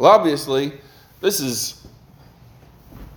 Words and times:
Well, 0.00 0.10
obviously, 0.10 0.72
this 1.20 1.40
is, 1.40 1.86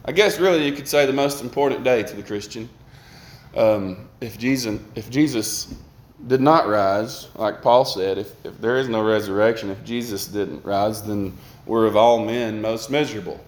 I 0.04 0.12
guess, 0.12 0.38
really 0.38 0.66
you 0.66 0.74
could 0.74 0.86
say 0.86 1.06
the 1.06 1.14
most 1.14 1.42
important 1.42 1.86
day 1.86 2.04
to 2.04 2.14
the 2.14 2.22
Christian. 2.22 2.68
Um, 3.56 4.10
if 4.20 4.38
Jesus, 4.38 4.82
if 4.94 5.10
Jesus 5.10 5.74
did 6.28 6.42
not 6.42 6.68
rise, 6.68 7.30
like 7.36 7.62
Paul 7.62 7.86
said, 7.86 8.18
if, 8.18 8.34
if 8.46 8.60
there 8.60 8.76
is 8.80 8.90
no 8.90 9.02
resurrection, 9.02 9.70
if 9.70 9.82
Jesus 9.86 10.28
didn't 10.28 10.66
rise, 10.66 11.02
then 11.02 11.38
we're 11.66 11.86
of 11.86 11.96
all 11.96 12.26
men 12.26 12.62
most 12.62 12.92
miserable. 12.92 13.40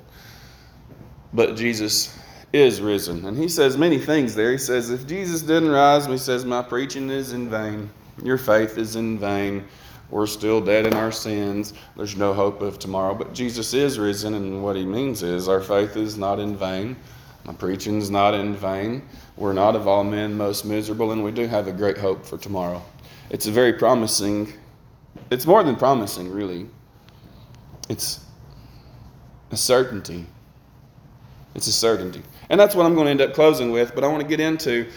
But 1.34 1.58
Jesus 1.58 2.18
is 2.54 2.80
risen. 2.80 3.26
And 3.26 3.38
he 3.38 3.50
says 3.50 3.78
many 3.78 4.00
things 4.00 4.34
there. 4.34 4.54
He 4.54 4.58
says, 4.58 4.92
if 4.92 5.06
Jesus 5.06 5.42
didn't 5.42 5.72
rise, 5.72 6.06
he 6.06 6.18
says, 6.18 6.46
my 6.46 6.62
preaching 6.62 7.10
is 7.10 7.34
in 7.34 7.50
vain. 7.50 7.90
Your 8.24 8.38
faith 8.38 8.78
is 8.78 8.96
in 8.96 9.20
vain. 9.20 9.66
We're 10.10 10.28
still 10.28 10.62
dead 10.62 10.86
in 10.86 10.94
our 10.94 11.12
sins. 11.12 11.74
There's 11.96 12.16
no 12.16 12.34
hope 12.34 12.62
of 12.62 12.80
tomorrow. 12.80 13.16
But 13.16 13.34
Jesus 13.34 13.74
is 13.74 13.98
risen, 13.98 14.34
and 14.34 14.64
what 14.64 14.76
he 14.76 14.86
means 14.86 15.24
is 15.24 15.48
our 15.48 15.62
faith 15.62 15.98
is 15.98 16.18
not 16.18 16.40
in 16.40 16.56
vain. 16.56 16.96
My 17.46 17.54
preaching 17.54 17.98
is 17.98 18.10
not 18.10 18.34
in 18.34 18.56
vain. 18.56 19.04
We're 19.38 19.54
not 19.54 19.76
of 19.76 19.88
all 19.88 20.04
men 20.04 20.36
most 20.36 20.66
miserable, 20.66 21.12
and 21.12 21.24
we 21.24 21.32
do 21.32 21.48
have 21.48 21.68
a 21.68 21.72
great 21.72 21.98
hope 21.98 22.26
for 22.26 22.38
tomorrow. 22.38 22.82
It's 23.30 23.48
a 23.48 23.52
very 23.52 23.74
promising, 23.74 24.54
it's 25.32 25.46
more 25.46 25.64
than 25.64 25.76
promising, 25.76 26.32
really. 26.32 26.68
It's 27.90 28.26
a 29.52 29.58
certainty. 29.58 30.26
It's 31.54 31.68
a 31.68 31.72
certainty. 31.72 32.22
And 32.50 32.60
that's 32.60 32.76
what 32.76 32.86
I'm 32.86 32.96
going 32.96 33.06
to 33.06 33.12
end 33.12 33.22
up 33.22 33.34
closing 33.34 33.72
with, 33.72 33.96
but 33.96 34.04
I 34.04 34.08
want 34.08 34.22
to 34.22 34.28
get 34.28 34.40
into 34.40 34.90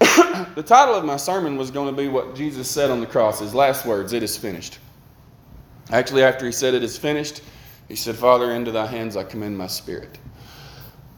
the 0.54 0.64
title 0.64 0.94
of 0.94 1.04
my 1.04 1.16
sermon 1.16 1.56
was 1.56 1.70
going 1.70 1.94
to 1.94 2.00
be 2.00 2.08
what 2.08 2.34
Jesus 2.34 2.70
said 2.70 2.90
on 2.90 3.00
the 3.00 3.06
cross, 3.06 3.40
his 3.40 3.54
last 3.54 3.84
words, 3.84 4.12
it 4.12 4.22
is 4.22 4.36
finished. 4.36 4.78
Actually, 5.90 6.22
after 6.22 6.46
he 6.46 6.52
said 6.52 6.74
it 6.74 6.82
is 6.82 6.96
finished, 6.96 7.42
he 7.88 7.96
said, 7.96 8.16
Father, 8.16 8.52
into 8.52 8.70
thy 8.70 8.86
hands 8.86 9.16
I 9.16 9.24
commend 9.24 9.56
my 9.56 9.66
spirit. 9.66 10.18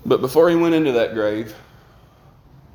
But 0.06 0.20
before 0.20 0.48
he 0.48 0.56
went 0.56 0.75
into 0.75 0.92
that 0.92 1.14
grave, 1.14 1.55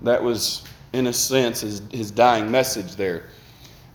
that 0.01 0.21
was, 0.21 0.63
in 0.93 1.07
a 1.07 1.13
sense, 1.13 1.61
his, 1.61 1.81
his 1.91 2.11
dying 2.11 2.51
message 2.51 2.95
there. 2.95 3.23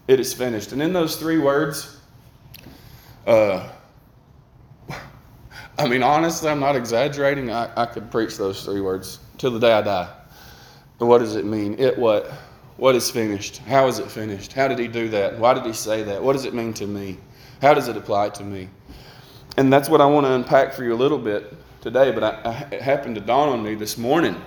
It 0.09 0.19
is 0.19 0.35
finished. 0.35 0.73
And 0.73 0.83
in 0.83 0.93
those 0.93 1.17
three 1.17 1.39
words, 1.39 1.99
uh, 3.27 3.69
I 5.79 5.89
mean, 5.89 6.03
honestly, 6.03 6.51
I'm 6.51 6.61
not 6.61 6.75
exaggerating. 6.75 7.51
I, 7.51 7.71
I 7.77 7.87
could 7.87 8.11
preach 8.11 8.37
those 8.37 8.65
three 8.65 8.81
words 8.81 9.21
till 9.39 9.51
the 9.51 9.61
day 9.61 9.73
I 9.73 9.83
die. 9.83 10.20
And 11.01 11.09
what 11.09 11.19
does 11.19 11.35
it 11.35 11.47
mean? 11.47 11.79
It 11.79 11.99
what? 11.99 12.31
What 12.77 12.95
is 12.95 13.11
finished? 13.11 13.59
How 13.59 13.89
is 13.89 13.99
it 13.99 14.11
finished? 14.11 14.53
How 14.53 14.69
did 14.69 14.79
he 14.79 14.89
do 14.89 15.09
that? 15.11 15.39
Why 15.39 15.53
did 15.53 15.67
he 15.67 15.73
say 15.73 16.03
that? 16.05 16.23
What 16.23 16.33
does 16.33 16.45
it 16.45 16.55
mean 16.55 16.73
to 16.75 16.87
me? 16.87 17.19
How 17.61 17.75
does 17.75 17.89
it 17.89 17.97
apply 17.97 18.31
to 18.31 18.45
me? 18.45 18.69
And 19.59 19.73
that's 19.73 19.89
what 19.89 20.01
I 20.01 20.07
want 20.07 20.27
to 20.27 20.33
unpack 20.33 20.73
for 20.73 20.85
you 20.85 20.95
a 20.95 20.97
little 20.97 21.19
bit 21.19 21.53
today. 21.83 22.11
But 22.11 22.25
I, 22.25 22.29
I, 22.51 22.75
it 22.75 22.81
happened 22.81 23.17
to 23.17 23.21
dawn 23.21 23.51
on 23.51 23.63
me 23.63 23.75
this 23.75 23.99
morning 23.99 24.41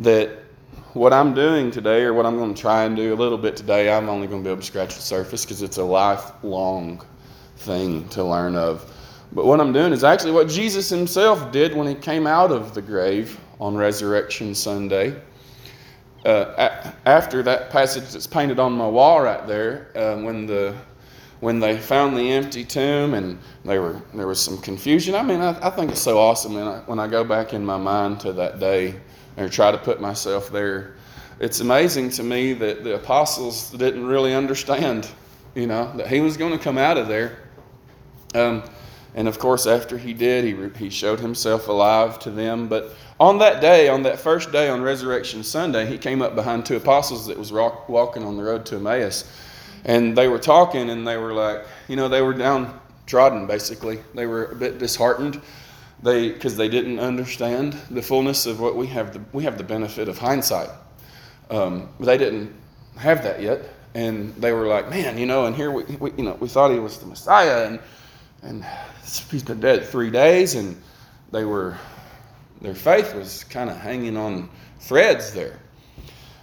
that 0.00 0.30
what 0.94 1.12
I'm 1.12 1.34
doing 1.34 1.70
today, 1.70 2.02
or 2.02 2.12
what 2.12 2.26
I'm 2.26 2.36
going 2.36 2.54
to 2.54 2.60
try 2.60 2.84
and 2.84 2.96
do 2.96 3.14
a 3.14 3.16
little 3.16 3.38
bit 3.38 3.56
today, 3.56 3.92
I'm 3.92 4.08
only 4.08 4.26
going 4.26 4.42
to 4.42 4.48
be 4.48 4.50
able 4.50 4.60
to 4.60 4.66
scratch 4.66 4.96
the 4.96 5.02
surface 5.02 5.44
because 5.44 5.62
it's 5.62 5.76
a 5.76 5.84
lifelong 5.84 7.04
thing 7.58 8.08
to 8.08 8.24
learn 8.24 8.56
of. 8.56 8.92
But 9.32 9.46
what 9.46 9.60
I'm 9.60 9.72
doing 9.72 9.92
is 9.92 10.02
actually 10.02 10.32
what 10.32 10.48
Jesus 10.48 10.88
himself 10.88 11.52
did 11.52 11.76
when 11.76 11.86
he 11.86 11.94
came 11.94 12.26
out 12.26 12.50
of 12.50 12.74
the 12.74 12.82
grave 12.82 13.38
on 13.60 13.76
Resurrection 13.76 14.54
Sunday. 14.54 15.14
Uh, 16.24 16.92
after 17.06 17.42
that 17.42 17.70
passage 17.70 18.10
that's 18.12 18.26
painted 18.26 18.58
on 18.58 18.72
my 18.72 18.88
wall 18.88 19.22
right 19.22 19.46
there, 19.46 19.92
uh, 19.94 20.20
when 20.20 20.46
the 20.46 20.74
when 21.40 21.58
they 21.58 21.78
found 21.78 22.14
the 22.16 22.32
empty 22.32 22.64
tomb 22.64 23.14
and 23.14 23.38
they 23.64 23.78
were 23.78 24.02
there 24.12 24.26
was 24.26 24.40
some 24.40 24.58
confusion. 24.58 25.14
I 25.14 25.22
mean, 25.22 25.40
I, 25.40 25.58
I 25.66 25.70
think 25.70 25.90
it's 25.92 26.00
so 26.00 26.18
awesome 26.18 26.54
when 26.54 26.66
I, 26.66 26.78
when 26.80 26.98
I 26.98 27.06
go 27.06 27.24
back 27.24 27.54
in 27.54 27.64
my 27.64 27.78
mind 27.78 28.20
to 28.20 28.32
that 28.34 28.58
day 28.58 28.96
and 29.36 29.50
try 29.50 29.70
to 29.70 29.78
put 29.78 30.00
myself 30.00 30.50
there. 30.50 30.96
It's 31.38 31.60
amazing 31.60 32.10
to 32.10 32.22
me 32.22 32.52
that 32.54 32.84
the 32.84 32.96
apostles 32.96 33.70
didn't 33.70 34.04
really 34.04 34.34
understand, 34.34 35.08
you 35.54 35.66
know, 35.66 35.90
that 35.96 36.08
he 36.08 36.20
was 36.20 36.36
going 36.36 36.52
to 36.52 36.58
come 36.58 36.76
out 36.76 36.98
of 36.98 37.08
there. 37.08 37.38
Um, 38.34 38.62
and 39.14 39.26
of 39.26 39.38
course, 39.38 39.66
after 39.66 39.96
he 39.96 40.12
did, 40.12 40.44
he, 40.44 40.84
he 40.84 40.90
showed 40.90 41.18
himself 41.18 41.68
alive 41.68 42.18
to 42.20 42.30
them. 42.30 42.68
But 42.68 42.94
on 43.20 43.38
that 43.38 43.60
day, 43.60 43.88
on 43.88 44.02
that 44.02 44.18
first 44.18 44.50
day 44.50 44.68
on 44.68 44.82
Resurrection 44.82 45.44
Sunday, 45.44 45.86
he 45.86 45.98
came 45.98 46.22
up 46.22 46.34
behind 46.34 46.66
two 46.66 46.76
apostles 46.76 47.28
that 47.28 47.38
was 47.38 47.52
rock, 47.52 47.88
walking 47.88 48.24
on 48.24 48.36
the 48.36 48.42
road 48.42 48.66
to 48.66 48.76
Emmaus. 48.76 49.30
And 49.84 50.18
they 50.18 50.26
were 50.26 50.38
talking, 50.40 50.90
and 50.90 51.06
they 51.06 51.16
were 51.16 51.32
like, 51.32 51.64
you 51.86 51.96
know, 51.96 52.08
they 52.08 52.22
were 52.22 52.34
downtrodden, 52.34 53.46
basically. 53.46 54.00
They 54.14 54.26
were 54.26 54.46
a 54.46 54.56
bit 54.56 54.78
disheartened 54.78 55.40
they 56.02 56.30
because 56.30 56.56
they 56.56 56.68
didn't 56.68 56.98
understand 56.98 57.74
the 57.90 58.02
fullness 58.02 58.46
of 58.46 58.60
what 58.60 58.76
we 58.76 58.86
have 58.86 59.12
the, 59.12 59.20
we 59.32 59.44
have 59.44 59.58
the 59.58 59.64
benefit 59.64 60.08
of 60.08 60.18
hindsight 60.18 60.70
um, 61.50 61.88
they 61.98 62.16
didn't 62.16 62.52
have 62.96 63.22
that 63.22 63.42
yet 63.42 63.60
and 63.94 64.34
they 64.36 64.52
were 64.52 64.66
like 64.66 64.88
man 64.88 65.18
you 65.18 65.26
know 65.26 65.46
and 65.46 65.56
here 65.56 65.70
we, 65.70 65.84
we, 65.96 66.12
you 66.12 66.24
know 66.24 66.36
we 66.40 66.48
thought 66.48 66.70
he 66.70 66.78
was 66.78 66.98
the 66.98 67.06
messiah 67.06 67.66
and 67.66 67.80
and 68.42 68.64
he's 69.30 69.42
been 69.42 69.60
dead 69.60 69.84
three 69.84 70.10
days 70.10 70.54
and 70.54 70.80
they 71.32 71.44
were 71.44 71.76
their 72.60 72.74
faith 72.74 73.14
was 73.14 73.44
kind 73.44 73.70
of 73.70 73.76
hanging 73.76 74.16
on 74.16 74.48
threads 74.80 75.32
there. 75.32 75.58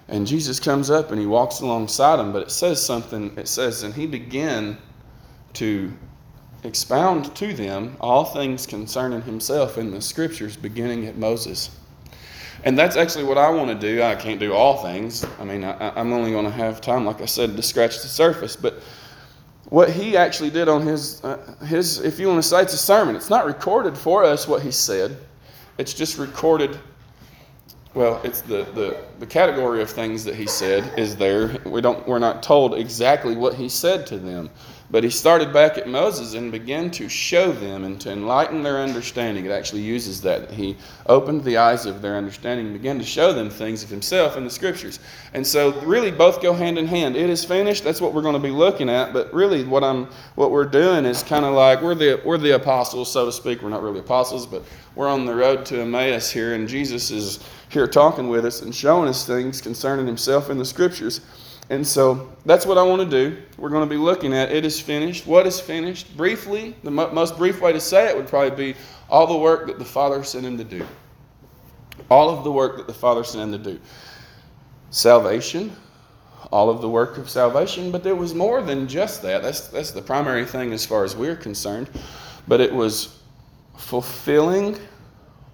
And 0.09 0.25
jesus 0.25 0.59
comes 0.59 0.89
up 0.89 1.11
and 1.11 1.19
he 1.19 1.25
walks 1.25 1.59
alongside 1.59 2.15
them 2.17 2.31
but 2.31 2.41
it 2.41 2.51
says 2.51 2.83
something 2.83 3.37
it 3.37 3.47
says 3.47 3.83
and 3.83 3.93
he 3.93 4.07
began 4.07 4.77
to 5.53 5.91
expound 6.63 7.35
to 7.35 7.53
them 7.53 7.97
all 7.99 8.23
things 8.23 8.65
concerning 8.65 9.21
himself 9.21 9.77
in 9.77 9.91
the 9.91 10.01
scriptures 10.01 10.55
beginning 10.55 11.05
at 11.07 11.17
moses. 11.17 11.71
And 12.63 12.79
that's 12.79 12.95
actually 12.95 13.25
what 13.25 13.37
i 13.37 13.49
want 13.49 13.69
to 13.69 13.75
do. 13.75 14.01
I 14.01 14.15
can't 14.15 14.39
do 14.39 14.53
all 14.53 14.81
things. 14.81 15.25
I 15.39 15.43
mean 15.43 15.65
I, 15.65 15.99
am 15.99 16.13
only 16.13 16.31
going 16.31 16.45
to 16.45 16.51
have 16.51 16.79
time 16.79 17.05
like 17.05 17.21
i 17.21 17.25
said 17.25 17.57
to 17.57 17.61
scratch 17.61 18.01
the 18.01 18.07
surface 18.07 18.55
but 18.55 18.81
what 19.69 19.89
he 19.89 20.15
actually 20.15 20.49
did 20.49 20.69
on 20.69 20.81
his, 20.81 21.23
uh, 21.23 21.37
his, 21.65 21.99
if 21.99 22.19
you 22.19 22.27
want 22.27 22.41
to 22.41 22.47
say 22.47 22.61
it's 22.61 22.73
a 22.73 22.77
sermon, 22.77 23.15
it's 23.15 23.29
not 23.29 23.45
recorded 23.45 23.97
for 23.97 24.23
us 24.23 24.47
what 24.47 24.61
he 24.61 24.71
said. 24.71 25.17
It's 25.77 25.93
just 25.93 26.17
recorded, 26.17 26.79
well, 27.93 28.19
it's 28.23 28.41
the, 28.41 28.63
the, 28.73 28.97
the 29.19 29.25
category 29.25 29.81
of 29.81 29.89
things 29.89 30.23
that 30.23 30.35
he 30.35 30.47
said 30.47 30.97
is 30.97 31.15
there. 31.15 31.57
We 31.65 31.81
don't, 31.81 32.07
we're 32.07 32.19
not 32.19 32.41
told 32.41 32.75
exactly 32.75 33.35
what 33.35 33.53
he 33.53 33.69
said 33.69 34.07
to 34.07 34.17
them. 34.17 34.49
But 34.89 35.03
he 35.03 35.09
started 35.09 35.51
back 35.51 35.77
at 35.77 35.89
Moses 35.89 36.33
and 36.33 36.49
began 36.49 36.89
to 36.91 37.09
show 37.09 37.51
them 37.51 37.83
and 37.83 37.99
to 37.99 38.11
enlighten 38.11 38.63
their 38.63 38.77
understanding. 38.77 39.45
It 39.45 39.51
actually 39.51 39.81
uses 39.81 40.21
that. 40.21 40.49
He 40.49 40.77
opened 41.07 41.43
the 41.43 41.57
eyes 41.57 41.85
of 41.85 42.01
their 42.01 42.15
understanding 42.15 42.67
and 42.67 42.73
began 42.73 42.97
to 42.97 43.03
show 43.03 43.33
them 43.33 43.49
things 43.49 43.83
of 43.83 43.89
himself 43.89 44.37
in 44.37 44.45
the 44.45 44.49
scriptures. 44.49 44.99
And 45.33 45.45
so 45.45 45.77
really 45.81 46.09
both 46.09 46.41
go 46.41 46.53
hand 46.53 46.77
in 46.77 46.87
hand. 46.87 47.17
It 47.17 47.29
is 47.29 47.43
finished, 47.43 47.83
that's 47.83 47.99
what 47.99 48.13
we're 48.13 48.21
going 48.21 48.35
to 48.35 48.39
be 48.39 48.49
looking 48.49 48.89
at, 48.89 49.11
but 49.11 49.33
really 49.33 49.65
what 49.65 49.83
I'm 49.83 50.05
what 50.35 50.51
we're 50.51 50.63
doing 50.63 51.03
is 51.03 51.21
kind 51.21 51.43
of 51.43 51.53
like 51.53 51.81
we're 51.81 51.95
the 51.95 52.21
we're 52.23 52.37
the 52.37 52.55
apostles, 52.55 53.11
so 53.11 53.25
to 53.25 53.31
speak. 53.31 53.61
We're 53.61 53.69
not 53.69 53.83
really 53.83 53.99
apostles, 53.99 54.45
but 54.45 54.63
we're 54.95 55.09
on 55.09 55.25
the 55.25 55.35
road 55.35 55.65
to 55.67 55.81
Emmaus 55.81 56.31
here, 56.31 56.55
and 56.55 56.65
Jesus 56.65 57.11
is 57.11 57.43
here 57.69 57.87
talking 57.87 58.29
with 58.29 58.45
us 58.45 58.61
and 58.61 58.73
showing 58.73 59.09
us 59.09 59.27
things 59.27 59.59
concerning 59.59 60.07
himself 60.07 60.49
in 60.49 60.57
the 60.57 60.65
scriptures. 60.65 61.19
And 61.69 61.85
so 61.85 62.31
that's 62.45 62.65
what 62.65 62.77
I 62.77 62.83
want 62.83 63.09
to 63.09 63.29
do. 63.29 63.37
We're 63.57 63.69
going 63.69 63.87
to 63.87 63.89
be 63.89 63.99
looking 63.99 64.33
at 64.33 64.51
it 64.51 64.63
is 64.63 64.79
finished. 64.79 65.27
What 65.27 65.45
is 65.45 65.59
finished? 65.59 66.15
Briefly, 66.15 66.75
the 66.83 66.91
most 66.91 67.37
brief 67.37 67.59
way 67.59 67.73
to 67.73 67.79
say 67.79 68.07
it 68.07 68.15
would 68.15 68.27
probably 68.27 68.73
be 68.73 68.79
all 69.09 69.27
the 69.27 69.37
work 69.37 69.67
that 69.67 69.77
the 69.77 69.85
Father 69.85 70.23
sent 70.23 70.45
him 70.45 70.57
to 70.57 70.63
do. 70.63 70.85
All 72.09 72.29
of 72.29 72.43
the 72.45 72.51
work 72.51 72.77
that 72.77 72.87
the 72.87 72.93
Father 72.93 73.23
sent 73.23 73.43
him 73.43 73.63
to 73.63 73.71
do. 73.71 73.79
Salvation, 74.91 75.75
all 76.51 76.69
of 76.69 76.81
the 76.81 76.87
work 76.87 77.17
of 77.17 77.29
salvation, 77.29 77.91
but 77.91 78.03
there 78.03 78.15
was 78.15 78.33
more 78.33 78.61
than 78.61 78.87
just 78.87 79.21
that. 79.23 79.41
That's, 79.41 79.67
that's 79.67 79.91
the 79.91 80.01
primary 80.01 80.45
thing 80.45 80.71
as 80.71 80.85
far 80.85 81.03
as 81.03 81.15
we're 81.17 81.35
concerned. 81.35 81.89
But 82.47 82.61
it 82.61 82.73
was 82.73 83.19
fulfilling 83.75 84.77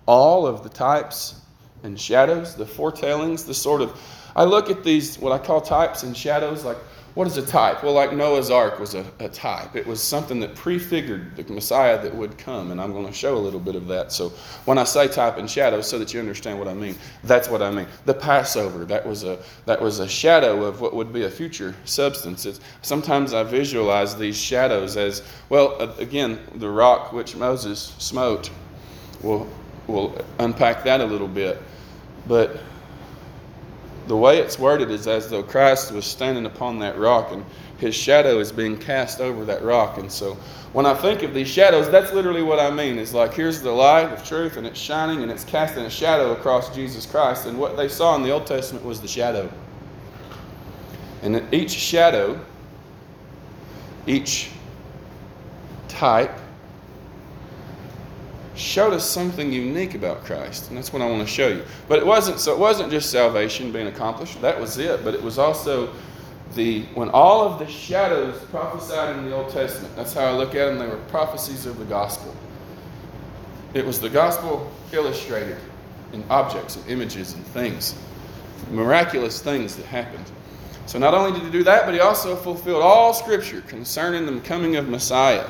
all 0.06 0.46
of 0.46 0.62
the 0.64 0.70
types 0.70 1.42
and 1.82 2.00
shadows, 2.00 2.56
the 2.56 2.66
foretellings, 2.66 3.46
the 3.46 3.54
sort 3.54 3.82
of 3.82 4.00
I 4.36 4.44
look 4.44 4.70
at 4.70 4.84
these, 4.84 5.18
what 5.20 5.32
I 5.32 5.38
call 5.38 5.62
types 5.62 6.04
and 6.04 6.16
shadows, 6.16 6.64
like 6.64 6.78
what 7.14 7.28
is 7.28 7.38
a 7.38 7.46
type? 7.46 7.84
Well, 7.84 7.94
like 7.94 8.12
Noah's 8.12 8.50
Ark 8.50 8.80
was 8.80 8.96
a, 8.96 9.06
a, 9.20 9.30
type. 9.30 9.76
It 9.76 9.86
was 9.86 10.02
something 10.02 10.40
that 10.40 10.56
prefigured 10.56 11.36
the 11.36 11.44
Messiah 11.54 12.02
that 12.02 12.14
would 12.14 12.40
come, 12.40 12.72
and 12.72 12.82
I'm 12.82 12.92
going 12.92 13.06
to 13.06 13.14
show 13.14 13.36
a 13.36 13.38
little 13.38 13.60
bit 13.60 13.76
of 13.76 13.88
that. 13.88 14.12
So 14.12 14.30
when 14.66 14.80
I 14.80 14.84
say 14.84 15.08
type 15.08 15.38
and 15.38 15.48
shadow, 15.48 15.82
so 15.82 16.00
that 16.00 16.12
you 16.12 16.20
understand 16.20 16.58
what 16.58 16.68
I 16.68 16.74
mean, 16.74 16.96
that's 17.24 17.50
what 17.50 17.62
I 17.62 17.70
mean. 17.70 17.86
The 18.06 18.16
Passover, 18.16 18.84
that 18.86 19.06
was 19.06 19.24
a 19.24 19.38
that 19.66 19.80
was 19.80 20.00
a 20.00 20.08
shadow 20.08 20.64
of 20.64 20.82
what 20.82 20.96
would 20.96 21.14
be 21.14 21.24
a 21.26 21.30
future 21.30 21.76
substance. 21.86 22.48
It's, 22.48 22.60
sometimes 22.82 23.34
I 23.36 23.44
visualize 23.44 24.18
these 24.18 24.38
shadows 24.38 24.98
as 24.98 25.22
well. 25.50 25.80
Again, 26.00 26.40
the 26.56 26.70
rock 26.70 27.14
which 27.14 27.36
Moses 27.36 27.94
smote. 28.00 28.50
We'll 29.22 29.48
we'll 29.86 30.18
unpack 30.40 30.84
that 30.86 31.00
a 31.00 31.06
little 31.06 31.28
bit, 31.28 31.62
but 32.28 32.60
the 34.08 34.18
way 34.18 34.40
it's 34.40 34.60
worded 34.60 34.92
is 34.92 35.08
as 35.08 35.30
though 35.30 35.44
Christ 35.44 35.92
was 35.92 36.06
standing 36.06 36.46
upon 36.46 36.80
that 36.80 36.98
rock 36.98 37.32
and 37.32 37.46
his 37.78 37.96
shadow 37.96 38.40
is 38.40 38.52
being 38.52 38.78
cast 38.78 39.20
over 39.20 39.46
that 39.46 39.64
rock. 39.64 39.98
And 39.98 40.12
so 40.12 40.38
when 40.74 40.86
I 40.86 40.94
think 40.94 41.24
of 41.24 41.34
these 41.34 41.48
shadows, 41.48 41.90
that's 41.90 42.14
literally 42.14 42.42
what 42.42 42.60
I 42.60 42.70
mean. 42.70 42.98
It's 42.98 43.14
like 43.14 43.34
here's 43.34 43.62
the 43.62 43.72
light 43.72 44.12
of 44.12 44.26
truth 44.26 44.58
and 44.58 44.66
it's 44.66 44.80
shining 44.80 45.22
and 45.22 45.32
it's 45.32 45.44
casting 45.44 45.84
a 45.86 45.90
shadow 45.90 46.32
across 46.32 46.74
Jesus 46.74 47.06
Christ. 47.06 47.46
And 47.46 47.58
what 47.58 47.78
they 47.78 47.88
saw 47.88 48.16
in 48.16 48.24
the 48.24 48.32
Old 48.32 48.48
Testament 48.48 48.86
was 48.86 49.02
the 49.02 49.08
shadow. 49.08 49.52
And 51.22 51.42
each 51.54 51.72
shadow, 51.72 52.40
each 54.08 54.50
type, 55.88 56.38
showed 58.56 58.94
us 58.94 59.10
something 59.10 59.52
unique 59.52 59.96
about 59.96 60.24
Christ, 60.24 60.70
and 60.70 60.78
that's 60.78 60.94
what 60.94 61.02
I 61.02 61.10
want 61.10 61.28
to 61.28 61.34
show 61.34 61.48
you. 61.48 61.64
But 61.88 62.00
it 62.00 62.06
wasn't 62.06 62.40
so 62.40 62.54
it 62.54 62.60
wasn't 62.60 62.92
just 62.92 63.10
salvation 63.10 63.72
being 63.72 63.88
accomplished, 63.88 64.42
that 64.42 64.60
was 64.60 64.78
it, 64.78 65.04
but 65.04 65.14
it 65.14 65.22
was 65.22 65.40
also 65.40 65.94
the 66.56 66.84
when 66.94 67.10
all 67.10 67.42
of 67.42 67.60
the 67.60 67.68
shadows 67.68 68.40
prophesied 68.46 69.16
in 69.18 69.26
the 69.26 69.36
Old 69.36 69.52
Testament, 69.52 69.96
that's 69.96 70.14
how 70.14 70.26
I 70.26 70.32
look 70.32 70.56
at 70.56 70.66
them, 70.66 70.78
they 70.78 70.88
were 70.88 70.98
prophecies 71.08 71.66
of 71.66 71.78
the 71.78 71.86
gospel. 71.86 72.36
It 73.74 73.86
was 73.86 74.00
the 74.00 74.10
gospel 74.10 74.72
illustrated 74.92 75.58
in 76.12 76.24
objects 76.30 76.76
and 76.76 76.88
images 76.88 77.34
and 77.34 77.44
things, 77.48 77.96
miraculous 78.70 79.42
things 79.42 79.76
that 79.76 79.86
happened. 79.88 80.32
So 80.86 81.00
not 81.00 81.14
only 81.14 81.32
did 81.32 81.44
he 81.44 81.50
do 81.50 81.64
that, 81.64 81.86
but 81.86 81.94
he 81.94 82.02
also 82.02 82.36
fulfilled 82.36 82.84
all 82.84 83.14
scripture 83.14 83.62
concerning 83.62 84.26
the 84.26 84.40
coming 84.42 84.76
of 84.76 84.90
Messiah. 84.90 85.50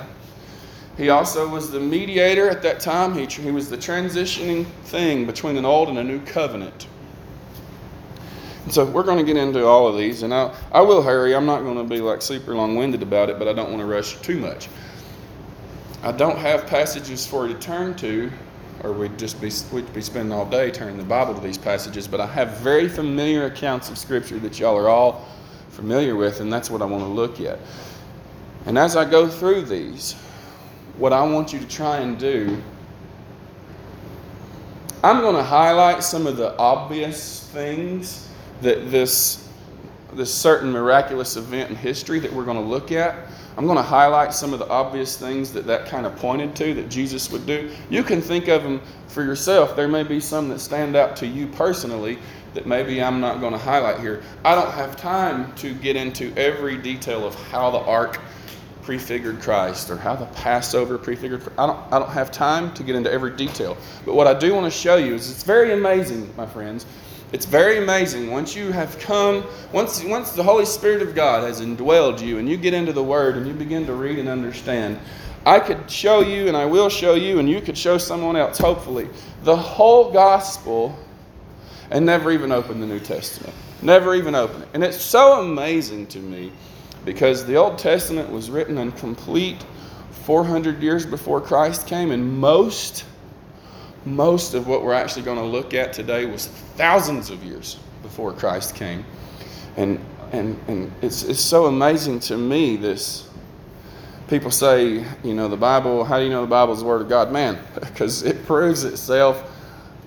He 0.98 1.10
also 1.10 1.48
was 1.48 1.72
the 1.72 1.80
mediator 1.80 2.50
at 2.50 2.62
that 2.62 2.80
time. 2.80 3.14
He, 3.14 3.26
he 3.26 3.52
was 3.52 3.70
the 3.70 3.78
transitioning 3.78 4.66
thing 4.84 5.26
between 5.26 5.58
an 5.58 5.66
old 5.66 5.90
and 5.90 5.98
a 5.98 6.04
new 6.04 6.20
covenant. 6.22 6.88
And 8.66 8.74
so 8.74 8.86
we're 8.86 9.04
going 9.04 9.18
to 9.18 9.24
get 9.24 9.36
into 9.36 9.66
all 9.66 9.88
of 9.88 9.98
these, 9.98 10.24
and 10.24 10.34
I, 10.34 10.56
I 10.72 10.82
will 10.82 11.02
hurry. 11.02 11.36
I'm 11.36 11.46
not 11.46 11.62
going 11.62 11.78
to 11.78 11.84
be 11.84 12.00
like 12.00 12.22
super 12.22 12.56
long 12.56 12.76
winded 12.76 13.02
about 13.02 13.30
it, 13.30 13.38
but 13.38 13.48
I 13.48 13.54
don't 13.54 13.70
want 13.70 13.82
to 13.82 13.86
rush 13.86 14.16
too 14.22 14.40
much. 14.40 14.70
I 16.02 16.12
don't 16.12 16.38
have 16.38 16.68
passages 16.68 17.26
for 17.26 17.48
you 17.48 17.54
to 17.54 17.60
turn 17.60 17.96
to, 17.96 18.32
or 18.84 18.94
we'd 18.94 19.18
just 19.18 19.42
be, 19.42 19.52
we'd 19.74 19.92
be 19.94 20.02
spending 20.02 20.32
all 20.32 20.46
day 20.46 20.72
turning 20.72 20.98
the 20.98 21.04
Bible 21.04 21.34
to 21.34 21.42
these 21.42 21.58
passages, 21.58 22.08
but 22.08 22.22
I 22.22 22.28
have 22.28 22.58
very 22.58 22.88
familiar 22.88 23.46
accounts 23.46 23.90
of 23.90 23.98
Scripture 23.98 24.40
that 24.40 24.60
y'all 24.60 24.78
are 24.78 24.90
all 24.90 25.26
familiar 25.70 26.16
with, 26.16 26.40
and 26.40 26.52
that's 26.52 26.70
what 26.70 26.82
I 26.82 26.86
want 26.86 27.04
to 27.04 27.10
look 27.10 27.42
at. 27.42 27.60
And 28.66 28.78
as 28.78 28.96
I 28.96 29.10
go 29.10 29.28
through 29.28 29.64
these, 29.64 30.16
what 30.98 31.14
I 31.14 31.24
want 31.24 31.54
you 31.54 31.60
to 31.60 31.68
try 31.68 31.98
and 31.98 32.18
do, 32.18 32.62
I'm 35.04 35.20
going 35.20 35.36
to 35.36 35.44
highlight 35.44 36.04
some 36.04 36.28
of 36.28 36.38
the 36.38 36.58
obvious 36.58 37.50
things 37.50 38.30
that 38.62 38.90
this, 38.90 39.50
this 40.14 40.34
certain 40.34 40.72
miraculous 40.72 41.36
event 41.36 41.70
in 41.70 41.76
history 41.76 42.20
that 42.20 42.32
we're 42.32 42.46
going 42.46 42.58
to 42.58 42.64
look 42.64 42.92
at. 42.92 43.28
I'm 43.58 43.66
going 43.66 43.78
to 43.78 43.84
highlight 43.84 44.34
some 44.34 44.54
of 44.54 44.60
the 44.60 44.68
obvious 44.70 45.18
things 45.18 45.52
that 45.54 45.68
that 45.68 45.86
kind 45.86 46.06
of 46.06 46.16
pointed 46.16 46.56
to 46.56 46.74
that 46.76 46.90
Jesus 46.90 47.30
would 47.32 47.46
do. 47.46 47.70
You 47.90 48.02
can 48.02 48.22
think 48.22 48.48
of 48.48 48.64
them 48.64 48.82
for 49.08 49.24
yourself. 49.24 49.76
There 49.76 49.88
may 49.88 50.04
be 50.04 50.20
some 50.20 50.50
that 50.50 50.60
stand 50.60 50.96
out 50.96 51.16
to 51.18 51.28
you 51.28 51.48
personally 51.48 52.18
that 52.54 52.66
maybe 52.66 53.02
I'm 53.02 53.20
not 53.20 53.42
going 53.42 53.54
to 53.54 53.60
highlight 53.60 54.00
here. 54.00 54.24
I 54.46 54.56
don't 54.56 54.72
have 54.72 54.96
time 54.96 55.54
to 55.56 55.74
get 55.76 55.96
into 55.96 56.34
every 56.38 56.78
detail 56.78 57.26
of 57.28 57.36
how 57.50 57.70
the 57.72 57.80
ark 57.80 58.20
prefigured 58.84 59.42
Christ 59.42 59.90
or 59.90 59.98
how 59.98 60.16
the 60.16 60.26
Passover 60.28 60.98
prefigured. 60.98 61.42
I 61.58 61.66
don't, 61.66 61.94
I 61.94 62.00
don't 62.00 62.12
have 62.12 62.32
time 62.32 62.74
to 62.76 62.84
get 62.84 62.96
into 62.96 63.12
every 63.12 63.36
detail. 63.36 63.78
But 64.06 64.16
what 64.16 64.28
I 64.28 64.34
do 64.34 64.54
want 64.54 64.72
to 64.72 64.78
show 64.78 64.98
you 64.98 65.16
is 65.16 65.32
it's 65.32 65.44
very 65.44 65.74
amazing, 65.74 66.34
my 66.36 66.46
friends. 66.46 66.86
It's 67.32 67.46
very 67.46 67.80
amazing 67.80 68.30
once 68.30 68.56
you 68.56 68.72
have 68.72 69.00
come, 69.00 69.44
once, 69.72 70.04
once 70.04 70.32
the 70.32 70.44
Holy 70.44 70.66
Spirit 70.66 71.02
of 71.02 71.16
God 71.16 71.44
has 71.44 71.62
indwelled 71.62 72.22
you 72.22 72.38
and 72.38 72.48
you 72.48 72.58
get 72.58 72.76
into 72.76 72.94
the 72.94 73.04
Word 73.04 73.38
and 73.38 73.48
you 73.48 73.54
begin 73.54 73.88
to 73.88 73.94
read 73.94 74.20
and 74.20 74.30
understand. 74.30 75.00
I 75.46 75.60
could 75.60 75.90
show 75.90 76.22
you 76.22 76.48
and 76.48 76.56
I 76.56 76.66
will 76.66 76.90
show 76.90 77.16
you, 77.16 77.40
and 77.40 77.50
you 77.50 77.60
could 77.60 77.78
show 77.78 77.98
someone 77.98 78.36
else, 78.36 78.58
hopefully, 78.58 79.10
the 79.44 79.56
whole 79.56 80.12
gospel 80.12 80.98
and 81.92 82.06
never 82.06 82.32
even 82.32 82.52
open 82.52 82.80
the 82.80 82.88
New 82.88 83.00
Testament. 83.00 83.54
Never 83.82 84.16
even 84.16 84.36
open 84.36 84.62
it. 84.62 84.70
And 84.74 84.84
it's 84.84 85.02
so 85.02 85.42
amazing 85.42 86.08
to 86.08 86.20
me 86.20 86.52
because 87.06 87.46
the 87.46 87.56
Old 87.56 87.78
Testament 87.78 88.32
was 88.32 88.50
written 88.50 88.78
in 88.78 88.92
complete 88.94 89.64
400 90.24 90.82
years 90.82 91.06
before 91.06 91.42
Christ 91.42 91.86
came, 91.86 92.12
and 92.12 92.40
most, 92.40 93.06
most 94.06 94.54
of 94.54 94.68
what 94.68 94.84
we're 94.84 94.94
actually 94.94 95.24
going 95.24 95.38
to 95.38 95.44
look 95.44 95.74
at 95.74 95.92
today 95.92 96.26
was 96.26 96.48
thousands 96.48 97.30
of 97.30 97.44
years 97.44 97.78
before 98.02 98.32
Christ 98.32 98.76
came. 98.76 99.06
And, 99.76 100.00
and, 100.32 100.58
and 100.68 100.92
it's, 101.02 101.24
it's 101.24 101.42
so 101.42 101.66
amazing 101.66 102.20
to 102.22 102.38
me 102.38 102.78
this. 102.78 103.30
People 104.30 104.52
say, 104.52 105.06
you 105.24 105.34
know, 105.34 105.50
the 105.50 105.58
Bible, 105.58 106.06
how 106.06 106.18
do 106.18 106.24
you 106.24 106.30
know 106.30 106.42
the 106.42 106.48
Bible 106.48 106.74
is 106.74 106.80
the 106.80 106.86
Word 106.86 107.02
of 107.02 107.10
God? 107.10 107.32
Man, 107.32 107.60
because 107.76 108.24
it 108.24 108.46
proves 108.46 108.86
itself 108.86 109.52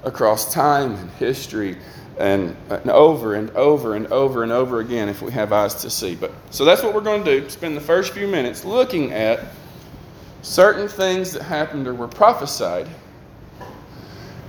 across 0.03 0.53
time 0.53 0.95
and 0.95 1.11
history 1.13 1.77
and, 2.19 2.57
and, 2.71 2.91
over 2.91 3.35
and 3.35 3.51
over 3.51 3.95
and 3.95 4.07
over 4.09 4.43
and 4.43 4.53
over 4.53 4.81
again 4.81 5.09
if 5.09 5.23
we 5.23 5.31
have 5.33 5.53
eyes 5.53 5.75
to 5.77 5.91
see. 5.91 6.15
But 6.15 6.33
so 6.51 6.65
that's 6.65 6.83
what 6.83 6.95
we're 6.95 7.01
going 7.01 7.25
to 7.25 7.41
do. 7.41 7.49
Spend 7.51 7.77
the 7.77 7.81
first 7.81 8.13
few 8.13 8.27
minutes 8.27 8.65
looking 8.65 9.13
at 9.13 9.41
certain 10.43 10.89
things 10.89 11.33
that 11.33 11.43
happened 11.43 11.87
or 11.87 11.95
were 11.95 12.09
prophesied. 12.09 12.89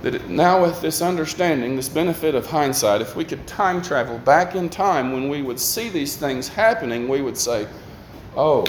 That 0.02 0.14
it, 0.14 0.28
now, 0.28 0.62
with 0.62 0.80
this 0.80 1.02
understanding, 1.02 1.74
this 1.74 1.88
benefit 1.88 2.36
of 2.36 2.46
hindsight, 2.46 3.00
if 3.00 3.16
we 3.16 3.24
could 3.24 3.44
time 3.48 3.82
travel 3.82 4.18
back 4.18 4.54
in 4.54 4.68
time 4.68 5.12
when 5.12 5.28
we 5.28 5.42
would 5.42 5.58
see 5.58 5.88
these 5.88 6.16
things 6.16 6.46
happening, 6.46 7.08
we 7.08 7.20
would 7.20 7.36
say, 7.36 7.66
"Oh, 8.36 8.64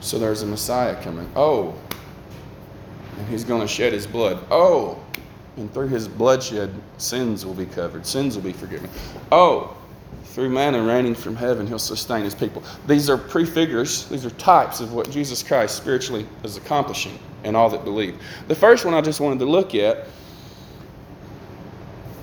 so 0.00 0.18
there's 0.18 0.42
a 0.42 0.46
Messiah 0.46 1.00
coming. 1.02 1.28
Oh, 1.34 1.74
and 3.18 3.28
he's 3.28 3.44
going 3.44 3.60
to 3.60 3.68
shed 3.68 3.92
his 3.92 4.06
blood. 4.06 4.44
Oh, 4.50 5.02
and 5.58 5.72
through 5.74 5.88
his 5.88 6.08
bloodshed, 6.08 6.72
sins 6.98 7.44
will 7.44 7.54
be 7.54 7.66
covered, 7.66 8.06
sins 8.06 8.36
will 8.36 8.44
be 8.44 8.52
forgiven. 8.52 8.88
Oh, 9.32 9.76
through 10.24 10.50
manna 10.50 10.82
raining 10.82 11.14
from 11.14 11.34
heaven, 11.34 11.66
he'll 11.66 11.78
sustain 11.78 12.22
his 12.22 12.34
people. 12.34 12.62
These 12.86 13.10
are 13.10 13.18
prefigures, 13.18 14.08
these 14.08 14.24
are 14.24 14.30
types 14.30 14.80
of 14.80 14.94
what 14.94 15.10
Jesus 15.10 15.42
Christ 15.42 15.76
spiritually 15.76 16.26
is 16.44 16.56
accomplishing 16.56 17.18
in 17.44 17.56
all 17.56 17.68
that 17.70 17.84
believe. 17.84 18.16
The 18.46 18.54
first 18.54 18.84
one 18.84 18.94
I 18.94 19.00
just 19.00 19.20
wanted 19.20 19.40
to 19.40 19.46
look 19.46 19.74
at 19.74 20.06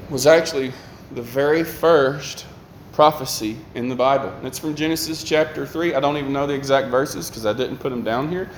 was 0.10 0.28
actually 0.28 0.72
the 1.12 1.22
very 1.22 1.64
first 1.64 2.46
prophecy 2.94 3.58
in 3.74 3.90
the 3.90 3.96
Bible. 3.96 4.34
It's 4.44 4.60
from 4.60 4.76
Genesis 4.76 5.24
chapter 5.24 5.66
3. 5.66 5.96
I 5.96 6.00
don't 6.00 6.16
even 6.16 6.32
know 6.32 6.48
the 6.48 6.54
exact 6.54 6.88
verses 6.88 7.30
because 7.30 7.46
I 7.46 7.52
didn't 7.52 7.78
put 7.78 7.90
them 7.90 8.04
down 8.04 8.30
here. 8.30 8.50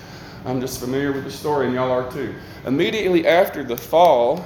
I'm 0.46 0.62
just 0.62 0.80
familiar 0.80 1.12
with 1.12 1.24
the 1.24 1.32
story, 1.32 1.66
and 1.66 1.76
y'all 1.76 1.92
are 1.92 2.10
too. 2.12 2.36
Immediately 2.66 3.28
after 3.28 3.64
the 3.64 3.76
fall 3.76 4.46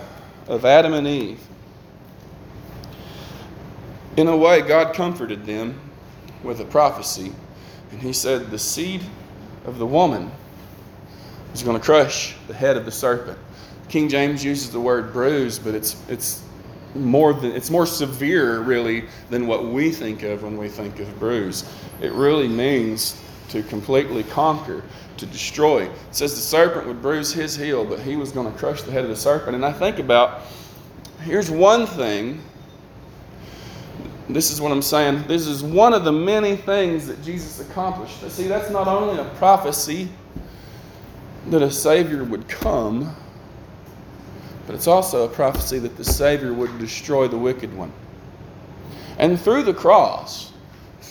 of 0.52 0.66
Adam 0.66 0.94
and 0.94 1.08
Eve. 1.08 1.40
In 4.18 4.28
a 4.28 4.36
way, 4.36 4.62
God 4.62 4.94
comforted 4.94 5.46
them 5.46 5.80
with 6.44 6.60
a 6.60 6.66
prophecy, 6.66 7.32
and 7.92 8.02
He 8.02 8.12
said, 8.12 8.52
The 8.52 8.60
seed 8.60 9.02
of 9.64 9.78
the 9.78 9.86
woman 9.86 10.30
is 11.54 11.64
going 11.64 11.80
to 11.80 11.84
crush 11.84 12.36
the 12.50 12.54
head 12.54 12.76
of 12.76 12.84
the 12.84 12.92
serpent. 12.92 13.38
King 13.88 14.10
James 14.10 14.44
uses 14.44 14.70
the 14.72 14.80
word 14.80 15.14
bruise, 15.14 15.58
but 15.58 15.74
it's, 15.74 15.96
it's 16.10 16.44
more 16.96 17.34
than 17.34 17.54
it's 17.54 17.70
more 17.70 17.86
severe 17.86 18.60
really 18.60 19.06
than 19.30 19.48
what 19.48 19.64
we 19.64 19.90
think 19.90 20.24
of 20.24 20.44
when 20.44 20.58
we 20.58 20.68
think 20.68 21.00
of 21.00 21.18
bruise. 21.18 21.64
It 22.02 22.12
really 22.12 22.50
means 22.50 23.22
to 23.50 23.64
completely 23.64 24.24
conquer, 24.24 24.84
to 25.22 25.26
destroy. 25.28 25.84
It 25.84 25.92
says 26.12 26.36
the 26.36 26.42
serpent 26.42 26.88
would 26.88 27.02
bruise 27.02 27.32
his 27.32 27.56
heel, 27.56 27.86
but 27.86 28.00
he 28.00 28.16
was 28.16 28.32
going 28.32 28.52
to 28.52 28.58
crush 28.58 28.82
the 28.82 28.92
head 28.92 29.04
of 29.04 29.10
the 29.10 29.16
serpent. 29.16 29.56
And 29.56 29.64
I 29.64 29.72
think 29.72 30.00
about 30.00 30.42
here's 31.24 31.50
one 31.50 31.86
thing. 31.86 32.42
This 34.28 34.52
is 34.52 34.60
what 34.60 34.72
I'm 34.72 34.82
saying. 34.82 35.28
This 35.28 35.46
is 35.46 35.64
one 35.64 35.94
of 35.94 36.04
the 36.04 36.12
many 36.12 36.56
things 36.56 37.06
that 37.08 37.22
Jesus 37.24 37.60
accomplished. 37.60 38.20
But 38.22 38.32
see, 38.32 38.48
that's 38.48 38.70
not 38.72 38.88
only 38.88 39.22
a 39.22 39.26
prophecy 39.36 40.10
that 41.50 41.62
a 41.62 41.72
Savior 41.72 42.24
would 42.24 42.48
come, 42.48 43.16
but 44.66 44.74
it's 44.74 44.88
also 44.88 45.26
a 45.26 45.28
prophecy 45.28 45.80
that 45.80 45.98
the 45.98 46.04
Savior 46.04 46.54
would 46.54 46.80
destroy 46.80 47.28
the 47.28 47.38
wicked 47.38 47.76
one. 47.76 47.92
And 49.20 49.40
through 49.40 49.64
the 49.64 49.74
cross, 49.74 50.51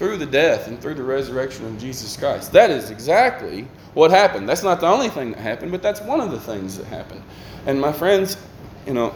through 0.00 0.16
the 0.16 0.24
death 0.24 0.66
and 0.66 0.80
through 0.80 0.94
the 0.94 1.02
resurrection 1.02 1.66
of 1.66 1.78
Jesus 1.78 2.16
Christ. 2.16 2.52
That 2.52 2.70
is 2.70 2.88
exactly 2.88 3.68
what 3.92 4.10
happened. 4.10 4.48
That's 4.48 4.62
not 4.62 4.80
the 4.80 4.86
only 4.86 5.10
thing 5.10 5.32
that 5.32 5.40
happened, 5.40 5.72
but 5.72 5.82
that's 5.82 6.00
one 6.00 6.22
of 6.22 6.30
the 6.30 6.40
things 6.40 6.78
that 6.78 6.86
happened. 6.86 7.22
And 7.66 7.78
my 7.78 7.92
friends, 7.92 8.38
you 8.86 8.94
know, 8.94 9.12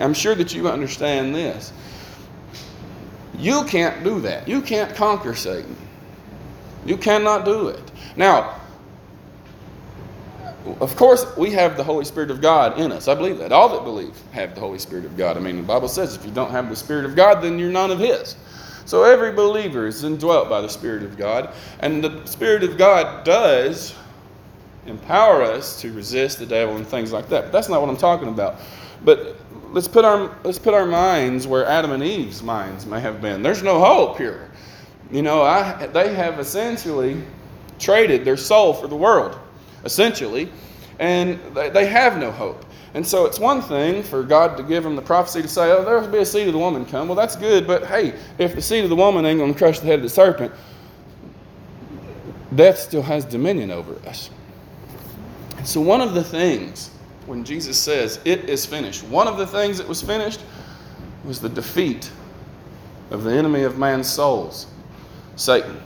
I'm 0.00 0.12
sure 0.12 0.34
that 0.34 0.54
you 0.54 0.68
understand 0.68 1.34
this. 1.34 1.72
You 3.38 3.64
can't 3.64 4.04
do 4.04 4.20
that. 4.20 4.46
You 4.46 4.60
can't 4.60 4.94
conquer 4.94 5.34
Satan. 5.34 5.74
You 6.84 6.98
cannot 6.98 7.46
do 7.46 7.68
it. 7.68 7.90
Now, 8.14 8.60
of 10.78 10.94
course, 10.94 11.24
we 11.38 11.52
have 11.52 11.78
the 11.78 11.84
Holy 11.84 12.04
Spirit 12.04 12.30
of 12.30 12.42
God 12.42 12.78
in 12.78 12.92
us. 12.92 13.08
I 13.08 13.14
believe 13.14 13.38
that. 13.38 13.50
All 13.50 13.70
that 13.70 13.82
believe 13.82 14.14
have 14.32 14.54
the 14.54 14.60
Holy 14.60 14.78
Spirit 14.78 15.06
of 15.06 15.16
God. 15.16 15.38
I 15.38 15.40
mean, 15.40 15.56
the 15.56 15.62
Bible 15.62 15.88
says 15.88 16.14
if 16.14 16.26
you 16.26 16.32
don't 16.32 16.50
have 16.50 16.68
the 16.68 16.76
Spirit 16.76 17.06
of 17.06 17.16
God, 17.16 17.40
then 17.40 17.58
you're 17.58 17.70
none 17.70 17.90
of 17.90 17.98
His. 17.98 18.36
So 18.88 19.04
every 19.04 19.32
believer 19.32 19.86
is 19.86 20.02
indwelt 20.02 20.48
by 20.48 20.62
the 20.62 20.68
Spirit 20.68 21.02
of 21.02 21.18
God. 21.18 21.52
And 21.80 22.02
the 22.02 22.24
Spirit 22.24 22.62
of 22.62 22.78
God 22.78 23.22
does 23.22 23.94
empower 24.86 25.42
us 25.42 25.78
to 25.82 25.92
resist 25.92 26.38
the 26.38 26.46
devil 26.46 26.74
and 26.76 26.86
things 26.86 27.12
like 27.12 27.28
that. 27.28 27.42
But 27.44 27.52
that's 27.52 27.68
not 27.68 27.82
what 27.82 27.90
I'm 27.90 27.98
talking 27.98 28.28
about. 28.28 28.60
But 29.04 29.36
let's 29.72 29.88
put 29.88 30.06
our 30.06 30.34
let's 30.42 30.58
put 30.58 30.72
our 30.72 30.86
minds 30.86 31.46
where 31.46 31.66
Adam 31.66 31.92
and 31.92 32.02
Eve's 32.02 32.42
minds 32.42 32.86
may 32.86 32.98
have 32.98 33.20
been. 33.20 33.42
There's 33.42 33.62
no 33.62 33.78
hope 33.78 34.16
here. 34.16 34.50
You 35.10 35.20
know, 35.20 35.42
I, 35.42 35.86
they 35.88 36.14
have 36.14 36.38
essentially 36.38 37.22
traded 37.78 38.24
their 38.24 38.38
soul 38.38 38.72
for 38.72 38.88
the 38.88 38.96
world, 38.96 39.38
essentially, 39.84 40.50
and 40.98 41.38
they, 41.54 41.68
they 41.68 41.84
have 41.84 42.16
no 42.16 42.30
hope. 42.30 42.64
And 42.94 43.06
so 43.06 43.26
it's 43.26 43.38
one 43.38 43.60
thing 43.60 44.02
for 44.02 44.22
God 44.22 44.56
to 44.56 44.62
give 44.62 44.84
him 44.84 44.96
the 44.96 45.02
prophecy 45.02 45.42
to 45.42 45.48
say, 45.48 45.70
oh, 45.70 45.84
there 45.84 46.00
will 46.00 46.08
be 46.08 46.18
a 46.18 46.26
seed 46.26 46.46
of 46.46 46.54
the 46.54 46.58
woman 46.58 46.86
come. 46.86 47.08
Well, 47.08 47.16
that's 47.16 47.36
good, 47.36 47.66
but 47.66 47.86
hey, 47.86 48.14
if 48.38 48.54
the 48.54 48.62
seed 48.62 48.84
of 48.84 48.90
the 48.90 48.96
woman 48.96 49.26
ain't 49.26 49.38
going 49.38 49.52
to 49.52 49.58
crush 49.58 49.78
the 49.80 49.86
head 49.86 49.98
of 49.98 50.02
the 50.02 50.08
serpent, 50.08 50.52
death 52.54 52.78
still 52.78 53.02
has 53.02 53.24
dominion 53.24 53.70
over 53.70 53.94
us. 54.06 54.30
So, 55.64 55.80
one 55.80 56.00
of 56.00 56.14
the 56.14 56.24
things 56.24 56.90
when 57.26 57.44
Jesus 57.44 57.78
says, 57.78 58.20
It 58.24 58.48
is 58.48 58.64
finished, 58.64 59.04
one 59.04 59.28
of 59.28 59.36
the 59.36 59.46
things 59.46 59.76
that 59.78 59.86
was 59.86 60.00
finished 60.00 60.40
was 61.24 61.40
the 61.40 61.48
defeat 61.48 62.10
of 63.10 63.24
the 63.24 63.32
enemy 63.32 63.62
of 63.62 63.78
man's 63.78 64.08
souls, 64.08 64.66
Satan. 65.36 65.80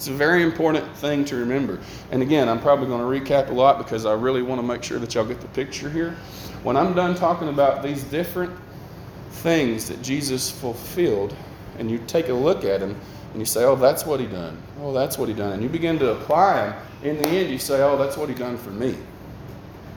It's 0.00 0.08
a 0.08 0.12
very 0.12 0.42
important 0.42 0.96
thing 0.96 1.26
to 1.26 1.36
remember. 1.36 1.78
And 2.10 2.22
again, 2.22 2.48
I'm 2.48 2.58
probably 2.58 2.86
going 2.86 3.02
to 3.02 3.32
recap 3.32 3.50
a 3.50 3.52
lot 3.52 3.76
because 3.76 4.06
I 4.06 4.14
really 4.14 4.40
want 4.40 4.58
to 4.58 4.66
make 4.66 4.82
sure 4.82 4.98
that 4.98 5.14
y'all 5.14 5.26
get 5.26 5.42
the 5.42 5.48
picture 5.48 5.90
here. 5.90 6.12
When 6.62 6.74
I'm 6.74 6.94
done 6.94 7.14
talking 7.14 7.50
about 7.50 7.82
these 7.82 8.02
different 8.04 8.50
things 9.30 9.90
that 9.90 10.00
Jesus 10.00 10.50
fulfilled, 10.50 11.36
and 11.78 11.90
you 11.90 11.98
take 12.06 12.30
a 12.30 12.32
look 12.32 12.64
at 12.64 12.80
them 12.80 12.98
and 13.32 13.40
you 13.40 13.44
say, 13.44 13.64
Oh, 13.64 13.76
that's 13.76 14.06
what 14.06 14.20
he 14.20 14.26
done. 14.26 14.56
Oh, 14.80 14.94
that's 14.94 15.18
what 15.18 15.28
he 15.28 15.34
done. 15.34 15.52
And 15.52 15.62
you 15.62 15.68
begin 15.68 15.98
to 15.98 16.12
apply 16.12 16.54
them. 16.70 16.82
In 17.02 17.18
the 17.18 17.28
end, 17.28 17.50
you 17.50 17.58
say, 17.58 17.82
Oh, 17.82 17.98
that's 17.98 18.16
what 18.16 18.30
he 18.30 18.34
done 18.34 18.56
for 18.56 18.70
me. 18.70 18.96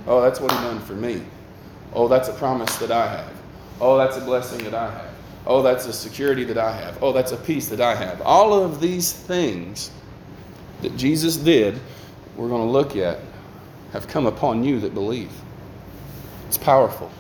Oh, 0.06 0.22
that's 0.22 0.42
what 0.42 0.52
he 0.52 0.58
done 0.58 0.82
for 0.82 0.96
me. 0.96 1.22
Oh, 1.94 2.10
that's 2.10 2.28
a 2.28 2.34
promise 2.34 2.76
that 2.80 2.92
I 2.92 3.08
have. 3.08 3.34
Oh, 3.80 3.98
that's 3.98 4.18
a 4.18 4.22
blessing 4.22 4.66
that 4.66 4.74
I 4.74 4.92
have. 4.92 5.13
Oh, 5.46 5.62
that's 5.62 5.86
a 5.86 5.94
security 5.94 6.44
that 6.46 6.58
I 6.58 6.72
have. 6.72 7.02
Oh, 7.04 7.12
that's 7.12 7.34
a 7.34 7.38
peace 7.38 7.68
that 7.70 7.82
I 7.82 7.96
have. 7.96 8.22
All 8.22 8.54
of 8.54 8.80
these 8.80 9.12
things 9.12 9.92
that 10.82 10.96
Jesus 10.96 11.36
did, 11.36 11.80
we're 12.38 12.50
going 12.50 12.66
to 12.66 12.72
look 12.72 12.96
at, 12.96 13.20
have 13.92 14.08
come 14.08 14.26
upon 14.26 14.64
you 14.64 14.80
that 14.80 14.94
believe. 14.94 15.32
It's 16.48 16.58
powerful. 16.58 17.12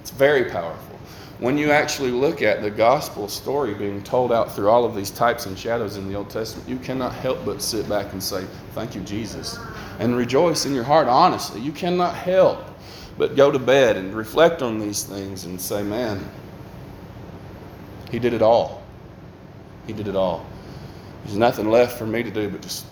It's 0.00 0.10
very 0.10 0.50
powerful. 0.50 0.92
When 1.38 1.58
you 1.58 1.72
actually 1.72 2.12
look 2.12 2.40
at 2.40 2.62
the 2.62 2.70
gospel 2.70 3.26
story 3.26 3.74
being 3.74 4.00
told 4.04 4.30
out 4.30 4.54
through 4.54 4.68
all 4.68 4.84
of 4.84 4.94
these 4.94 5.10
types 5.10 5.46
and 5.46 5.58
shadows 5.58 5.96
in 5.96 6.08
the 6.08 6.14
Old 6.14 6.30
Testament, 6.30 6.68
you 6.68 6.78
cannot 6.78 7.12
help 7.14 7.44
but 7.44 7.60
sit 7.60 7.88
back 7.88 8.12
and 8.12 8.22
say, 8.22 8.44
Thank 8.74 8.94
you, 8.94 9.00
Jesus. 9.00 9.58
And 9.98 10.16
rejoice 10.16 10.66
in 10.66 10.74
your 10.74 10.84
heart, 10.84 11.08
honestly. 11.08 11.60
You 11.60 11.72
cannot 11.72 12.14
help 12.14 12.64
but 13.18 13.34
go 13.34 13.50
to 13.50 13.58
bed 13.58 13.96
and 13.96 14.14
reflect 14.14 14.62
on 14.62 14.78
these 14.78 15.02
things 15.02 15.44
and 15.44 15.60
say, 15.60 15.82
Man, 15.82 16.24
he 18.12 18.18
did 18.18 18.34
it 18.34 18.42
all. 18.42 18.82
He 19.86 19.92
did 19.92 20.06
it 20.06 20.14
all. 20.14 20.46
There's 21.24 21.36
nothing 21.36 21.70
left 21.70 21.98
for 21.98 22.06
me 22.06 22.22
to 22.22 22.30
do 22.30 22.48
but 22.48 22.60
just 22.60 22.84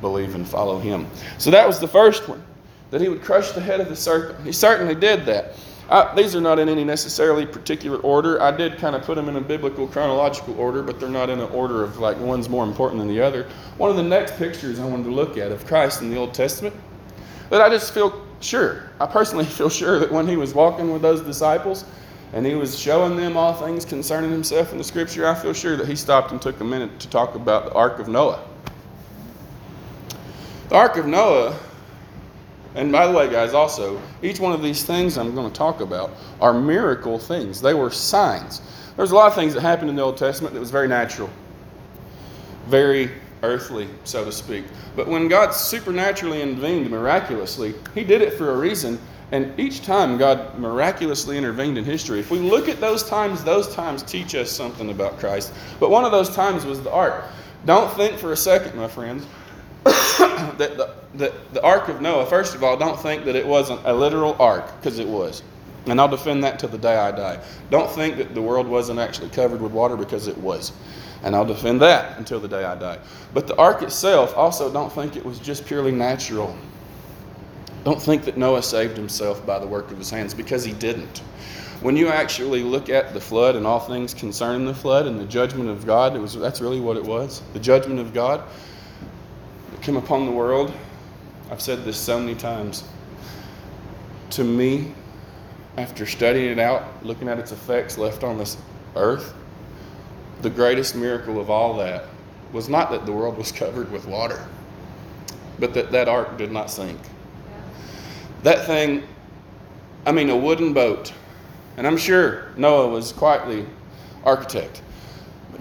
believe 0.00 0.34
and 0.34 0.48
follow 0.48 0.78
him. 0.78 1.06
So 1.38 1.50
that 1.50 1.66
was 1.66 1.78
the 1.78 1.86
first 1.86 2.28
one, 2.28 2.42
that 2.90 3.00
he 3.00 3.08
would 3.08 3.22
crush 3.22 3.52
the 3.52 3.60
head 3.60 3.80
of 3.80 3.88
the 3.88 3.94
serpent. 3.94 4.44
He 4.44 4.50
certainly 4.50 4.94
did 4.94 5.26
that. 5.26 5.54
I, 5.90 6.14
these 6.14 6.34
are 6.34 6.40
not 6.40 6.58
in 6.58 6.70
any 6.70 6.84
necessarily 6.84 7.44
particular 7.44 7.98
order. 7.98 8.40
I 8.40 8.50
did 8.50 8.78
kind 8.78 8.96
of 8.96 9.02
put 9.02 9.16
them 9.16 9.28
in 9.28 9.36
a 9.36 9.40
biblical 9.42 9.86
chronological 9.86 10.58
order, 10.58 10.82
but 10.82 10.98
they're 10.98 11.10
not 11.10 11.28
in 11.28 11.38
an 11.38 11.50
order 11.50 11.82
of 11.82 11.98
like 11.98 12.18
one's 12.18 12.48
more 12.48 12.64
important 12.64 12.98
than 13.00 13.08
the 13.08 13.20
other. 13.20 13.46
One 13.76 13.90
of 13.90 13.96
the 13.96 14.02
next 14.02 14.36
pictures 14.38 14.80
I 14.80 14.86
wanted 14.86 15.04
to 15.04 15.10
look 15.10 15.36
at 15.36 15.52
of 15.52 15.66
Christ 15.66 16.00
in 16.00 16.08
the 16.08 16.16
Old 16.16 16.32
Testament, 16.32 16.74
that 17.50 17.60
I 17.60 17.68
just 17.68 17.92
feel 17.92 18.26
sure, 18.40 18.90
I 19.00 19.06
personally 19.06 19.44
feel 19.58 19.68
sure 19.68 19.98
that 19.98 20.10
when 20.10 20.26
he 20.26 20.36
was 20.36 20.54
walking 20.54 20.92
with 20.92 21.02
those 21.02 21.20
disciples, 21.20 21.84
and 22.32 22.46
he 22.46 22.54
was 22.54 22.78
showing 22.78 23.16
them 23.16 23.36
all 23.36 23.52
things 23.52 23.84
concerning 23.84 24.30
himself 24.30 24.72
in 24.72 24.78
the 24.78 24.84
scripture, 24.84 25.26
I 25.28 25.34
feel 25.34 25.52
sure 25.52 25.76
that 25.76 25.86
he 25.86 25.96
stopped 25.96 26.32
and 26.32 26.40
took 26.40 26.60
a 26.60 26.64
minute 26.64 26.98
to 27.00 27.08
talk 27.08 27.34
about 27.34 27.66
the 27.66 27.72
Ark 27.72 27.98
of 27.98 28.08
Noah. 28.08 28.42
The 30.68 30.76
Ark 30.76 30.96
of 30.96 31.06
Noah, 31.06 31.58
and 32.74 32.90
by 32.90 33.06
the 33.06 33.12
way, 33.12 33.30
guys, 33.30 33.52
also, 33.52 34.00
each 34.22 34.40
one 34.40 34.52
of 34.52 34.62
these 34.62 34.82
things 34.82 35.18
I'm 35.18 35.34
going 35.34 35.50
to 35.50 35.56
talk 35.56 35.80
about 35.80 36.12
are 36.40 36.54
miracle 36.54 37.18
things. 37.18 37.60
They 37.60 37.74
were 37.74 37.90
signs. 37.90 38.62
There's 38.96 39.10
a 39.10 39.14
lot 39.14 39.26
of 39.26 39.34
things 39.34 39.52
that 39.54 39.60
happened 39.60 39.90
in 39.90 39.96
the 39.96 40.02
Old 40.02 40.16
Testament 40.16 40.54
that 40.54 40.60
was 40.60 40.70
very 40.70 40.88
natural, 40.88 41.28
very 42.66 43.10
earthly, 43.42 43.88
so 44.04 44.24
to 44.24 44.32
speak. 44.32 44.64
But 44.96 45.06
when 45.06 45.28
God 45.28 45.50
supernaturally 45.50 46.40
intervened 46.40 46.90
miraculously, 46.90 47.74
He 47.94 48.04
did 48.04 48.22
it 48.22 48.34
for 48.34 48.52
a 48.52 48.56
reason, 48.56 48.98
and 49.32 49.58
each 49.58 49.82
time 49.82 50.18
God 50.18 50.58
miraculously 50.58 51.38
intervened 51.38 51.78
in 51.78 51.84
history, 51.84 52.20
if 52.20 52.30
we 52.30 52.38
look 52.38 52.68
at 52.68 52.80
those 52.80 53.02
times, 53.02 53.42
those 53.42 53.74
times 53.74 54.02
teach 54.02 54.34
us 54.34 54.50
something 54.50 54.90
about 54.90 55.18
Christ. 55.18 55.54
But 55.80 55.90
one 55.90 56.04
of 56.04 56.12
those 56.12 56.34
times 56.34 56.66
was 56.66 56.82
the 56.82 56.92
ark. 56.92 57.24
Don't 57.64 57.90
think 57.94 58.18
for 58.18 58.32
a 58.32 58.36
second, 58.36 58.76
my 58.76 58.88
friends, 58.88 59.26
that 59.84 60.94
the, 61.14 61.32
the, 61.52 61.62
Ark 61.62 61.88
of 61.88 62.00
Noah, 62.00 62.26
first 62.26 62.54
of 62.54 62.62
all, 62.62 62.76
don't 62.76 63.00
think 63.00 63.24
that 63.24 63.34
it 63.34 63.46
wasn't 63.46 63.80
a 63.84 63.92
literal 63.92 64.36
ark, 64.38 64.70
because 64.80 64.98
it 64.98 65.08
was. 65.08 65.42
And 65.86 66.00
I'll 66.00 66.08
defend 66.08 66.44
that 66.44 66.58
till 66.58 66.68
the 66.68 66.78
day 66.78 66.96
I 66.96 67.10
die. 67.10 67.40
Don't 67.70 67.90
think 67.90 68.16
that 68.18 68.34
the 68.34 68.42
world 68.42 68.68
wasn't 68.68 68.98
actually 68.98 69.30
covered 69.30 69.60
with 69.60 69.72
water, 69.72 69.96
because 69.96 70.28
it 70.28 70.36
was. 70.38 70.72
And 71.24 71.34
I'll 71.34 71.44
defend 71.44 71.80
that 71.82 72.18
until 72.18 72.38
the 72.38 72.48
day 72.48 72.64
I 72.64 72.76
die. 72.76 72.98
But 73.32 73.46
the 73.46 73.56
ark 73.56 73.82
itself, 73.82 74.36
also 74.36 74.72
don't 74.72 74.92
think 74.92 75.16
it 75.16 75.24
was 75.24 75.38
just 75.38 75.64
purely 75.64 75.92
natural. 75.92 76.56
Don't 77.84 78.00
think 78.00 78.24
that 78.24 78.36
Noah 78.36 78.62
saved 78.62 78.96
himself 78.96 79.44
by 79.44 79.58
the 79.58 79.66
work 79.66 79.90
of 79.90 79.98
his 79.98 80.10
hands 80.10 80.34
because 80.34 80.64
he 80.64 80.72
didn't. 80.72 81.18
When 81.80 81.96
you 81.96 82.08
actually 82.08 82.62
look 82.62 82.88
at 82.88 83.12
the 83.12 83.20
flood 83.20 83.56
and 83.56 83.66
all 83.66 83.80
things 83.80 84.14
concerning 84.14 84.66
the 84.66 84.74
flood 84.74 85.06
and 85.06 85.18
the 85.18 85.24
judgment 85.24 85.68
of 85.68 85.84
God, 85.84 86.14
it 86.14 86.20
was, 86.20 86.34
that's 86.34 86.60
really 86.60 86.78
what 86.78 86.96
it 86.96 87.02
was. 87.02 87.42
The 87.54 87.58
judgment 87.58 87.98
of 87.98 88.14
God 88.14 88.44
that 89.72 89.82
came 89.82 89.96
upon 89.96 90.26
the 90.26 90.30
world. 90.30 90.72
I've 91.50 91.60
said 91.60 91.84
this 91.84 91.96
so 91.96 92.20
many 92.20 92.36
times. 92.36 92.84
To 94.30 94.44
me, 94.44 94.94
after 95.76 96.06
studying 96.06 96.52
it 96.52 96.58
out, 96.60 97.04
looking 97.04 97.28
at 97.28 97.40
its 97.40 97.50
effects 97.50 97.98
left 97.98 98.22
on 98.22 98.38
this 98.38 98.56
earth, 98.94 99.34
the 100.40 100.50
greatest 100.50 100.94
miracle 100.94 101.40
of 101.40 101.50
all 101.50 101.76
that 101.78 102.04
was 102.52 102.68
not 102.68 102.92
that 102.92 103.06
the 103.06 103.12
world 103.12 103.36
was 103.36 103.50
covered 103.52 103.90
with 103.90 104.06
water, 104.06 104.46
but 105.58 105.74
that 105.74 105.90
that 105.90 106.08
ark 106.08 106.38
did 106.38 106.52
not 106.52 106.70
sink. 106.70 106.98
That 108.42 108.66
thing, 108.66 109.02
I 110.06 110.12
mean, 110.12 110.30
a 110.30 110.36
wooden 110.36 110.72
boat. 110.72 111.12
And 111.76 111.86
I'm 111.86 111.96
sure 111.96 112.52
Noah 112.56 112.88
was 112.88 113.12
quite 113.12 113.46
the 113.46 113.64
architect. 114.24 114.82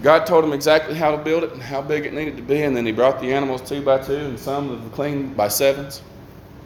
God 0.02 0.26
told 0.26 0.44
him 0.44 0.52
exactly 0.52 0.96
how 0.96 1.12
to 1.12 1.18
build 1.18 1.44
it 1.44 1.54
and 1.54 1.62
how 1.62 1.82
big 1.82 2.06
it 2.06 2.14
needed 2.14 2.36
to 2.38 2.44
be, 2.44 2.64
and 2.64 2.76
then 2.76 2.86
he 2.86 2.92
brought 2.92 3.22
the 3.22 3.32
animals 3.32 3.62
two 3.62 3.84
by 3.84 4.00
two 4.00 4.16
and 4.16 4.40
some 4.40 4.70
of 4.70 4.82
them 4.82 4.90
clean 4.92 5.34
by 5.34 5.48
sevens 5.48 6.02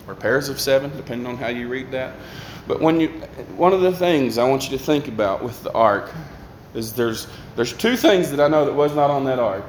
or 0.08 0.16
pairs 0.16 0.48
of 0.48 0.60
seven, 0.60 0.96
depending 0.96 1.28
on 1.28 1.36
how 1.36 1.48
you 1.48 1.68
read 1.68 1.92
that. 1.92 2.14
But 2.68 2.80
when 2.80 3.00
you, 3.00 3.10
one 3.58 3.74
of 3.74 3.82
the 3.82 3.92
things 3.92 4.38
I 4.38 4.48
want 4.48 4.70
you 4.70 4.78
to 4.78 4.84
think 4.84 5.08
about 5.08 5.44
with 5.44 5.62
the 5.64 5.72
ark 5.74 6.12
is 6.74 6.94
there's 6.94 7.28
there's 7.56 7.74
two 7.74 7.96
things 7.98 8.32
that 8.32 8.40
I 8.40 8.48
know 8.48 8.66
that 8.66 8.74
was 8.74 8.96
not 8.96 9.10
on 9.10 9.26
that 9.26 9.40
ark: 9.40 9.66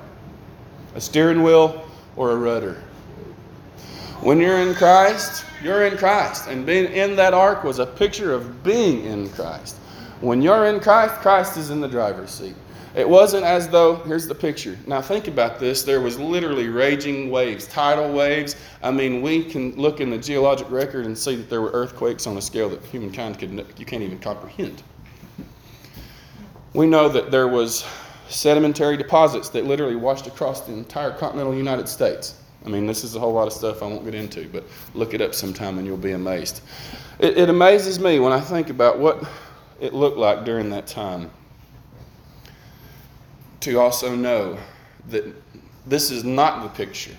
a 0.95 1.01
steering 1.01 1.43
wheel 1.43 1.89
or 2.17 2.31
a 2.31 2.37
rudder. 2.37 2.83
When 4.21 4.41
you're 4.41 4.59
in 4.59 4.75
Christ, 4.75 5.45
you're 5.63 5.87
in 5.87 5.97
Christ. 5.97 6.49
And 6.49 6.65
being 6.65 6.93
in 6.93 7.17
that 7.17 7.35
ark 7.35 7.65
was 7.65 7.79
a 7.79 7.87
picture 7.87 8.33
of 8.33 8.63
being 8.65 9.05
in 9.05 9.29
Christ. 9.31 9.77
When 10.21 10.41
you're 10.41 10.67
in 10.67 10.81
Christ, 10.81 11.15
Christ 11.17 11.57
is 11.57 11.71
in 11.71 11.81
the 11.81 11.89
driver's 11.89 12.31
seat. 12.31 12.55
It 12.95 13.07
wasn't 13.07 13.45
as 13.45 13.69
though, 13.69 13.97
here's 13.97 14.27
the 14.27 14.35
picture. 14.35 14.79
Now 14.87 15.03
think 15.03 15.29
about 15.29 15.61
this. 15.61 15.83
There 15.83 16.01
was 16.01 16.19
literally 16.19 16.69
raging 16.69 17.31
waves, 17.31 17.67
tidal 17.67 18.11
waves. 18.11 18.57
I 18.83 18.91
mean, 18.91 19.21
we 19.21 19.45
can 19.45 19.77
look 19.77 20.01
in 20.01 20.09
the 20.09 20.17
geologic 20.17 20.71
record 20.71 21.05
and 21.05 21.17
see 21.17 21.37
that 21.37 21.51
there 21.51 21.61
were 21.61 21.71
earthquakes 21.73 22.27
on 22.27 22.39
a 22.39 22.43
scale 22.43 22.71
that 22.71 22.83
humankind 22.87 23.39
could 23.39 23.51
you 23.77 23.85
can't 23.85 24.03
even 24.03 24.19
comprehend. 24.19 24.83
We 26.73 26.87
know 26.87 27.11
that 27.11 27.31
there 27.31 27.49
was 27.49 27.85
sedimentary 28.31 28.97
deposits 28.97 29.51
that 29.51 29.67
literally 29.67 29.97
washed 29.97 30.27
across 30.27 30.63
the 30.63 30.73
entire 30.73 31.13
continental 31.13 31.55
United 31.55 31.89
States. 31.89 32.35
I 32.67 32.69
mean, 32.69 32.87
this 32.87 33.05
is 33.05 33.15
a 33.15 33.21
whole 33.21 33.33
lot 33.33 33.47
of 33.47 33.53
stuff 33.53 33.81
I 33.83 33.87
won't 33.87 34.05
get 34.05 34.15
into, 34.15 34.49
but 34.49 34.65
look 34.95 35.15
it 35.15 35.21
up 35.21 35.35
sometime 35.35 35.79
and 35.79 35.87
you'll 35.87 35.97
be 35.97 36.13
amazed. 36.13 36.63
It, 37.21 37.39
it 37.39 37.49
amazes 37.49 38.01
me 38.01 38.19
when 38.19 38.33
I 38.33 38.41
think 38.41 38.71
about 38.71 38.99
what 38.99 39.25
it 39.81 39.95
looked 39.95 40.19
like 40.19 40.45
during 40.45 40.69
that 40.71 40.89
time 40.89 41.31
to 43.61 43.79
also 43.79 44.17
know 44.17 44.59
that 45.09 45.25
this 45.87 46.11
is 46.11 46.25
not 46.25 46.65
the 46.65 46.69
picture. 46.69 47.17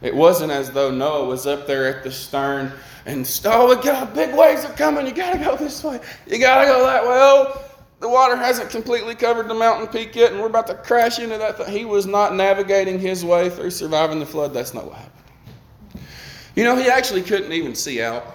It 0.00 0.14
wasn't 0.14 0.50
as 0.50 0.72
though 0.72 0.90
Noah 0.90 1.26
was 1.26 1.46
up 1.46 1.68
there 1.68 1.86
at 1.86 2.02
the 2.02 2.10
stern 2.10 2.72
and, 3.06 3.40
oh, 3.44 3.68
we 3.68 3.82
got 3.82 4.14
big 4.14 4.34
waves 4.34 4.64
are 4.64 4.72
coming. 4.72 5.06
You 5.06 5.12
got 5.12 5.32
to 5.32 5.38
go 5.38 5.56
this 5.56 5.84
way. 5.84 6.00
You 6.26 6.38
got 6.38 6.60
to 6.62 6.66
go 6.66 6.84
that 6.84 7.02
way. 7.04 7.10
Oh, 7.14 7.64
the 8.02 8.08
water 8.08 8.34
hasn't 8.34 8.68
completely 8.68 9.14
covered 9.14 9.46
the 9.46 9.54
mountain 9.54 9.86
peak 9.86 10.16
yet, 10.16 10.32
and 10.32 10.40
we're 10.40 10.48
about 10.48 10.66
to 10.66 10.74
crash 10.74 11.20
into 11.20 11.38
that. 11.38 11.56
Thing. 11.56 11.72
He 11.72 11.84
was 11.84 12.04
not 12.04 12.34
navigating 12.34 12.98
his 12.98 13.24
way 13.24 13.48
through 13.48 13.70
surviving 13.70 14.18
the 14.18 14.26
flood. 14.26 14.52
That's 14.52 14.74
not 14.74 14.86
what 14.86 14.96
happened. 14.96 16.04
You 16.56 16.64
know, 16.64 16.76
he 16.76 16.88
actually 16.90 17.22
couldn't 17.22 17.52
even 17.52 17.76
see 17.76 18.02
out. 18.02 18.26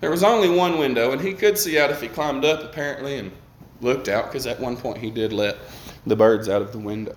There 0.00 0.10
was 0.10 0.22
only 0.22 0.50
one 0.50 0.78
window, 0.78 1.12
and 1.12 1.20
he 1.20 1.32
could 1.32 1.56
see 1.56 1.78
out 1.78 1.90
if 1.90 2.02
he 2.02 2.08
climbed 2.08 2.44
up, 2.44 2.62
apparently, 2.62 3.16
and 3.16 3.32
looked 3.80 4.08
out, 4.08 4.26
because 4.26 4.46
at 4.46 4.60
one 4.60 4.76
point 4.76 4.98
he 4.98 5.10
did 5.10 5.32
let 5.32 5.56
the 6.06 6.14
birds 6.14 6.46
out 6.46 6.60
of 6.60 6.72
the 6.72 6.78
window. 6.78 7.16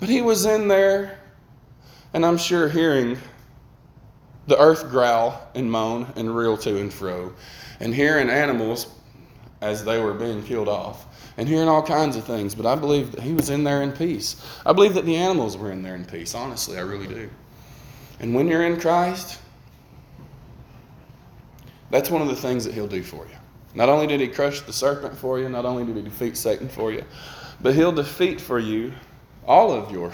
But 0.00 0.10
he 0.10 0.20
was 0.20 0.44
in 0.44 0.68
there, 0.68 1.18
and 2.12 2.26
I'm 2.26 2.36
sure 2.36 2.68
hearing 2.68 3.16
the 4.48 4.60
earth 4.60 4.90
growl 4.90 5.48
and 5.54 5.72
moan 5.72 6.12
and 6.14 6.36
reel 6.36 6.58
to 6.58 6.78
and 6.78 6.92
fro, 6.92 7.32
and 7.80 7.94
hearing 7.94 8.28
animals 8.28 8.86
as 9.60 9.84
they 9.84 10.00
were 10.00 10.14
being 10.14 10.42
killed 10.42 10.68
off, 10.68 11.06
and 11.36 11.48
hearing 11.48 11.68
all 11.68 11.82
kinds 11.82 12.16
of 12.16 12.24
things. 12.24 12.54
But 12.54 12.66
I 12.66 12.74
believe 12.74 13.12
that 13.12 13.22
he 13.22 13.34
was 13.34 13.50
in 13.50 13.64
there 13.64 13.82
in 13.82 13.92
peace. 13.92 14.36
I 14.64 14.72
believe 14.72 14.94
that 14.94 15.04
the 15.04 15.16
animals 15.16 15.56
were 15.56 15.70
in 15.70 15.82
there 15.82 15.94
in 15.94 16.04
peace, 16.04 16.34
honestly, 16.34 16.78
I 16.78 16.82
really 16.82 17.06
do. 17.06 17.30
And 18.20 18.34
when 18.34 18.48
you're 18.48 18.64
in 18.64 18.80
Christ, 18.80 19.38
that's 21.90 22.10
one 22.10 22.22
of 22.22 22.28
the 22.28 22.36
things 22.36 22.64
that 22.64 22.74
He'll 22.74 22.86
do 22.86 23.02
for 23.02 23.26
you. 23.26 23.36
Not 23.74 23.88
only 23.88 24.06
did 24.06 24.20
He 24.20 24.28
crush 24.28 24.60
the 24.60 24.72
serpent 24.72 25.16
for 25.16 25.38
you, 25.38 25.48
not 25.48 25.64
only 25.64 25.84
did 25.84 25.96
He 25.96 26.02
defeat 26.02 26.36
Satan 26.36 26.68
for 26.68 26.92
you, 26.92 27.04
but 27.60 27.74
He'll 27.74 27.92
defeat 27.92 28.40
for 28.40 28.58
you 28.58 28.92
all 29.46 29.72
of 29.72 29.90
your 29.90 30.12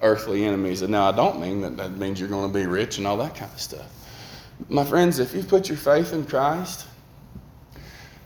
earthly 0.00 0.44
enemies. 0.44 0.82
And 0.82 0.92
now 0.92 1.08
I 1.08 1.12
don't 1.12 1.40
mean 1.40 1.60
that 1.62 1.76
that 1.76 1.92
means 1.92 2.18
you're 2.18 2.28
going 2.28 2.50
to 2.50 2.58
be 2.58 2.66
rich 2.66 2.98
and 2.98 3.06
all 3.06 3.16
that 3.18 3.34
kind 3.34 3.52
of 3.52 3.60
stuff. 3.60 3.86
My 4.68 4.84
friends, 4.84 5.18
if 5.18 5.34
you 5.34 5.42
put 5.42 5.68
your 5.68 5.78
faith 5.78 6.12
in 6.12 6.24
Christ, 6.24 6.86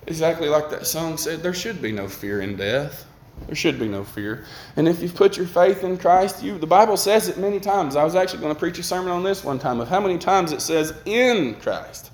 exactly 0.07 0.49
like 0.49 0.71
that 0.71 0.87
song 0.87 1.17
said, 1.17 1.43
there 1.43 1.55
should 1.55 1.83
be 1.83 1.93
no 1.93 2.09
fear 2.09 2.41
in 2.41 2.57
death. 2.57 3.07
There 3.47 3.55
should 3.55 3.79
be 3.79 3.89
no 3.89 4.03
fear. 4.03 4.45
And 4.77 4.89
if 4.89 5.03
you've 5.03 5.15
put 5.15 5.37
your 5.37 5.47
faith 5.47 5.85
in 5.85 5.99
Christ, 5.99 6.43
you 6.43 6.59
the 6.59 6.67
Bible 6.67 6.97
says 6.97 7.29
it 7.29 7.39
many 7.39 7.61
times. 7.61 7.95
I 7.95 8.03
was 8.03 8.15
actually 8.15 8.41
going 8.41 8.55
to 8.55 8.59
preach 8.59 8.79
a 8.79 8.83
sermon 8.83 9.13
on 9.13 9.23
this 9.23 9.45
one 9.45 9.59
time 9.59 9.81
of 9.81 9.89
how 9.89 10.01
many 10.01 10.19
times 10.19 10.53
it 10.53 10.63
says 10.63 10.95
in 11.05 11.55
Christ. 11.57 12.11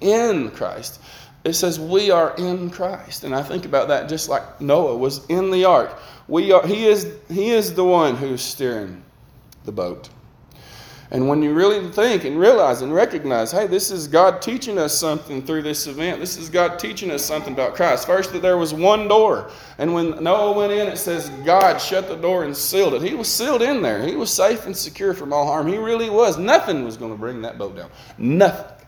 In 0.00 0.50
Christ. 0.50 1.00
It 1.44 1.54
says 1.54 1.80
we 1.80 2.10
are 2.10 2.34
in 2.36 2.70
Christ. 2.70 3.24
And 3.24 3.34
I 3.34 3.42
think 3.42 3.64
about 3.64 3.88
that 3.88 4.08
just 4.08 4.28
like 4.28 4.60
Noah 4.60 4.96
was 4.96 5.26
in 5.26 5.50
the 5.50 5.64
ark. 5.64 5.98
We 6.28 6.52
are 6.52 6.64
he 6.66 6.86
is 6.86 7.12
he 7.28 7.50
is 7.50 7.74
the 7.74 7.84
one 7.84 8.16
who's 8.16 8.40
steering 8.40 9.02
the 9.64 9.72
boat. 9.72 10.08
And 11.12 11.28
when 11.28 11.42
you 11.42 11.52
really 11.52 11.86
think 11.90 12.24
and 12.24 12.38
realize 12.40 12.80
and 12.80 12.90
recognize, 12.90 13.52
hey, 13.52 13.66
this 13.66 13.90
is 13.90 14.08
God 14.08 14.40
teaching 14.40 14.78
us 14.78 14.98
something 14.98 15.42
through 15.42 15.60
this 15.60 15.86
event. 15.86 16.20
This 16.20 16.38
is 16.38 16.48
God 16.48 16.78
teaching 16.78 17.10
us 17.10 17.22
something 17.22 17.52
about 17.52 17.74
Christ. 17.74 18.06
First, 18.06 18.32
that 18.32 18.40
there 18.40 18.56
was 18.56 18.72
one 18.72 19.08
door. 19.08 19.50
And 19.76 19.92
when 19.92 20.24
Noah 20.24 20.56
went 20.56 20.72
in, 20.72 20.88
it 20.88 20.96
says 20.96 21.28
God 21.44 21.76
shut 21.76 22.08
the 22.08 22.16
door 22.16 22.44
and 22.44 22.56
sealed 22.56 22.94
it. 22.94 23.02
He 23.02 23.12
was 23.12 23.28
sealed 23.28 23.60
in 23.60 23.82
there. 23.82 24.02
He 24.02 24.16
was 24.16 24.32
safe 24.32 24.64
and 24.64 24.74
secure 24.74 25.12
from 25.12 25.34
all 25.34 25.46
harm. 25.46 25.68
He 25.68 25.76
really 25.76 26.08
was. 26.08 26.38
Nothing 26.38 26.82
was 26.82 26.96
going 26.96 27.12
to 27.12 27.18
bring 27.18 27.42
that 27.42 27.58
boat 27.58 27.76
down. 27.76 27.90
Nothing. 28.16 28.86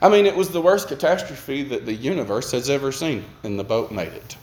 I 0.00 0.08
mean, 0.08 0.26
it 0.26 0.36
was 0.36 0.50
the 0.50 0.62
worst 0.62 0.86
catastrophe 0.86 1.64
that 1.64 1.86
the 1.86 1.94
universe 1.94 2.52
has 2.52 2.70
ever 2.70 2.92
seen, 2.92 3.24
and 3.42 3.58
the 3.58 3.64
boat 3.64 3.90
made 3.90 4.12
it. 4.12 4.36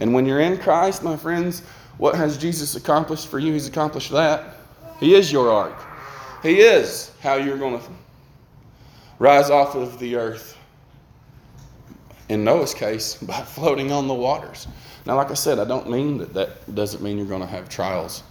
And 0.00 0.12
when 0.12 0.26
you're 0.26 0.40
in 0.40 0.58
Christ, 0.58 1.04
my 1.04 1.16
friends, 1.16 1.62
what 1.98 2.16
has 2.16 2.36
Jesus 2.36 2.74
accomplished 2.74 3.28
for 3.28 3.38
you? 3.38 3.52
He's 3.52 3.68
accomplished 3.68 4.10
that. 4.10 4.56
He 5.00 5.14
is 5.14 5.32
your 5.32 5.50
ark. 5.50 5.78
He 6.42 6.60
is 6.60 7.10
how 7.20 7.34
you're 7.34 7.58
going 7.58 7.80
to 7.80 7.86
rise 9.18 9.50
off 9.50 9.74
of 9.74 9.98
the 9.98 10.16
earth. 10.16 10.58
In 12.28 12.44
Noah's 12.44 12.74
case, 12.74 13.14
by 13.22 13.40
floating 13.42 13.92
on 13.92 14.08
the 14.08 14.14
waters. 14.14 14.66
Now, 15.06 15.16
like 15.16 15.30
I 15.30 15.34
said, 15.34 15.58
I 15.58 15.64
don't 15.64 15.90
mean 15.90 16.18
that 16.18 16.32
that 16.34 16.74
doesn't 16.74 17.02
mean 17.02 17.18
you're 17.18 17.26
going 17.26 17.42
to 17.42 17.46
have 17.46 17.68
trials. 17.68 18.22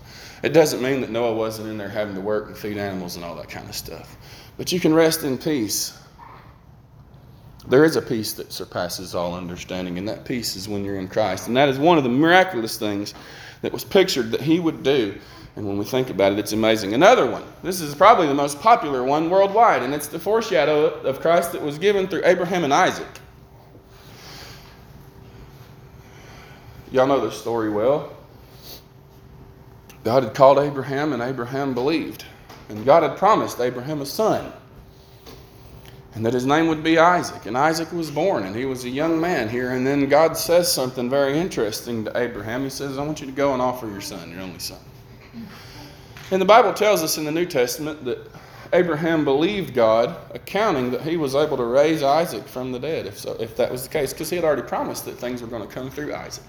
It 0.42 0.54
doesn't 0.54 0.82
mean 0.82 1.02
that 1.02 1.10
Noah 1.10 1.36
wasn't 1.36 1.70
in 1.70 1.78
there 1.78 1.90
having 1.90 2.16
to 2.16 2.22
work 2.22 2.48
and 2.48 2.58
feed 2.58 2.78
animals 2.78 3.16
and 3.16 3.24
all 3.24 3.36
that 3.36 3.50
kind 3.50 3.68
of 3.70 3.76
stuff. 3.76 4.18
But 4.58 4.72
you 4.72 4.80
can 4.80 4.94
rest 4.94 5.24
in 5.24 5.38
peace. 5.38 5.98
There 7.68 7.86
is 7.86 7.96
a 7.96 8.02
peace 8.02 8.34
that 8.34 8.52
surpasses 8.52 9.16
all 9.16 9.36
understanding, 9.36 9.98
and 9.98 10.08
that 10.10 10.26
peace 10.26 10.56
is 10.56 10.68
when 10.68 10.84
you're 10.84 10.98
in 10.98 11.08
Christ. 11.08 11.48
And 11.48 11.56
that 11.56 11.70
is 11.70 11.80
one 11.80 11.98
of 11.98 12.04
the 12.04 12.10
miraculous 12.10 12.78
things 12.78 13.14
that 13.62 13.72
was 13.72 13.86
pictured 13.86 14.32
that 14.32 14.42
He 14.42 14.60
would 14.60 14.84
do 14.84 15.18
and 15.56 15.68
when 15.68 15.78
we 15.78 15.86
think 15.86 16.10
about 16.10 16.32
it, 16.32 16.40
it's 16.40 16.54
amazing. 16.54 16.94
Another 16.94 17.30
one, 17.30 17.44
this 17.62 17.80
is 17.80 17.94
probably 17.94 18.26
the 18.26 18.34
most 18.34 18.60
popular 18.60 19.04
one 19.04 19.30
worldwide, 19.30 19.84
and 19.84 19.94
it's 19.94 20.08
the 20.08 20.18
foreshadow 20.18 20.86
of 21.02 21.20
Christ 21.20 21.52
that 21.52 21.62
was 21.62 21.78
given 21.78 22.08
through 22.08 22.24
Abraham 22.26 22.64
and 22.64 22.74
Isaac. 22.74 23.08
Y'all 26.92 27.08
know 27.08 27.20
the 27.20 27.32
story 27.32 27.70
well. 27.70 28.16
God 30.04 30.24
had 30.24 30.34
called 30.34 30.58
Abraham, 30.58 31.14
and 31.14 31.22
Abraham 31.22 31.74
believed. 31.74 32.26
And 32.70 32.86
God 32.86 33.04
had 33.04 33.18
promised 33.18 33.60
Abraham 33.60 34.02
a 34.02 34.06
son, 34.06 34.52
and 36.16 36.26
that 36.26 36.34
his 36.34 36.46
name 36.46 36.68
would 36.68 36.84
be 36.84 36.98
Isaac. 36.98 37.46
And 37.46 37.58
Isaac 37.58 37.92
was 37.92 38.10
born, 38.10 38.44
and 38.44 38.56
he 38.56 38.66
was 38.66 38.86
a 38.86 38.90
young 38.90 39.22
man 39.22 39.50
here. 39.50 39.72
And 39.72 39.86
then 39.86 40.08
God 40.10 40.36
says 40.36 40.72
something 40.72 41.10
very 41.10 41.38
interesting 41.38 42.06
to 42.06 42.18
Abraham. 42.18 42.64
He 42.64 42.70
says, 42.70 42.98
I 42.98 43.06
want 43.06 43.22
you 43.22 43.28
to 43.28 43.32
go 43.32 43.54
and 43.54 43.62
offer 43.62 43.88
your 43.88 44.02
son, 44.02 44.32
your 44.32 44.42
only 44.42 44.60
son. 44.60 44.80
And 46.32 46.42
the 46.42 46.46
Bible 46.46 46.74
tells 46.74 47.04
us 47.04 47.18
in 47.18 47.26
the 47.26 47.32
New 47.32 47.46
Testament 47.46 48.04
that 48.06 48.32
Abraham 48.74 49.24
believed 49.24 49.74
God, 49.74 50.16
accounting 50.34 50.90
that 50.92 51.02
he 51.02 51.16
was 51.16 51.36
able 51.36 51.58
to 51.58 51.64
raise 51.64 52.02
Isaac 52.02 52.48
from 52.48 52.72
the 52.72 52.80
dead, 52.80 53.06
if, 53.06 53.20
so, 53.20 53.34
if 53.40 53.56
that 53.56 53.72
was 53.72 53.84
the 53.84 53.90
case, 53.90 54.14
because 54.14 54.30
he 54.30 54.36
had 54.36 54.44
already 54.44 54.64
promised 54.64 55.06
that 55.06 55.14
things 55.14 55.42
were 55.42 55.48
going 55.48 55.66
to 55.68 55.72
come 55.72 55.92
through 55.92 56.14
Isaac. 56.16 56.44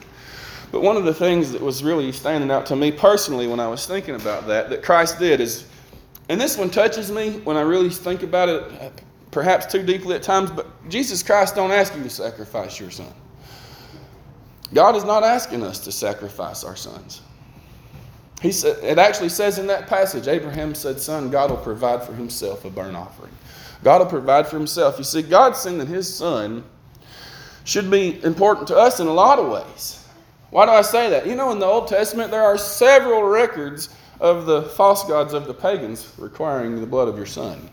But 0.72 0.82
one 0.82 0.96
of 0.96 1.04
the 1.04 1.12
things 1.12 1.52
that 1.52 1.60
was 1.60 1.84
really 1.84 2.10
standing 2.12 2.50
out 2.50 2.64
to 2.66 2.76
me 2.76 2.90
personally 2.90 3.46
when 3.46 3.60
I 3.60 3.68
was 3.68 3.86
thinking 3.86 4.14
about 4.14 4.46
that, 4.46 4.70
that 4.70 4.82
Christ 4.82 5.18
did 5.18 5.40
is, 5.40 5.66
and 6.30 6.40
this 6.40 6.56
one 6.56 6.70
touches 6.70 7.12
me 7.12 7.40
when 7.44 7.56
I 7.56 7.60
really 7.60 7.90
think 7.90 8.22
about 8.22 8.48
it, 8.48 9.02
perhaps 9.30 9.66
too 9.66 9.82
deeply 9.82 10.16
at 10.16 10.22
times, 10.22 10.50
but 10.50 10.66
Jesus 10.88 11.22
Christ 11.22 11.54
don't 11.54 11.70
ask 11.70 11.94
you 11.94 12.02
to 12.02 12.10
sacrifice 12.10 12.80
your 12.80 12.90
son. 12.90 13.12
God 14.72 14.96
is 14.96 15.04
not 15.04 15.22
asking 15.22 15.62
us 15.62 15.78
to 15.80 15.92
sacrifice 15.92 16.64
our 16.64 16.74
sons. 16.74 17.20
He 18.44 18.50
it 18.50 18.98
actually 18.98 19.30
says 19.30 19.58
in 19.58 19.66
that 19.68 19.86
passage, 19.86 20.28
Abraham 20.28 20.74
said, 20.74 21.00
Son, 21.00 21.30
God 21.30 21.48
will 21.48 21.56
provide 21.56 22.02
for 22.02 22.12
himself 22.12 22.66
a 22.66 22.70
burnt 22.70 22.94
offering. 22.94 23.32
God 23.82 24.00
will 24.02 24.06
provide 24.06 24.46
for 24.46 24.58
himself. 24.58 24.98
You 24.98 25.04
see, 25.04 25.22
God 25.22 25.56
sending 25.56 25.86
his 25.86 26.14
son 26.14 26.62
should 27.64 27.90
be 27.90 28.22
important 28.22 28.68
to 28.68 28.76
us 28.76 29.00
in 29.00 29.06
a 29.06 29.12
lot 29.14 29.38
of 29.38 29.50
ways. 29.50 30.06
Why 30.50 30.66
do 30.66 30.72
I 30.72 30.82
say 30.82 31.08
that? 31.08 31.26
You 31.26 31.36
know, 31.36 31.52
in 31.52 31.58
the 31.58 31.64
Old 31.64 31.88
Testament, 31.88 32.30
there 32.30 32.42
are 32.42 32.58
several 32.58 33.22
records 33.22 33.88
of 34.20 34.44
the 34.44 34.64
false 34.64 35.08
gods 35.08 35.32
of 35.32 35.46
the 35.46 35.54
pagans 35.54 36.12
requiring 36.18 36.78
the 36.78 36.86
blood 36.86 37.08
of 37.08 37.16
your 37.16 37.24
son. 37.24 37.70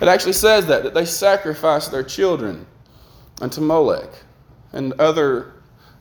It 0.00 0.08
actually 0.08 0.32
says 0.32 0.64
that, 0.68 0.84
that 0.84 0.94
they 0.94 1.04
sacrificed 1.04 1.92
their 1.92 2.02
children 2.02 2.64
unto 3.42 3.60
Molech 3.60 4.08
and 4.72 4.94
other 4.94 5.52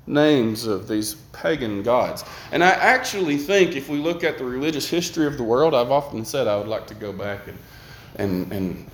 names 0.08 0.66
of 0.66 0.88
these 0.88 1.16
pagan 1.34 1.84
gods. 1.84 2.24
And 2.52 2.64
I 2.64 2.70
actually 2.70 3.38
think 3.38 3.76
if 3.76 3.90
we 3.90 3.98
look 3.98 4.24
at 4.24 4.38
the 4.38 4.46
religious 4.46 4.90
history 4.90 5.28
of 5.28 5.38
the 5.38 5.44
world, 5.44 5.76
I've 5.76 5.92
often 5.92 6.26
said 6.26 6.48
I 6.48 6.58
would 6.58 6.68
like 6.68 6.88
to 6.88 6.96
go 6.96 7.12
back 7.12 7.48
and, 7.48 7.58
and, 8.16 8.52
and 8.52 8.90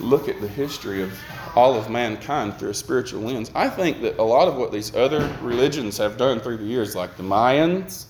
look 0.00 0.28
at 0.28 0.40
the 0.40 0.48
history 0.48 1.02
of 1.02 1.12
all 1.56 1.74
of 1.74 1.90
mankind 1.90 2.56
through 2.58 2.70
a 2.70 2.74
spiritual 2.74 3.22
lens. 3.22 3.50
I 3.54 3.68
think 3.68 4.00
that 4.02 4.18
a 4.18 4.22
lot 4.22 4.48
of 4.48 4.56
what 4.56 4.72
these 4.72 4.94
other 4.94 5.36
religions 5.42 5.98
have 5.98 6.16
done 6.16 6.40
through 6.40 6.58
the 6.58 6.64
years, 6.64 6.94
like 6.94 7.16
the 7.16 7.22
Mayans 7.22 8.06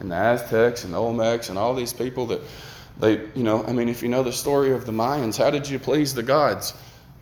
and 0.00 0.10
the 0.10 0.16
Aztecs 0.16 0.84
and 0.84 0.92
the 0.92 0.98
Olmecs 0.98 1.48
and 1.48 1.56
all 1.56 1.74
these 1.74 1.92
people 1.92 2.26
that 2.26 2.40
they, 2.98 3.20
you 3.34 3.42
know, 3.42 3.64
I 3.64 3.72
mean, 3.72 3.88
if 3.88 4.02
you 4.02 4.08
know 4.08 4.22
the 4.22 4.32
story 4.32 4.72
of 4.72 4.86
the 4.86 4.92
Mayans, 4.92 5.36
how 5.36 5.50
did 5.50 5.68
you 5.68 5.78
please 5.78 6.14
the 6.14 6.22
gods? 6.22 6.74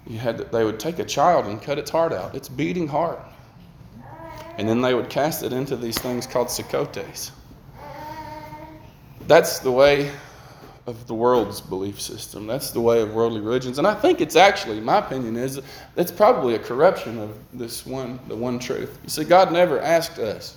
You 0.07 0.19
had 0.19 0.51
they 0.51 0.65
would 0.65 0.81
take 0.81 0.99
a 0.99 1.05
child 1.05 1.47
and 1.47 1.63
cut 1.63 1.79
its 1.79 1.91
heart 1.91 2.13
out, 2.13 2.35
its 2.35 2.49
beating 2.49 2.89
heart 2.89 3.21
and 4.59 4.69
then 4.69 4.81
they 4.81 4.95
would 4.95 5.09
cast 5.09 5.43
it 5.43 5.53
into 5.53 5.77
these 5.77 5.99
things 5.99 6.27
called 6.27 6.49
sacotes. 6.49 7.31
That's 9.27 9.61
the 9.61 9.73
way 9.73 10.11
of 10.87 11.07
the 11.07 11.15
world's 11.15 11.61
belief 11.61 12.01
system. 12.01 12.47
That's 12.47 12.73
the 12.73 12.81
way 12.81 13.03
of 13.03 13.15
worldly 13.15 13.41
religions. 13.41 13.79
And 13.79 13.87
I 13.87 13.95
think 13.95 14.21
it's 14.21 14.35
actually, 14.35 14.81
my 14.81 14.99
opinion 14.99 15.37
is, 15.37 15.61
it's 15.97 16.11
probably 16.11 16.55
a 16.55 16.59
corruption 16.59 17.19
of 17.21 17.39
this 17.53 17.87
one, 17.87 18.19
the 18.27 18.37
one 18.37 18.59
truth. 18.59 18.99
You 19.05 19.09
see, 19.09 19.25
God 19.25 19.53
never 19.53 19.81
asked 19.81 20.19
us 20.19 20.57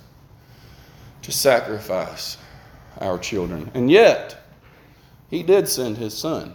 to 1.22 1.32
sacrifice 1.32 2.38
our 3.00 3.18
children. 3.18 3.70
And 3.74 3.90
yet, 3.90 4.36
He 5.30 5.42
did 5.42 5.68
send 5.68 5.96
His 5.96 6.16
Son 6.16 6.54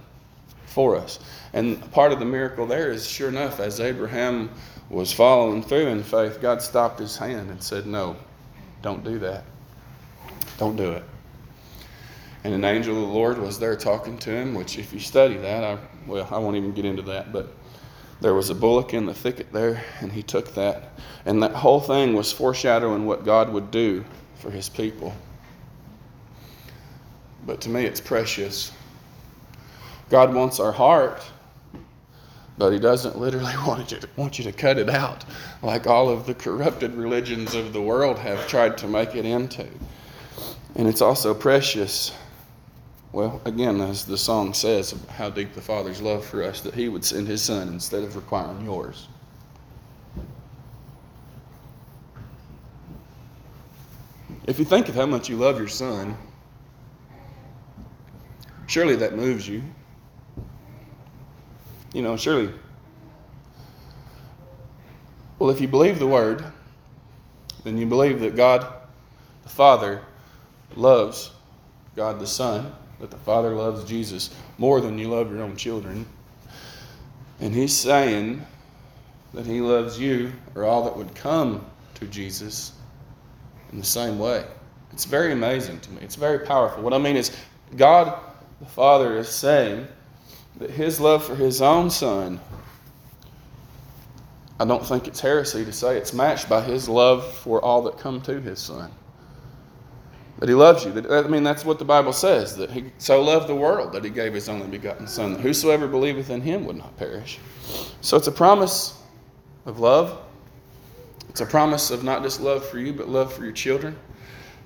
for 0.65 0.97
us. 0.97 1.19
And 1.53 1.89
part 1.91 2.11
of 2.11 2.19
the 2.19 2.25
miracle 2.25 2.65
there 2.65 2.91
is, 2.91 3.07
sure 3.07 3.29
enough, 3.29 3.59
as 3.59 3.79
Abraham 3.79 4.49
was 4.91 5.13
following 5.13 5.63
through 5.63 5.87
in 5.87 6.03
faith, 6.03 6.41
God 6.41 6.61
stopped 6.61 6.99
his 6.99 7.17
hand 7.17 7.49
and 7.49 7.63
said, 7.63 7.85
No, 7.85 8.17
don't 8.81 9.03
do 9.03 9.19
that. 9.19 9.45
Don't 10.57 10.75
do 10.75 10.91
it. 10.91 11.03
And 12.43 12.53
an 12.53 12.65
angel 12.65 12.95
of 12.95 13.01
the 13.01 13.13
Lord 13.13 13.37
was 13.37 13.57
there 13.57 13.75
talking 13.75 14.17
to 14.19 14.31
him, 14.31 14.53
which, 14.53 14.77
if 14.77 14.91
you 14.93 14.99
study 14.99 15.37
that, 15.37 15.63
I, 15.63 15.77
well, 16.07 16.27
I 16.31 16.39
won't 16.39 16.57
even 16.57 16.73
get 16.73 16.85
into 16.85 17.03
that, 17.03 17.31
but 17.31 17.55
there 18.19 18.33
was 18.33 18.49
a 18.49 18.55
bullock 18.55 18.93
in 18.93 19.05
the 19.05 19.13
thicket 19.13 19.51
there, 19.53 19.83
and 19.99 20.11
he 20.11 20.23
took 20.23 20.53
that. 20.55 20.91
And 21.25 21.41
that 21.43 21.53
whole 21.53 21.79
thing 21.79 22.13
was 22.13 22.31
foreshadowing 22.31 23.05
what 23.05 23.25
God 23.25 23.51
would 23.51 23.71
do 23.71 24.03
for 24.35 24.51
his 24.51 24.69
people. 24.69 25.13
But 27.45 27.61
to 27.61 27.69
me, 27.69 27.85
it's 27.85 28.01
precious. 28.01 28.71
God 30.09 30.33
wants 30.33 30.59
our 30.59 30.71
heart, 30.71 31.23
but 32.57 32.71
he 32.71 32.79
doesn't 32.79 33.17
literally 33.17 33.53
want 33.67 33.91
you, 33.91 33.99
to, 33.99 34.09
want 34.15 34.37
you 34.37 34.43
to 34.45 34.51
cut 34.51 34.77
it 34.77 34.89
out 34.89 35.25
like 35.61 35.87
all 35.87 36.09
of 36.09 36.25
the 36.25 36.33
corrupted 36.33 36.93
religions 36.93 37.55
of 37.55 37.73
the 37.73 37.81
world 37.81 38.17
have 38.19 38.47
tried 38.47 38.77
to 38.79 38.87
make 38.87 39.15
it 39.15 39.25
into. 39.25 39.67
And 40.75 40.87
it's 40.87 41.01
also 41.01 41.33
precious 41.33 42.11
well, 43.13 43.41
again, 43.43 43.81
as 43.81 44.05
the 44.05 44.17
song 44.17 44.53
says, 44.53 44.95
how 45.09 45.29
deep 45.29 45.53
the 45.53 45.61
Father's 45.61 46.01
love 46.01 46.25
for 46.25 46.43
us, 46.43 46.61
that 46.61 46.73
He 46.73 46.87
would 46.87 47.03
send 47.03 47.27
His 47.27 47.41
Son 47.41 47.67
instead 47.67 48.03
of 48.03 48.15
requiring 48.15 48.63
yours. 48.63 49.09
If 54.45 54.59
you 54.59 54.65
think 54.65 54.87
of 54.87 54.95
how 54.95 55.05
much 55.05 55.27
you 55.27 55.35
love 55.35 55.59
your 55.59 55.67
Son, 55.67 56.17
surely 58.67 58.95
that 58.95 59.15
moves 59.15 59.47
you. 59.47 59.61
You 61.93 62.01
know, 62.01 62.17
surely. 62.17 62.51
Well, 65.39 65.49
if 65.49 65.59
you 65.59 65.67
believe 65.67 65.99
the 65.99 66.07
Word, 66.07 66.45
then 67.63 67.77
you 67.77 67.85
believe 67.85 68.19
that 68.21 68.35
God 68.35 68.65
the 69.43 69.49
Father 69.49 70.01
loves 70.75 71.31
God 71.95 72.19
the 72.19 72.27
Son 72.27 72.71
that 72.99 73.11
the 73.11 73.17
Father 73.17 73.55
loves 73.55 73.83
Jesus 73.83 74.29
more 74.57 74.79
than 74.79 74.97
you 74.97 75.09
love 75.09 75.31
your 75.31 75.41
own 75.41 75.57
children. 75.57 76.05
And 77.39 77.53
He's 77.53 77.75
saying 77.75 78.45
that 79.33 79.45
He 79.45 79.59
loves 79.59 79.99
you 79.99 80.31
or 80.55 80.63
all 80.63 80.83
that 80.85 80.95
would 80.95 81.13
come 81.15 81.65
to 81.95 82.05
Jesus 82.05 82.73
in 83.71 83.79
the 83.79 83.85
same 83.85 84.19
way. 84.19 84.45
It's 84.93 85.05
very 85.05 85.31
amazing 85.31 85.79
to 85.81 85.91
me. 85.91 86.01
It's 86.01 86.15
very 86.15 86.45
powerful. 86.45 86.83
What 86.83 86.93
I 86.93 86.99
mean 86.99 87.17
is, 87.17 87.31
God 87.75 88.19
the 88.59 88.67
Father 88.67 89.17
is 89.17 89.27
saying 89.27 89.87
that 90.57 90.69
His 90.69 90.99
love 90.99 91.23
for 91.23 91.35
His 91.35 91.61
own 91.61 91.89
Son, 91.89 92.39
I 94.59 94.65
don't 94.65 94.85
think 94.85 95.07
it's 95.07 95.19
heresy 95.19 95.65
to 95.65 95.71
say 95.73 95.97
it's 95.97 96.13
matched 96.13 96.47
by 96.47 96.61
His 96.61 96.87
love 96.87 97.25
for 97.37 97.63
all 97.63 97.81
that 97.83 97.97
come 97.97 98.21
to 98.21 98.39
His 98.39 98.59
Son 98.59 98.91
that 100.41 100.49
he 100.49 100.55
loves 100.55 100.83
you. 100.83 100.91
That, 100.91 101.09
I 101.11 101.27
mean, 101.27 101.43
that's 101.43 101.63
what 101.63 101.77
the 101.77 101.85
Bible 101.85 102.11
says, 102.11 102.57
that 102.57 102.71
he 102.71 102.85
so 102.97 103.21
loved 103.21 103.47
the 103.47 103.55
world 103.55 103.93
that 103.93 104.03
he 104.03 104.09
gave 104.09 104.33
his 104.33 104.49
only 104.49 104.65
begotten 104.65 105.05
Son, 105.05 105.33
that 105.33 105.41
whosoever 105.41 105.87
believeth 105.87 106.31
in 106.31 106.41
him 106.41 106.65
would 106.65 106.77
not 106.77 106.97
perish. 106.97 107.37
So 108.01 108.17
it's 108.17 108.25
a 108.25 108.31
promise 108.31 108.99
of 109.67 109.79
love. 109.79 110.19
It's 111.29 111.41
a 111.41 111.45
promise 111.45 111.91
of 111.91 112.03
not 112.03 112.23
just 112.23 112.41
love 112.41 112.67
for 112.67 112.79
you, 112.79 112.91
but 112.91 113.07
love 113.07 113.31
for 113.31 113.43
your 113.43 113.53
children. 113.53 113.95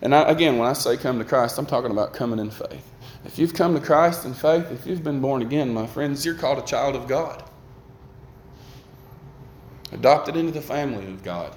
And 0.02 0.16
I, 0.16 0.22
again, 0.30 0.58
when 0.58 0.70
I 0.70 0.74
say 0.74 0.96
come 0.96 1.20
to 1.20 1.26
Christ, 1.26 1.58
I'm 1.58 1.66
talking 1.66 1.92
about 1.92 2.14
coming 2.14 2.40
in 2.40 2.52
faith. 2.52 2.90
If 3.26 3.40
you've 3.40 3.54
come 3.54 3.74
to 3.74 3.82
Christ 3.82 4.26
in 4.26 4.34
faith, 4.34 4.72
if 4.72 4.86
you've 4.86 5.04
been 5.04 5.20
born 5.20 5.42
again, 5.42 5.74
my 5.74 5.88
friends, 5.88 6.26
you're 6.26 6.36
called 6.36 6.60
a 6.60 6.66
child 6.66 6.96
of 6.96 7.08
God. 7.08 7.44
Adopted 9.92 10.36
into 10.38 10.52
the 10.52 10.62
family 10.62 11.06
of 11.08 11.24
God. 11.24 11.56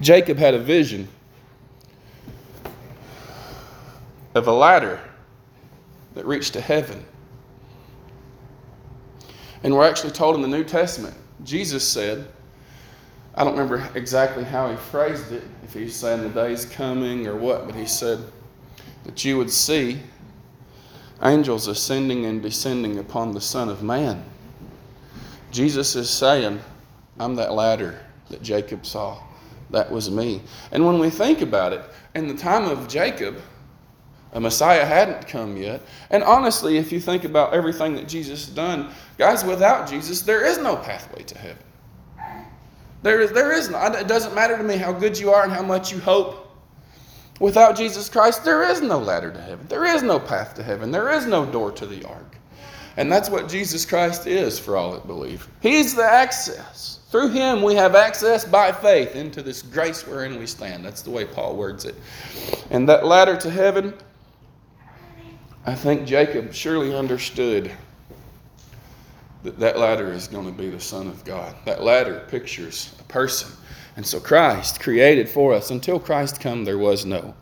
Jacob 0.00 0.36
had 0.36 0.54
a 0.54 0.58
vision 0.58 1.08
of 4.34 4.46
a 4.46 4.52
ladder 4.52 5.00
that 6.14 6.26
reached 6.26 6.52
to 6.52 6.60
heaven. 6.60 7.04
And 9.62 9.74
we're 9.74 9.88
actually 9.88 10.10
told 10.10 10.36
in 10.36 10.42
the 10.42 10.48
New 10.48 10.64
Testament, 10.64 11.16
Jesus 11.44 11.86
said, 11.86 12.28
I 13.34 13.44
don't 13.44 13.56
remember 13.56 13.88
exactly 13.94 14.44
how 14.44 14.70
he 14.70 14.76
phrased 14.76 15.32
it, 15.32 15.42
if 15.62 15.72
he's 15.72 15.96
saying 15.96 16.22
the 16.22 16.28
day's 16.28 16.66
coming 16.66 17.26
or 17.26 17.36
what, 17.36 17.66
but 17.66 17.74
he 17.74 17.86
said 17.86 18.20
that 19.04 19.24
you 19.24 19.38
would 19.38 19.50
see 19.50 20.00
angels 21.22 21.68
ascending 21.68 22.26
and 22.26 22.42
descending 22.42 22.98
upon 22.98 23.32
the 23.32 23.40
Son 23.40 23.68
of 23.68 23.82
Man. 23.82 24.24
Jesus 25.50 25.94
is 25.94 26.10
saying, 26.10 26.60
I'm 27.18 27.36
that 27.36 27.52
ladder 27.52 28.00
that 28.30 28.42
Jacob 28.42 28.84
saw. 28.84 29.22
That 29.70 29.90
was 29.90 30.10
me. 30.10 30.42
And 30.72 30.84
when 30.84 30.98
we 30.98 31.10
think 31.10 31.40
about 31.40 31.72
it, 31.72 31.82
in 32.14 32.28
the 32.28 32.34
time 32.34 32.64
of 32.64 32.88
Jacob, 32.88 33.40
a 34.32 34.40
Messiah 34.40 34.84
hadn't 34.84 35.28
come 35.28 35.56
yet. 35.56 35.80
And 36.10 36.22
honestly, 36.24 36.76
if 36.76 36.90
you 36.90 37.00
think 37.00 37.24
about 37.24 37.54
everything 37.54 37.94
that 37.94 38.08
Jesus 38.08 38.46
has 38.46 38.54
done, 38.54 38.92
guys, 39.16 39.44
without 39.44 39.88
Jesus, 39.88 40.22
there 40.22 40.44
is 40.44 40.58
no 40.58 40.76
pathway 40.76 41.22
to 41.22 41.38
heaven. 41.38 41.62
There 43.02 43.20
is, 43.20 43.32
there 43.32 43.52
is 43.52 43.68
not. 43.68 43.94
It 43.94 44.08
doesn't 44.08 44.34
matter 44.34 44.56
to 44.56 44.62
me 44.62 44.76
how 44.76 44.92
good 44.92 45.16
you 45.18 45.30
are 45.30 45.44
and 45.44 45.52
how 45.52 45.62
much 45.62 45.92
you 45.92 46.00
hope. 46.00 46.43
Without 47.40 47.76
Jesus 47.76 48.08
Christ, 48.08 48.44
there 48.44 48.62
is 48.62 48.80
no 48.80 48.98
ladder 48.98 49.32
to 49.32 49.40
heaven. 49.40 49.66
There 49.68 49.84
is 49.84 50.02
no 50.02 50.18
path 50.18 50.54
to 50.54 50.62
heaven. 50.62 50.90
There 50.90 51.10
is 51.10 51.26
no 51.26 51.44
door 51.44 51.72
to 51.72 51.86
the 51.86 52.04
ark. 52.04 52.38
And 52.96 53.10
that's 53.10 53.28
what 53.28 53.48
Jesus 53.48 53.84
Christ 53.84 54.26
is 54.26 54.58
for 54.58 54.76
all 54.76 54.92
that 54.92 55.06
believe. 55.06 55.48
He's 55.60 55.94
the 55.94 56.04
access. 56.04 57.00
Through 57.10 57.30
him, 57.30 57.62
we 57.62 57.74
have 57.74 57.94
access 57.96 58.44
by 58.44 58.70
faith 58.70 59.16
into 59.16 59.42
this 59.42 59.62
grace 59.62 60.06
wherein 60.06 60.38
we 60.38 60.46
stand. 60.46 60.84
That's 60.84 61.02
the 61.02 61.10
way 61.10 61.24
Paul 61.24 61.56
words 61.56 61.84
it. 61.84 61.96
And 62.70 62.88
that 62.88 63.04
ladder 63.04 63.36
to 63.36 63.50
heaven 63.50 63.94
I 65.66 65.74
think 65.74 66.06
Jacob 66.06 66.52
surely 66.52 66.94
understood 66.94 67.72
that 69.44 69.58
that 69.58 69.78
ladder 69.78 70.12
is 70.12 70.26
going 70.26 70.46
to 70.46 70.52
be 70.52 70.70
the 70.70 70.80
Son 70.80 71.06
of 71.06 71.24
God. 71.24 71.54
That 71.64 71.82
ladder 71.82 72.24
pictures 72.28 72.94
a 72.98 73.04
person. 73.04 73.52
And 73.96 74.04
so 74.04 74.18
Christ 74.18 74.80
created 74.80 75.28
for 75.28 75.54
us. 75.54 75.70
Until 75.70 76.00
Christ 76.00 76.40
come, 76.40 76.64
there 76.64 76.78
was 76.78 77.06
no, 77.06 77.34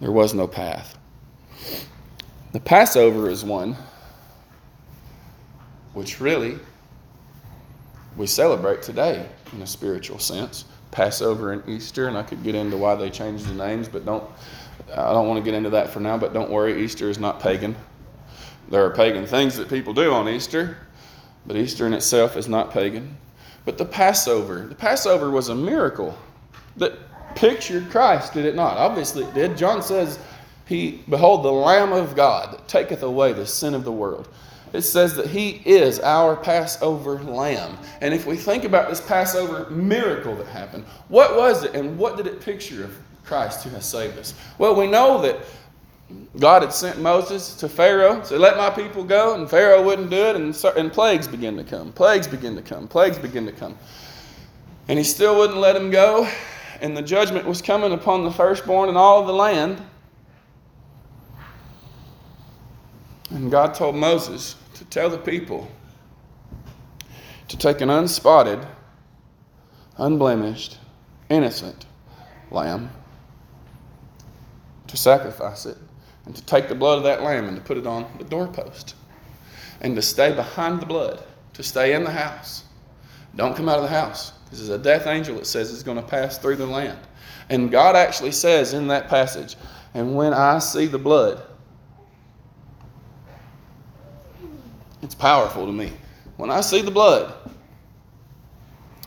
there 0.00 0.12
was 0.12 0.32
no 0.32 0.46
path. 0.46 0.96
The 2.52 2.60
Passover 2.60 3.28
is 3.28 3.44
one 3.44 3.76
which 5.92 6.20
really 6.20 6.58
we 8.16 8.26
celebrate 8.26 8.82
today 8.82 9.26
in 9.52 9.62
a 9.62 9.66
spiritual 9.66 10.18
sense. 10.18 10.66
Passover 10.90 11.52
and 11.52 11.68
Easter, 11.68 12.08
and 12.08 12.16
I 12.16 12.22
could 12.22 12.42
get 12.42 12.54
into 12.54 12.76
why 12.76 12.94
they 12.94 13.10
changed 13.10 13.46
the 13.46 13.54
names, 13.54 13.88
but 13.88 14.06
don't 14.06 14.24
I 14.94 15.12
don't 15.12 15.26
want 15.26 15.38
to 15.38 15.44
get 15.44 15.54
into 15.54 15.70
that 15.70 15.90
for 15.90 16.00
now, 16.00 16.16
but 16.16 16.32
don't 16.32 16.50
worry, 16.50 16.82
Easter 16.82 17.10
is 17.10 17.18
not 17.18 17.40
pagan. 17.40 17.74
There 18.70 18.84
are 18.84 18.90
pagan 18.90 19.26
things 19.26 19.56
that 19.56 19.68
people 19.68 19.92
do 19.92 20.12
on 20.12 20.28
Easter, 20.28 20.78
but 21.46 21.56
Easter 21.56 21.86
in 21.86 21.92
itself 21.92 22.36
is 22.36 22.48
not 22.48 22.70
pagan. 22.70 23.16
But 23.64 23.78
the 23.78 23.84
Passover, 23.84 24.66
the 24.66 24.74
Passover 24.74 25.30
was 25.30 25.48
a 25.48 25.54
miracle 25.54 26.16
that 26.76 26.98
pictured 27.34 27.90
Christ, 27.90 28.32
did 28.32 28.44
it 28.44 28.54
not? 28.54 28.76
Obviously 28.76 29.24
it 29.24 29.34
did. 29.34 29.56
John 29.56 29.82
says, 29.82 30.18
He 30.66 31.02
behold 31.08 31.44
the 31.44 31.52
Lamb 31.52 31.92
of 31.92 32.14
God 32.14 32.52
that 32.52 32.68
taketh 32.68 33.02
away 33.02 33.32
the 33.32 33.46
sin 33.46 33.74
of 33.74 33.84
the 33.84 33.92
world. 33.92 34.28
It 34.72 34.82
says 34.82 35.14
that 35.14 35.28
He 35.28 35.62
is 35.64 36.00
our 36.00 36.36
Passover 36.36 37.22
lamb. 37.22 37.78
And 38.00 38.12
if 38.12 38.26
we 38.26 38.36
think 38.36 38.64
about 38.64 38.88
this 38.88 39.00
Passover 39.00 39.70
miracle 39.70 40.34
that 40.36 40.46
happened, 40.48 40.84
what 41.08 41.36
was 41.36 41.64
it 41.64 41.74
and 41.74 41.98
what 41.98 42.16
did 42.16 42.26
it 42.26 42.40
picture 42.40 42.84
of 42.84 42.96
Christ 43.26 43.64
who 43.64 43.70
has 43.70 43.84
saved 43.84 44.18
us. 44.18 44.34
Well, 44.56 44.74
we 44.74 44.86
know 44.86 45.20
that 45.22 45.40
God 46.38 46.62
had 46.62 46.72
sent 46.72 47.00
Moses 47.00 47.54
to 47.56 47.68
Pharaoh, 47.68 48.22
said, 48.22 48.38
Let 48.38 48.56
my 48.56 48.70
people 48.70 49.02
go, 49.02 49.34
and 49.34 49.48
Pharaoh 49.48 49.82
wouldn't 49.82 50.10
do 50.10 50.16
it, 50.16 50.36
and, 50.36 50.54
and 50.76 50.92
plagues 50.92 51.26
begin 51.26 51.56
to 51.56 51.64
come. 51.64 51.92
Plagues 51.92 52.28
begin 52.28 52.54
to 52.56 52.62
come. 52.62 52.86
Plagues 52.86 53.18
begin 53.18 53.46
to 53.46 53.52
come. 53.52 53.76
And 54.88 54.98
he 54.98 55.04
still 55.04 55.36
wouldn't 55.36 55.58
let 55.58 55.74
him 55.74 55.90
go, 55.90 56.30
and 56.80 56.96
the 56.96 57.02
judgment 57.02 57.44
was 57.44 57.60
coming 57.60 57.92
upon 57.92 58.24
the 58.24 58.30
firstborn 58.30 58.88
in 58.88 58.96
all 58.96 59.20
of 59.20 59.26
the 59.26 59.32
land. 59.32 59.82
And 63.30 63.50
God 63.50 63.74
told 63.74 63.96
Moses 63.96 64.54
to 64.74 64.84
tell 64.84 65.10
the 65.10 65.18
people 65.18 65.68
to 67.48 67.56
take 67.56 67.80
an 67.80 67.90
unspotted, 67.90 68.64
unblemished, 69.98 70.78
innocent 71.28 71.86
lamb 72.50 72.90
to 74.86 74.96
sacrifice 74.96 75.66
it 75.66 75.76
and 76.26 76.34
to 76.34 76.44
take 76.44 76.68
the 76.68 76.74
blood 76.74 76.98
of 76.98 77.04
that 77.04 77.22
lamb 77.22 77.46
and 77.46 77.56
to 77.56 77.62
put 77.62 77.78
it 77.78 77.86
on 77.86 78.06
the 78.18 78.24
doorpost 78.24 78.94
and 79.80 79.94
to 79.94 80.02
stay 80.02 80.34
behind 80.34 80.80
the 80.80 80.86
blood, 80.86 81.22
to 81.54 81.62
stay 81.62 81.94
in 81.94 82.04
the 82.04 82.10
house. 82.10 82.64
Don't 83.36 83.56
come 83.56 83.68
out 83.68 83.76
of 83.76 83.82
the 83.82 83.88
house. 83.88 84.32
This 84.50 84.60
is 84.60 84.68
a 84.68 84.78
death 84.78 85.06
angel 85.06 85.36
that 85.36 85.46
says 85.46 85.72
it's 85.72 85.82
going 85.82 85.98
to 85.98 86.02
pass 86.02 86.38
through 86.38 86.56
the 86.56 86.66
land. 86.66 86.98
And 87.48 87.70
God 87.70 87.94
actually 87.94 88.32
says 88.32 88.74
in 88.74 88.88
that 88.88 89.08
passage, 89.08 89.56
and 89.94 90.16
when 90.16 90.34
I 90.34 90.58
see 90.58 90.86
the 90.86 90.98
blood, 90.98 91.42
it's 95.02 95.14
powerful 95.14 95.66
to 95.66 95.72
me. 95.72 95.92
When 96.36 96.50
I 96.50 96.60
see 96.60 96.82
the 96.82 96.90
blood, 96.90 97.32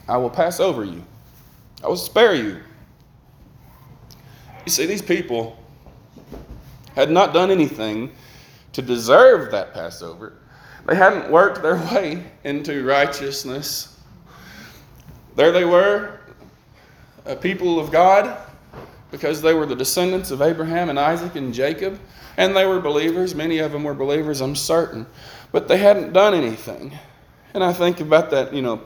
I 0.08 0.16
will 0.16 0.30
pass 0.30 0.58
over 0.58 0.84
you. 0.84 1.04
I 1.82 1.88
will 1.88 1.96
spare 1.96 2.34
you. 2.34 2.60
You 4.64 4.72
see, 4.72 4.86
these 4.86 5.02
people 5.02 5.56
had 6.94 7.10
not 7.10 7.32
done 7.32 7.50
anything 7.50 8.12
to 8.72 8.82
deserve 8.82 9.50
that 9.52 9.72
Passover. 9.74 10.34
They 10.86 10.94
hadn't 10.94 11.30
worked 11.30 11.62
their 11.62 11.76
way 11.94 12.24
into 12.44 12.84
righteousness. 12.84 13.98
There 15.36 15.52
they 15.52 15.64
were, 15.64 16.20
a 17.24 17.36
people 17.36 17.78
of 17.78 17.90
God, 17.90 18.36
because 19.10 19.42
they 19.42 19.54
were 19.54 19.66
the 19.66 19.76
descendants 19.76 20.30
of 20.30 20.42
Abraham 20.42 20.88
and 20.88 20.98
Isaac 20.98 21.36
and 21.36 21.52
Jacob, 21.52 21.98
and 22.36 22.56
they 22.56 22.66
were 22.66 22.80
believers. 22.80 23.34
Many 23.34 23.58
of 23.58 23.72
them 23.72 23.84
were 23.84 23.94
believers, 23.94 24.40
I'm 24.40 24.56
certain, 24.56 25.06
but 25.52 25.68
they 25.68 25.78
hadn't 25.78 26.12
done 26.12 26.34
anything. 26.34 26.96
And 27.54 27.64
I 27.64 27.72
think 27.72 28.00
about 28.00 28.30
that, 28.30 28.54
you 28.54 28.62
know, 28.62 28.82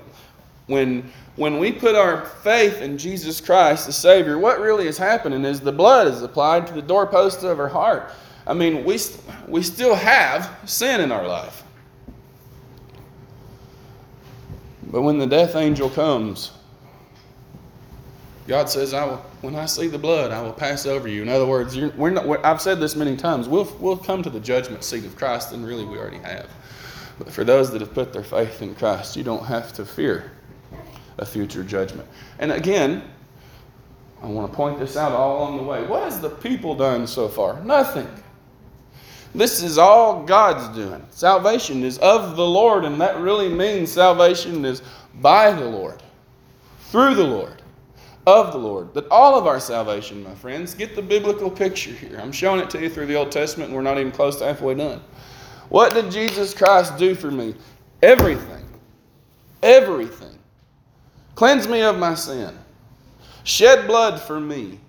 when 0.67 1.11
when 1.37 1.59
we 1.59 1.73
put 1.73 1.97
our 1.97 2.27
faith 2.27 2.81
in 2.81 2.97
Jesus 2.97 3.41
Christ, 3.41 3.87
the 3.87 3.93
Savior, 3.93 4.39
what 4.39 4.61
really 4.61 4.87
is 4.87 4.97
happening 4.97 5.45
is 5.45 5.61
the 5.61 5.73
blood 5.73 6.07
is 6.07 6.23
applied 6.23 6.67
to 6.69 6.73
the 6.73 6.83
doorpost 6.83 7.43
of 7.43 7.59
our 7.59 7.69
heart. 7.69 8.13
I 8.47 8.55
mean, 8.55 8.85
we, 8.85 8.99
we 9.49 9.63
still 9.63 9.97
have 9.97 10.57
sin 10.65 11.01
in 11.01 11.11
our 11.11 11.27
life. 11.27 11.65
But 14.85 15.03
when 15.03 15.19
the 15.19 15.27
death 15.27 15.57
angel 15.57 15.91
comes, 15.91 16.53
God 18.47 18.69
says, 18.69 18.95
I 18.95 19.05
will, 19.05 19.17
when 19.41 19.57
I 19.57 19.67
see 19.67 19.89
the 19.89 19.99
blood, 19.99 20.31
I 20.31 20.41
will 20.41 20.53
pass 20.53 20.87
over 20.87 21.09
you. 21.09 21.23
In 21.23 21.29
other 21.29 21.47
words, 21.47 21.77
we're 21.97 22.11
not, 22.11 22.45
I've 22.45 22.61
said 22.61 22.79
this 22.79 22.95
many 22.95 23.17
times, 23.17 23.49
we'll, 23.49 23.75
we'll 23.81 23.97
come 23.97 24.23
to 24.23 24.31
the 24.31 24.39
judgment 24.39 24.85
seat 24.85 25.05
of 25.05 25.17
Christ, 25.17 25.53
and 25.53 25.67
really 25.67 25.85
we 25.85 25.99
already 25.99 26.19
have. 26.19 26.49
But 27.19 27.33
for 27.33 27.43
those 27.43 27.73
that 27.73 27.81
have 27.81 27.95
put 27.95 28.13
their 28.13 28.23
faith 28.23 28.63
in 28.63 28.77
Christ, 28.77 29.17
you 29.17 29.25
don't 29.25 29.45
have 29.47 29.73
to 29.73 29.85
fear 29.85 30.31
a 31.19 31.27
future 31.27 31.63
judgment. 31.63 32.09
And 32.39 32.53
again, 32.53 33.03
I 34.23 34.27
want 34.27 34.51
to 34.51 34.57
point 34.57 34.79
this 34.79 34.97
out 34.97 35.13
all 35.13 35.39
along 35.39 35.59
the 35.59 35.63
way. 35.63 35.85
What 35.87 36.03
has 36.05 36.21
the 36.21 36.31
people 36.31 36.75
done 36.75 37.07
so 37.07 37.29
far? 37.29 37.63
Nothing. 37.63 38.09
This 39.35 39.63
is 39.63 39.79
all 39.79 40.23
God's 40.23 40.75
doing. 40.77 41.05
Salvation 41.11 41.83
is 41.83 41.99
of 41.99 42.37
the 42.37 42.47
Lord, 42.47 42.85
and 42.85 43.01
that 43.01 43.19
really 43.19 43.49
means 43.49 43.91
salvation 43.91 44.65
is 44.65 44.83
by 45.21 45.51
the 45.51 45.65
Lord, 45.65 46.03
through 46.91 47.17
the 47.17 47.25
Lord, 47.25 47.61
of 48.27 48.53
the 48.53 48.59
Lord. 48.59 48.95
That 48.95 49.09
all 49.09 49.37
of 49.37 49.47
our 49.47 49.59
salvation, 49.59 50.23
my 50.23 50.35
friends, 50.37 50.73
get 50.75 50.95
the 50.95 51.03
biblical 51.03 51.51
picture 51.51 51.93
here. 51.93 52.19
I'm 52.21 52.33
showing 52.33 52.61
it 52.61 52.71
to 52.71 52.81
you 52.81 52.89
through 52.89 53.07
the 53.07 53.17
Old 53.17 53.33
Testament, 53.33 53.69
and 53.69 53.77
we're 53.77 53.83
not 53.83 53.99
even 53.99 54.13
close 54.13 54.39
to 54.39 54.45
halfway 54.45 54.75
done. 54.75 55.03
What 55.69 55.93
did 55.93 56.13
Jesus 56.13 56.55
Christ 56.55 56.97
do 56.97 57.17
for 57.17 57.31
me? 57.31 57.57
Everything. 58.03 58.65
Everything. 59.63 60.39
Cleanse 61.35 61.67
me 61.67 61.83
of 61.83 61.99
my 61.99 62.15
sin. 62.15 62.57
Shed 63.45 63.87
blood 63.87 64.21
for 64.21 64.41
me. 64.41 64.81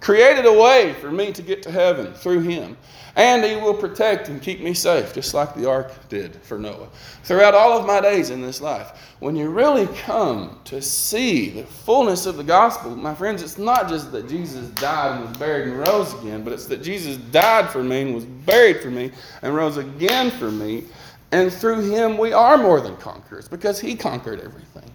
Created 0.00 0.46
a 0.46 0.52
way 0.52 0.94
for 1.00 1.10
me 1.10 1.32
to 1.32 1.42
get 1.42 1.62
to 1.64 1.70
heaven 1.70 2.14
through 2.14 2.40
him. 2.40 2.76
And 3.16 3.44
he 3.44 3.56
will 3.56 3.74
protect 3.74 4.28
and 4.28 4.40
keep 4.40 4.60
me 4.60 4.72
safe, 4.74 5.12
just 5.12 5.34
like 5.34 5.52
the 5.54 5.68
ark 5.68 5.92
did 6.08 6.36
for 6.36 6.56
Noah. 6.56 6.88
Throughout 7.24 7.52
all 7.52 7.76
of 7.76 7.84
my 7.84 8.00
days 8.00 8.30
in 8.30 8.40
this 8.40 8.60
life, 8.60 8.92
when 9.18 9.34
you 9.34 9.48
really 9.48 9.88
come 9.88 10.60
to 10.66 10.80
see 10.80 11.50
the 11.50 11.64
fullness 11.64 12.26
of 12.26 12.36
the 12.36 12.44
gospel, 12.44 12.94
my 12.94 13.12
friends, 13.12 13.42
it's 13.42 13.58
not 13.58 13.88
just 13.88 14.12
that 14.12 14.28
Jesus 14.28 14.68
died 14.70 15.16
and 15.16 15.28
was 15.28 15.36
buried 15.36 15.66
and 15.66 15.80
rose 15.80 16.14
again, 16.20 16.44
but 16.44 16.52
it's 16.52 16.66
that 16.66 16.80
Jesus 16.80 17.16
died 17.16 17.68
for 17.70 17.82
me 17.82 18.02
and 18.02 18.14
was 18.14 18.24
buried 18.24 18.80
for 18.80 18.90
me 18.90 19.10
and 19.42 19.52
rose 19.52 19.78
again 19.78 20.30
for 20.30 20.52
me. 20.52 20.84
And 21.32 21.52
through 21.52 21.90
him, 21.90 22.18
we 22.18 22.32
are 22.32 22.56
more 22.56 22.80
than 22.80 22.96
conquerors 22.98 23.48
because 23.48 23.80
he 23.80 23.96
conquered 23.96 24.40
everything. 24.40 24.88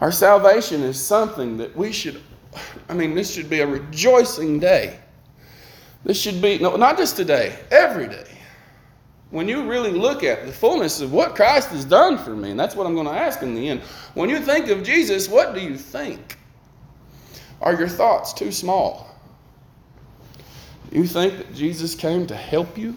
Our 0.00 0.12
salvation 0.12 0.82
is 0.82 1.00
something 1.00 1.56
that 1.58 1.74
we 1.76 1.92
should, 1.92 2.20
I 2.88 2.94
mean, 2.94 3.14
this 3.14 3.32
should 3.32 3.48
be 3.48 3.60
a 3.60 3.66
rejoicing 3.66 4.58
day. 4.58 4.98
This 6.04 6.20
should 6.20 6.42
be, 6.42 6.58
no, 6.58 6.76
not 6.76 6.98
just 6.98 7.16
today, 7.16 7.58
every 7.70 8.08
day. 8.08 8.26
When 9.30 9.48
you 9.48 9.68
really 9.68 9.90
look 9.90 10.22
at 10.22 10.46
the 10.46 10.52
fullness 10.52 11.00
of 11.00 11.12
what 11.12 11.34
Christ 11.34 11.70
has 11.70 11.84
done 11.84 12.18
for 12.18 12.36
me, 12.36 12.50
and 12.50 12.60
that's 12.60 12.76
what 12.76 12.86
I'm 12.86 12.94
going 12.94 13.06
to 13.06 13.12
ask 13.12 13.42
in 13.42 13.54
the 13.54 13.68
end. 13.68 13.80
When 14.14 14.28
you 14.28 14.38
think 14.38 14.68
of 14.68 14.82
Jesus, 14.82 15.28
what 15.28 15.54
do 15.54 15.60
you 15.60 15.76
think? 15.76 16.38
Are 17.60 17.74
your 17.74 17.88
thoughts 17.88 18.32
too 18.32 18.52
small? 18.52 19.10
Do 20.90 20.98
you 20.98 21.06
think 21.06 21.38
that 21.38 21.54
Jesus 21.54 21.94
came 21.94 22.26
to 22.26 22.36
help 22.36 22.76
you? 22.76 22.94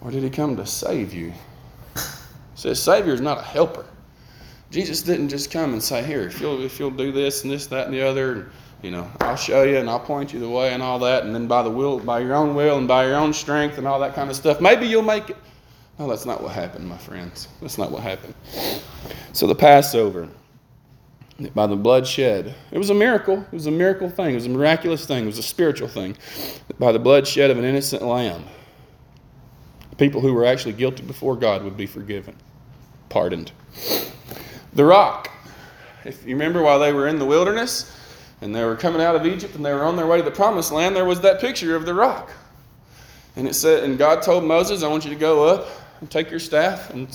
Or 0.00 0.10
did 0.10 0.22
he 0.22 0.30
come 0.30 0.56
to 0.56 0.64
save 0.64 1.12
you? 1.12 1.32
It 1.96 2.02
says 2.54 2.82
Savior 2.82 3.12
is 3.12 3.20
not 3.20 3.38
a 3.38 3.42
helper. 3.42 3.84
Jesus 4.70 5.02
didn't 5.02 5.28
just 5.28 5.50
come 5.50 5.72
and 5.72 5.82
say, 5.82 6.02
"Here, 6.04 6.22
if 6.22 6.40
you'll 6.40 6.62
if 6.62 6.78
you'll 6.78 6.90
do 6.90 7.10
this 7.10 7.42
and 7.42 7.52
this, 7.52 7.66
that, 7.66 7.86
and 7.86 7.94
the 7.94 8.02
other, 8.02 8.50
you 8.82 8.90
know, 8.90 9.10
I'll 9.20 9.36
show 9.36 9.64
you 9.64 9.78
and 9.78 9.90
I'll 9.90 9.98
point 10.00 10.32
you 10.32 10.38
the 10.38 10.48
way 10.48 10.72
and 10.72 10.82
all 10.82 10.98
that, 11.00 11.24
and 11.24 11.34
then 11.34 11.46
by 11.46 11.62
the 11.62 11.70
will, 11.70 11.98
by 11.98 12.20
your 12.20 12.34
own 12.34 12.54
will 12.54 12.78
and 12.78 12.86
by 12.86 13.06
your 13.06 13.16
own 13.16 13.32
strength 13.32 13.78
and 13.78 13.86
all 13.86 13.98
that 14.00 14.14
kind 14.14 14.30
of 14.30 14.36
stuff, 14.36 14.60
maybe 14.60 14.86
you'll 14.86 15.02
make 15.02 15.30
it." 15.30 15.36
No, 15.98 16.08
that's 16.08 16.24
not 16.24 16.42
what 16.42 16.52
happened, 16.52 16.88
my 16.88 16.96
friends. 16.96 17.48
That's 17.60 17.76
not 17.76 17.90
what 17.90 18.02
happened. 18.02 18.34
So 19.32 19.46
the 19.46 19.54
Passover, 19.54 20.28
by 21.54 21.66
the 21.66 21.76
blood 21.76 22.06
shed, 22.06 22.54
it 22.70 22.78
was 22.78 22.90
a 22.90 22.94
miracle. 22.94 23.38
It 23.38 23.52
was 23.52 23.66
a 23.66 23.70
miracle 23.70 24.08
thing. 24.08 24.30
It 24.30 24.34
was 24.34 24.46
a 24.46 24.50
miraculous 24.50 25.04
thing. 25.04 25.24
It 25.24 25.26
was 25.26 25.38
a 25.38 25.42
spiritual 25.42 25.88
thing. 25.88 26.16
By 26.78 26.92
the 26.92 26.98
blood 26.98 27.26
shed 27.26 27.50
of 27.50 27.58
an 27.58 27.64
innocent 27.64 28.02
lamb, 28.02 28.44
people 29.98 30.20
who 30.22 30.32
were 30.32 30.46
actually 30.46 30.72
guilty 30.72 31.02
before 31.02 31.36
God 31.36 31.64
would 31.64 31.76
be 31.76 31.86
forgiven, 31.86 32.36
pardoned. 33.10 33.52
The 34.74 34.84
rock. 34.84 35.30
If 36.04 36.24
you 36.24 36.34
remember 36.34 36.62
while 36.62 36.78
they 36.78 36.92
were 36.92 37.08
in 37.08 37.18
the 37.18 37.24
wilderness 37.24 37.96
and 38.40 38.54
they 38.54 38.64
were 38.64 38.76
coming 38.76 39.02
out 39.02 39.16
of 39.16 39.26
Egypt 39.26 39.54
and 39.54 39.64
they 39.64 39.72
were 39.72 39.84
on 39.84 39.96
their 39.96 40.06
way 40.06 40.18
to 40.18 40.22
the 40.22 40.30
promised 40.30 40.72
land, 40.72 40.94
there 40.94 41.04
was 41.04 41.20
that 41.22 41.40
picture 41.40 41.74
of 41.74 41.84
the 41.84 41.94
rock. 41.94 42.30
And 43.36 43.48
it 43.48 43.54
said, 43.54 43.84
and 43.84 43.98
God 43.98 44.22
told 44.22 44.44
Moses, 44.44 44.82
I 44.82 44.88
want 44.88 45.04
you 45.04 45.10
to 45.10 45.16
go 45.16 45.44
up 45.44 45.68
and 46.00 46.10
take 46.10 46.30
your 46.30 46.40
staff 46.40 46.90
and, 46.90 47.08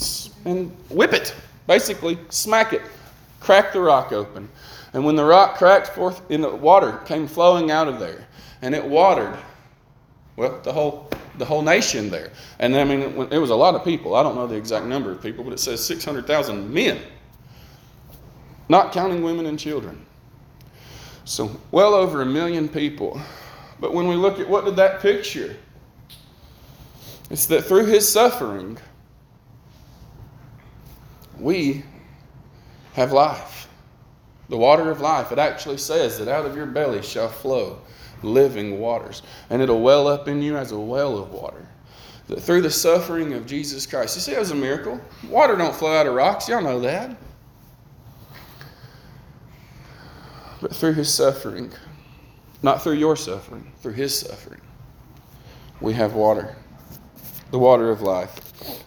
and 0.45 0.69
whip 0.89 1.13
it. 1.13 1.33
Basically, 1.65 2.19
smack 2.29 2.73
it. 2.73 2.81
Crack 3.39 3.73
the 3.73 3.81
rock 3.81 4.11
open. 4.11 4.49
And 4.93 5.03
when 5.03 5.15
the 5.15 5.25
rock 5.25 5.57
cracked 5.57 5.87
forth 5.87 6.21
in 6.29 6.41
the 6.41 6.49
water 6.49 6.99
came 7.05 7.27
flowing 7.27 7.71
out 7.71 7.87
of 7.87 7.99
there. 7.99 8.27
And 8.61 8.75
it 8.75 8.83
watered, 8.83 9.37
well, 10.35 10.59
the 10.61 10.71
whole 10.71 11.09
the 11.37 11.45
whole 11.45 11.61
nation 11.61 12.09
there. 12.09 12.31
And 12.59 12.75
I 12.75 12.85
mean, 12.85 13.01
it 13.29 13.37
was 13.37 13.49
a 13.49 13.55
lot 13.55 13.75
of 13.75 13.83
people. 13.83 14.15
I 14.15 14.23
don't 14.23 14.35
know 14.35 14.47
the 14.47 14.55
exact 14.55 14.85
number 14.85 15.11
of 15.11 15.21
people, 15.21 15.43
but 15.43 15.51
it 15.51 15.59
says 15.59 15.83
600,000 15.83 16.73
men 16.73 16.99
not 18.69 18.91
counting 18.91 19.21
women 19.21 19.45
and 19.45 19.59
children. 19.59 20.05
So, 21.25 21.59
well 21.71 21.93
over 21.93 22.21
a 22.21 22.25
million 22.25 22.69
people. 22.69 23.19
But 23.79 23.93
when 23.93 24.07
we 24.07 24.15
look 24.15 24.39
at 24.39 24.47
what 24.47 24.65
did 24.65 24.75
that 24.77 25.01
picture? 25.01 25.55
It's 27.29 27.47
that 27.47 27.65
through 27.65 27.85
his 27.85 28.07
suffering, 28.07 28.77
we 31.39 31.83
have 32.93 33.11
life. 33.11 33.67
The 34.49 34.57
water 34.57 34.91
of 34.91 35.01
life. 35.01 35.31
It 35.31 35.39
actually 35.39 35.77
says 35.77 36.19
that 36.19 36.27
out 36.27 36.45
of 36.45 36.55
your 36.55 36.67
belly 36.67 37.01
shall 37.01 37.29
flow 37.29 37.79
living 38.21 38.79
waters. 38.79 39.23
And 39.49 39.61
it'll 39.61 39.81
well 39.81 40.07
up 40.07 40.27
in 40.27 40.41
you 40.41 40.55
as 40.55 40.71
a 40.71 40.79
well 40.79 41.17
of 41.17 41.31
water. 41.31 41.67
That 42.27 42.41
through 42.41 42.61
the 42.61 42.71
suffering 42.71 43.33
of 43.33 43.45
Jesus 43.45 43.85
Christ. 43.85 44.15
You 44.15 44.21
see, 44.21 44.31
it 44.33 44.39
was 44.39 44.51
a 44.51 44.55
miracle. 44.55 45.01
Water 45.29 45.55
don't 45.55 45.75
flow 45.75 45.93
out 45.93 46.07
of 46.07 46.13
rocks. 46.13 46.47
Y'all 46.47 46.61
know 46.61 46.79
that. 46.81 47.15
But 50.65 50.75
through 50.75 50.93
his 50.93 51.13
suffering, 51.13 51.71
not 52.63 52.81
through 52.81 52.95
your 52.95 53.15
suffering, 53.15 53.71
through 53.83 53.93
his 53.93 54.17
suffering, 54.17 54.61
we 55.79 55.93
have 55.93 56.15
water, 56.15 56.55
the 57.51 57.59
water 57.59 57.91
of 57.91 58.01
life. 58.01 58.33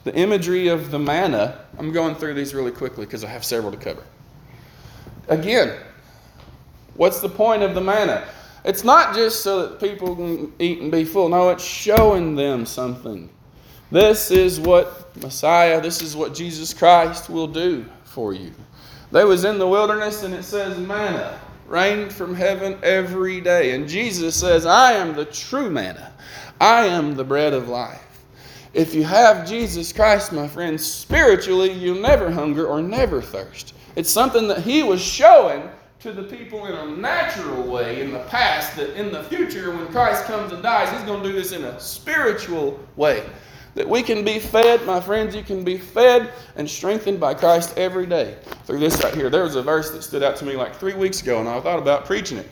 The 0.03 0.13
imagery 0.17 0.67
of 0.67 0.91
the 0.91 0.99
manna, 0.99 1.67
I'm 1.79 1.93
going 1.93 2.17
through 2.17 2.35
these 2.35 2.53
really 2.53 2.73
quickly 2.73 3.07
because 3.07 3.23
I 3.23 3.29
have 3.29 3.45
several 3.45 3.71
to 3.71 3.79
cover. 3.79 4.03
Again, 5.29 5.79
what's 6.97 7.21
the 7.21 7.29
point 7.29 7.63
of 7.63 7.77
the 7.77 7.81
manna? 7.81 8.27
It's 8.65 8.83
not 8.83 9.15
just 9.15 9.45
so 9.45 9.69
that 9.69 9.79
people 9.79 10.17
can 10.17 10.53
eat 10.59 10.81
and 10.81 10.91
be 10.91 11.05
full. 11.05 11.29
No, 11.29 11.51
it's 11.51 11.63
showing 11.63 12.35
them 12.35 12.67
something. 12.67 13.31
This 13.93 14.33
is 14.33 14.59
what 14.59 15.17
Messiah, 15.19 15.81
this 15.81 16.03
is 16.03 16.17
what 16.17 16.35
Jesus 16.35 16.75
Christ 16.75 17.31
will 17.31 17.47
do 17.47 17.87
for 18.03 18.35
you. 18.35 18.53
They 19.13 19.23
was 19.23 19.45
in 19.45 19.61
the 19.61 19.69
wilderness 19.69 20.25
and 20.25 20.35
it 20.35 20.43
says 20.43 20.77
manna 20.77 21.39
rained 21.69 22.13
from 22.13 22.35
heaven 22.35 22.79
every 22.83 23.41
day. 23.41 23.73
And 23.73 23.89
Jesus 23.89 24.35
says, 24.35 24.67
I 24.67 24.93
am 24.95 25.15
the 25.15 25.27
true 25.27 25.71
manna. 25.71 26.13
I 26.61 26.87
am 26.87 27.15
the 27.15 27.25
bread 27.25 27.53
of 27.53 27.69
life. 27.69 28.05
If 28.75 28.95
you 28.95 29.05
have 29.05 29.49
Jesus 29.49 29.93
Christ, 29.93 30.33
my 30.33 30.49
friends, 30.49 30.85
spiritually, 30.85 31.71
you'll 31.71 32.01
never 32.01 32.31
hunger 32.31 32.67
or 32.67 32.83
never 32.83 33.23
thirst. 33.23 33.75
It's 33.97 34.11
something 34.11 34.49
that 34.49 34.63
He 34.63 34.83
was 34.83 35.01
showing 35.01 35.69
to 36.01 36.13
the 36.13 36.23
people 36.23 36.67
in 36.67 36.75
a 36.75 36.97
natural 36.97 37.65
way 37.65 38.01
in 38.01 38.13
the 38.13 38.21
past, 38.25 38.77
that 38.77 38.91
in 38.99 39.11
the 39.11 39.25
future, 39.25 39.75
when 39.75 39.89
Christ 39.89 40.25
comes 40.25 40.53
and 40.53 40.63
dies, 40.63 40.91
He's 40.91 41.03
going 41.03 41.23
to 41.23 41.29
do 41.29 41.35
this 41.35 41.53
in 41.53 41.65
a 41.65 41.81
spiritual 41.81 42.79
way. 42.97 43.25
That 43.79 43.89
we 43.89 44.03
can 44.03 44.25
be 44.25 44.41
fed, 44.41 44.85
my 44.87 45.01
friends, 45.01 45.37
you 45.37 45.45
can 45.45 45.63
be 45.63 45.79
fed 45.79 46.33
and 46.57 46.69
strengthened 46.69 47.21
by 47.21 47.35
Christ 47.35 47.79
every 47.79 48.07
day. 48.07 48.37
Through 48.65 48.81
this 48.81 49.01
right 49.05 49.15
here, 49.15 49.31
there 49.31 49.45
was 49.45 49.55
a 49.55 49.63
verse 49.63 49.93
that 49.93 50.03
stood 50.03 50.25
out 50.25 50.35
to 50.39 50.45
me 50.45 50.57
like 50.57 50.75
three 50.75 50.95
weeks 50.95 51.23
ago, 51.23 51.39
and 51.39 51.49
I 51.49 51.61
thought 51.61 51.79
about 51.79 52.05
preaching 52.05 52.39
it, 52.39 52.49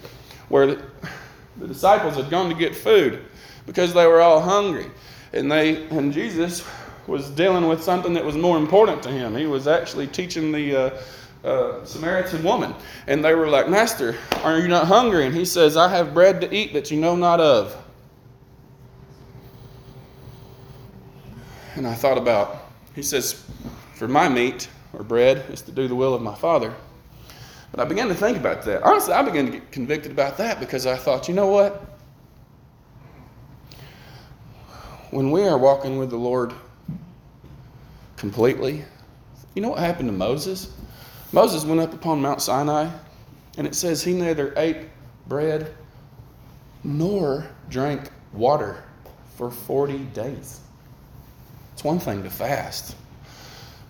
where 0.50 0.78
The 1.58 1.66
disciples 1.66 2.14
had 2.14 2.30
gone 2.30 2.48
to 2.48 2.54
get 2.54 2.76
food 2.76 3.24
because 3.66 3.92
they 3.92 4.06
were 4.06 4.20
all 4.20 4.40
hungry. 4.40 4.86
And 5.32 5.50
they 5.50 5.88
and 5.88 6.12
Jesus 6.12 6.64
was 7.08 7.28
dealing 7.30 7.66
with 7.66 7.82
something 7.82 8.14
that 8.14 8.24
was 8.24 8.36
more 8.36 8.56
important 8.56 9.02
to 9.02 9.08
him. 9.10 9.34
He 9.34 9.46
was 9.46 9.66
actually 9.66 10.06
teaching 10.06 10.52
the 10.52 10.76
uh, 10.76 11.02
uh, 11.44 11.84
Samaritan 11.84 12.44
woman. 12.44 12.72
And 13.08 13.24
they 13.24 13.34
were 13.34 13.48
like, 13.48 13.68
Master, 13.68 14.14
are 14.44 14.60
you 14.60 14.68
not 14.68 14.86
hungry? 14.86 15.26
And 15.26 15.34
he 15.34 15.44
says, 15.44 15.76
I 15.76 15.88
have 15.88 16.14
bread 16.14 16.40
to 16.42 16.54
eat 16.54 16.72
that 16.74 16.92
you 16.92 17.00
know 17.00 17.16
not 17.16 17.40
of. 17.40 17.76
And 21.76 21.86
I 21.86 21.92
thought 21.92 22.16
about, 22.16 22.70
he 22.94 23.02
says, 23.02 23.44
For 23.94 24.08
my 24.08 24.28
meat 24.30 24.68
or 24.94 25.04
bread 25.04 25.44
is 25.50 25.60
to 25.62 25.72
do 25.72 25.86
the 25.86 25.94
will 25.94 26.14
of 26.14 26.22
my 26.22 26.34
Father. 26.34 26.74
But 27.70 27.80
I 27.80 27.84
began 27.84 28.08
to 28.08 28.14
think 28.14 28.38
about 28.38 28.62
that. 28.64 28.82
Honestly, 28.82 29.12
I 29.12 29.22
began 29.22 29.44
to 29.46 29.52
get 29.52 29.70
convicted 29.70 30.10
about 30.10 30.38
that 30.38 30.58
because 30.58 30.86
I 30.86 30.96
thought, 30.96 31.28
you 31.28 31.34
know 31.34 31.48
what? 31.48 31.98
When 35.10 35.30
we 35.30 35.42
are 35.42 35.58
walking 35.58 35.98
with 35.98 36.08
the 36.08 36.16
Lord 36.16 36.54
completely, 38.16 38.84
you 39.54 39.60
know 39.60 39.70
what 39.70 39.80
happened 39.80 40.08
to 40.08 40.14
Moses? 40.14 40.74
Moses 41.32 41.64
went 41.64 41.80
up 41.80 41.92
upon 41.92 42.22
Mount 42.22 42.40
Sinai, 42.40 42.88
and 43.58 43.66
it 43.66 43.74
says 43.74 44.02
he 44.02 44.14
neither 44.14 44.54
ate 44.56 44.88
bread 45.26 45.74
nor 46.82 47.46
drank 47.68 48.10
water 48.32 48.82
for 49.36 49.50
40 49.50 49.98
days. 50.06 50.60
It's 51.76 51.84
one 51.84 51.98
thing 51.98 52.22
to 52.22 52.30
fast, 52.30 52.96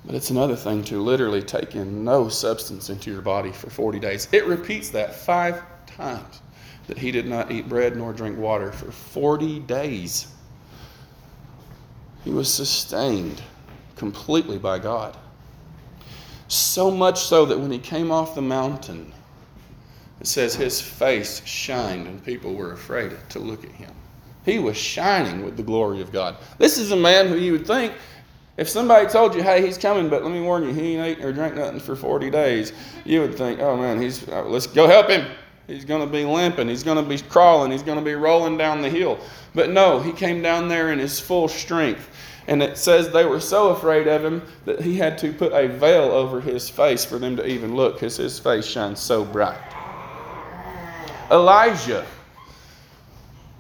but 0.05 0.17
it's 0.17 0.31
another 0.31 0.57
thing 0.57 0.83
to 0.87 1.01
literally 1.01 1.41
take 1.41 1.77
in 1.77 2.03
no 2.03 2.29
substance 2.29 2.91
into 2.91 3.13
your 3.13 3.23
body 3.23 3.53
for 3.53 3.71
40 3.71 4.01
days. 4.01 4.27
It 4.33 4.45
repeats 4.47 4.91
that 4.91 5.15
five 5.15 5.63
times 5.87 6.43
that 6.89 6.99
he 6.99 7.13
did 7.13 7.29
not 7.29 7.53
eat 7.53 7.69
bread 7.69 7.97
nor 7.97 8.13
drink 8.13 8.39
water 8.39 8.73
for 8.73 8.91
40 8.91 9.61
days. 9.61 10.27
He 12.25 12.31
was 12.31 12.53
sustained 12.53 13.41
completely 13.95 14.59
by 14.59 14.81
God. 14.81 15.17
So 16.49 16.91
much 16.91 17.21
so 17.21 17.45
that 17.45 17.61
when 17.61 17.71
he 17.71 17.79
came 17.79 18.11
off 18.11 18.35
the 18.35 18.43
mountain, 18.43 19.13
it 20.21 20.27
says 20.27 20.57
his 20.57 20.81
face 20.81 21.41
shined 21.47 22.09
and 22.09 22.25
people 22.25 22.53
were 22.53 22.73
afraid 22.73 23.13
to 23.29 23.39
look 23.39 23.63
at 23.63 23.71
him. 23.71 23.96
He 24.47 24.61
was 24.61 24.77
shining 24.77 25.45
with 25.45 25.57
the 25.57 25.63
glory 25.65 26.01
of 26.01 26.13
God. 26.13 26.37
This 26.57 26.79
is 26.79 26.93
a 26.93 26.97
man 26.97 27.27
who 27.27 27.37
you 27.37 27.53
would 27.53 27.67
think, 27.67 27.93
if 28.57 28.69
somebody 28.69 29.09
told 29.09 29.35
you, 29.35 29.43
hey, 29.43 29.61
he's 29.61 29.77
coming, 29.77 30.09
but 30.09 30.23
let 30.23 30.33
me 30.33 30.41
warn 30.41 30.63
you, 30.63 30.73
he 30.73 30.95
ain't 30.95 31.19
eaten 31.19 31.25
or 31.29 31.33
drank 31.33 31.57
nothing 31.57 31.81
for 31.81 31.95
40 31.95 32.31
days, 32.31 32.73
you 33.05 33.21
would 33.21 33.37
think, 33.37 33.61
oh 33.61 33.77
man, 33.77 34.01
he's, 34.01 34.27
uh, 34.29 34.45
let's 34.45 34.67
go 34.69 34.87
help 34.87 35.11
him. 35.11 35.27
He's 35.67 35.85
going 35.85 36.01
to 36.01 36.11
be 36.11 36.25
limping. 36.25 36.69
He's 36.69 36.85
going 36.85 36.97
to 36.97 37.09
be 37.09 37.19
crawling. 37.19 37.73
He's 37.73 37.83
going 37.83 37.99
to 37.99 38.05
be 38.05 38.15
rolling 38.15 38.57
down 38.57 38.83
the 38.83 38.89
hill. 38.89 39.19
But 39.53 39.71
no, 39.71 39.99
he 39.99 40.13
came 40.13 40.41
down 40.41 40.69
there 40.69 40.93
in 40.93 40.99
his 41.01 41.19
full 41.19 41.49
strength. 41.49 42.09
And 42.47 42.63
it 42.63 42.79
says 42.79 43.11
they 43.11 43.25
were 43.25 43.41
so 43.41 43.71
afraid 43.71 44.07
of 44.07 44.25
him 44.25 44.43
that 44.65 44.81
he 44.81 44.97
had 44.97 45.19
to 45.19 45.33
put 45.33 45.53
a 45.53 45.67
veil 45.67 46.05
over 46.05 46.41
his 46.41 46.71
face 46.71 47.05
for 47.05 47.19
them 47.19 47.37
to 47.37 47.45
even 47.45 47.75
look 47.75 47.95
because 47.95 48.17
his 48.17 48.39
face 48.39 48.65
shines 48.65 49.01
so 49.01 49.25
bright. 49.25 49.59
Elijah 51.33 52.07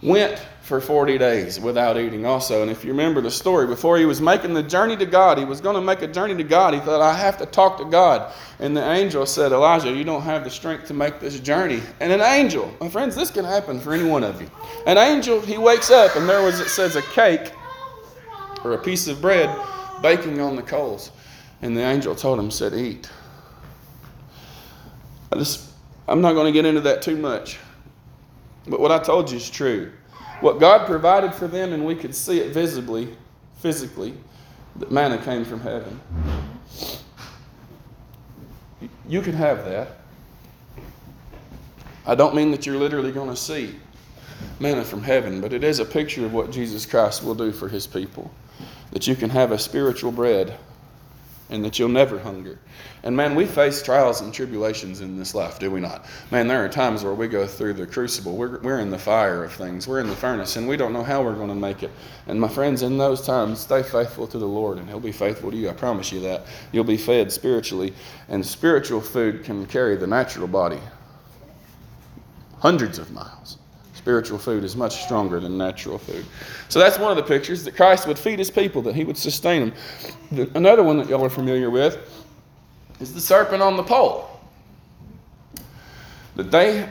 went 0.00 0.40
for 0.66 0.80
40 0.80 1.16
days 1.16 1.60
without 1.60 1.96
eating 1.96 2.26
also. 2.26 2.60
And 2.60 2.68
if 2.68 2.84
you 2.84 2.90
remember 2.90 3.20
the 3.20 3.30
story, 3.30 3.68
before 3.68 3.98
he 3.98 4.04
was 4.04 4.20
making 4.20 4.52
the 4.52 4.64
journey 4.64 4.96
to 4.96 5.06
God, 5.06 5.38
he 5.38 5.44
was 5.44 5.60
going 5.60 5.76
to 5.76 5.80
make 5.80 6.02
a 6.02 6.08
journey 6.08 6.34
to 6.34 6.42
God. 6.42 6.74
He 6.74 6.80
thought, 6.80 7.00
I 7.00 7.16
have 7.16 7.38
to 7.38 7.46
talk 7.46 7.78
to 7.78 7.84
God. 7.84 8.32
And 8.58 8.76
the 8.76 8.84
angel 8.84 9.24
said, 9.26 9.52
Elijah, 9.52 9.92
you 9.92 10.02
don't 10.02 10.22
have 10.22 10.42
the 10.42 10.50
strength 10.50 10.88
to 10.88 10.94
make 10.94 11.20
this 11.20 11.38
journey. 11.38 11.80
And 12.00 12.12
an 12.12 12.20
angel, 12.20 12.74
my 12.80 12.88
friends, 12.88 13.14
this 13.14 13.30
can 13.30 13.44
happen 13.44 13.78
for 13.78 13.92
any 13.92 14.02
one 14.02 14.24
of 14.24 14.42
you. 14.42 14.50
An 14.88 14.98
angel, 14.98 15.40
he 15.40 15.56
wakes 15.56 15.92
up 15.92 16.16
and 16.16 16.28
there 16.28 16.42
was, 16.42 16.58
it 16.58 16.68
says, 16.68 16.96
a 16.96 17.02
cake 17.02 17.52
or 18.64 18.72
a 18.72 18.78
piece 18.78 19.06
of 19.06 19.20
bread 19.20 19.48
baking 20.02 20.40
on 20.40 20.56
the 20.56 20.62
coals. 20.62 21.12
And 21.62 21.76
the 21.76 21.82
angel 21.82 22.16
told 22.16 22.40
him, 22.40 22.50
said, 22.50 22.74
eat. 22.74 23.08
I 25.32 25.36
just, 25.38 25.70
I'm 26.08 26.20
not 26.20 26.32
going 26.32 26.46
to 26.46 26.52
get 26.52 26.64
into 26.64 26.80
that 26.80 27.02
too 27.02 27.16
much. 27.16 27.56
But 28.66 28.80
what 28.80 28.90
I 28.90 28.98
told 28.98 29.30
you 29.30 29.36
is 29.36 29.48
true 29.48 29.92
what 30.40 30.60
God 30.60 30.86
provided 30.86 31.34
for 31.34 31.46
them, 31.46 31.72
and 31.72 31.84
we 31.84 31.94
could 31.94 32.14
see 32.14 32.40
it 32.40 32.52
visibly, 32.52 33.16
physically, 33.58 34.14
that 34.76 34.90
manna 34.90 35.18
came 35.18 35.44
from 35.44 35.60
heaven. 35.60 36.00
You 39.08 39.22
can 39.22 39.32
have 39.34 39.64
that. 39.64 39.98
I 42.06 42.14
don't 42.14 42.34
mean 42.34 42.50
that 42.50 42.66
you're 42.66 42.76
literally 42.76 43.12
going 43.12 43.30
to 43.30 43.36
see 43.36 43.74
manna 44.60 44.84
from 44.84 45.02
heaven, 45.02 45.40
but 45.40 45.52
it 45.52 45.64
is 45.64 45.78
a 45.78 45.84
picture 45.84 46.24
of 46.24 46.32
what 46.32 46.50
Jesus 46.50 46.86
Christ 46.86 47.24
will 47.24 47.34
do 47.34 47.52
for 47.52 47.68
his 47.68 47.86
people. 47.86 48.30
That 48.92 49.06
you 49.06 49.16
can 49.16 49.30
have 49.30 49.52
a 49.52 49.58
spiritual 49.58 50.12
bread 50.12 50.56
and 51.50 51.64
that 51.64 51.78
you'll 51.78 51.88
never 51.88 52.18
hunger. 52.18 52.58
And 53.02 53.16
man, 53.16 53.34
we 53.34 53.46
face 53.46 53.82
trials 53.82 54.20
and 54.20 54.34
tribulations 54.34 55.00
in 55.00 55.16
this 55.16 55.34
life, 55.34 55.58
do 55.58 55.70
we 55.70 55.80
not? 55.80 56.06
Man, 56.30 56.48
there 56.48 56.64
are 56.64 56.68
times 56.68 57.04
where 57.04 57.14
we 57.14 57.28
go 57.28 57.46
through 57.46 57.74
the 57.74 57.86
crucible. 57.86 58.36
We're, 58.36 58.58
we're 58.60 58.80
in 58.80 58.90
the 58.90 58.98
fire 58.98 59.44
of 59.44 59.52
things, 59.52 59.86
we're 59.86 60.00
in 60.00 60.08
the 60.08 60.16
furnace, 60.16 60.56
and 60.56 60.66
we 60.66 60.76
don't 60.76 60.92
know 60.92 61.04
how 61.04 61.22
we're 61.22 61.34
going 61.34 61.48
to 61.48 61.54
make 61.54 61.82
it. 61.82 61.90
And 62.26 62.40
my 62.40 62.48
friends, 62.48 62.82
in 62.82 62.98
those 62.98 63.24
times, 63.24 63.60
stay 63.60 63.82
faithful 63.82 64.26
to 64.26 64.38
the 64.38 64.46
Lord, 64.46 64.78
and 64.78 64.88
He'll 64.88 65.00
be 65.00 65.12
faithful 65.12 65.50
to 65.50 65.56
you. 65.56 65.68
I 65.68 65.72
promise 65.72 66.10
you 66.10 66.20
that. 66.20 66.46
You'll 66.72 66.84
be 66.84 66.96
fed 66.96 67.30
spiritually, 67.30 67.94
and 68.28 68.44
spiritual 68.44 69.00
food 69.00 69.44
can 69.44 69.66
carry 69.66 69.96
the 69.96 70.06
natural 70.06 70.48
body 70.48 70.80
hundreds 72.58 72.98
of 72.98 73.10
miles 73.12 73.58
spiritual 74.06 74.38
food 74.38 74.62
is 74.62 74.76
much 74.76 75.02
stronger 75.02 75.40
than 75.40 75.58
natural 75.58 75.98
food. 75.98 76.24
So 76.68 76.78
that's 76.78 76.96
one 76.96 77.10
of 77.10 77.16
the 77.16 77.24
pictures 77.24 77.64
that 77.64 77.74
Christ 77.74 78.06
would 78.06 78.16
feed 78.16 78.38
his 78.38 78.52
people, 78.52 78.80
that 78.82 78.94
he 78.94 79.02
would 79.02 79.18
sustain 79.18 79.72
them. 80.30 80.48
Another 80.54 80.84
one 80.84 80.96
that 80.98 81.08
y'all 81.08 81.24
are 81.24 81.28
familiar 81.28 81.70
with 81.70 81.98
is 83.00 83.12
the 83.12 83.20
serpent 83.20 83.64
on 83.64 83.76
the 83.76 83.82
pole. 83.82 84.30
That 86.36 86.52
they 86.52 86.88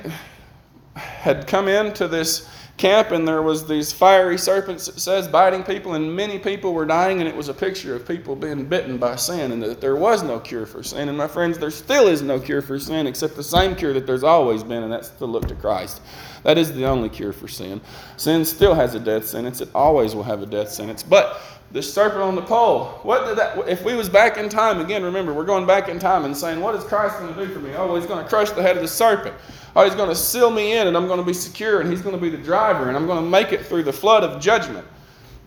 had 0.96 1.48
come 1.48 1.70
into 1.70 2.10
this 2.10 2.50
camp 2.78 3.12
and 3.12 3.26
there 3.26 3.42
was 3.42 3.66
these 3.66 3.94
fiery 3.94 4.38
serpents 4.38 4.90
it 4.90 5.00
says 5.00 5.30
biting 5.30 5.64
people 5.64 5.94
and 5.94 6.14
many 6.14 6.38
people 6.38 6.74
were 6.74 6.86
dying 6.86 7.22
and 7.22 7.30
it 7.30 7.36
was 7.36 7.48
a 7.48 7.54
picture 7.54 7.96
of 7.96 8.06
people 8.06 8.36
being 8.36 8.66
bitten 8.66 8.98
by 8.98 9.16
sin 9.16 9.54
and 9.54 9.64
that 9.64 9.80
there 9.80 9.96
was 9.96 10.24
no 10.24 10.40
cure 10.40 10.66
for 10.66 10.84
sin. 10.84 11.08
And 11.08 11.18
my 11.18 11.28
friends 11.28 11.58
there 11.58 11.72
still 11.72 12.08
is 12.08 12.22
no 12.22 12.38
cure 12.38 12.62
for 12.62 12.78
sin 12.78 13.08
except 13.08 13.36
the 13.36 13.44
same 13.44 13.76
cure 13.76 13.94
that 13.94 14.06
there's 14.06 14.24
always 14.24 14.62
been 14.62 14.84
and 14.84 14.92
that's 14.92 15.10
to 15.10 15.26
look 15.26 15.48
to 15.48 15.56
christ. 15.56 16.02
That 16.44 16.58
is 16.58 16.74
the 16.74 16.86
only 16.86 17.10
cure 17.10 17.34
for 17.34 17.48
sin. 17.48 17.82
Sin 18.18 18.44
still 18.46 18.76
has 18.76 18.94
a 18.94 19.00
death 19.00 19.26
sentence. 19.26 19.62
It 19.62 19.70
always 19.74 20.14
will 20.14 20.24
have 20.24 20.44
a 20.44 20.46
death 20.46 20.70
sentence. 20.70 21.02
But 21.02 21.42
the 21.72 21.82
serpent 21.82 22.22
on 22.22 22.36
the 22.36 22.42
pole 22.42 22.86
what 23.04 23.26
did 23.26 23.38
that 23.38 23.58
if 23.68 23.84
we 23.84 23.96
was 23.96 24.08
back 24.08 24.38
in 24.38 24.48
time 24.48 24.80
again 24.80 25.04
remember 25.04 25.34
we're 25.34 25.44
going 25.44 25.66
back 25.66 25.90
in 25.90 26.00
time 26.00 26.26
and 26.26 26.36
saying 26.36 26.60
what 26.60 26.76
is 26.76 26.84
christ 26.84 27.20
going 27.20 27.34
to 27.34 27.46
do 27.46 27.54
for 27.54 27.60
me 27.60 27.72
oh 27.76 27.88
well, 27.88 27.96
he's 27.96 28.06
going 28.06 28.24
to 28.24 28.30
crush 28.30 28.52
the 28.52 28.62
head 28.62 28.76
of 28.76 28.82
the 28.82 28.88
serpent 28.88 29.36
Oh, 29.76 29.84
he's 29.84 29.96
going 29.96 30.08
to 30.08 30.16
seal 30.16 30.52
me 30.52 30.78
in 30.78 30.88
and 30.88 30.96
I'm 30.96 31.08
going 31.08 31.20
to 31.20 31.26
be 31.26 31.34
secure 31.34 31.82
and 31.82 31.90
he's 31.90 32.02
going 32.02 32.16
to 32.16 32.22
be 32.22 32.30
the 32.30 32.42
driver 32.42 32.88
and 32.88 32.96
I'm 32.96 33.06
going 33.06 33.22
to 33.22 33.30
make 33.30 33.52
it 33.52 33.66
through 33.66 33.84
the 33.84 33.92
flood 33.92 34.24
of 34.24 34.42
judgment. 34.42 34.88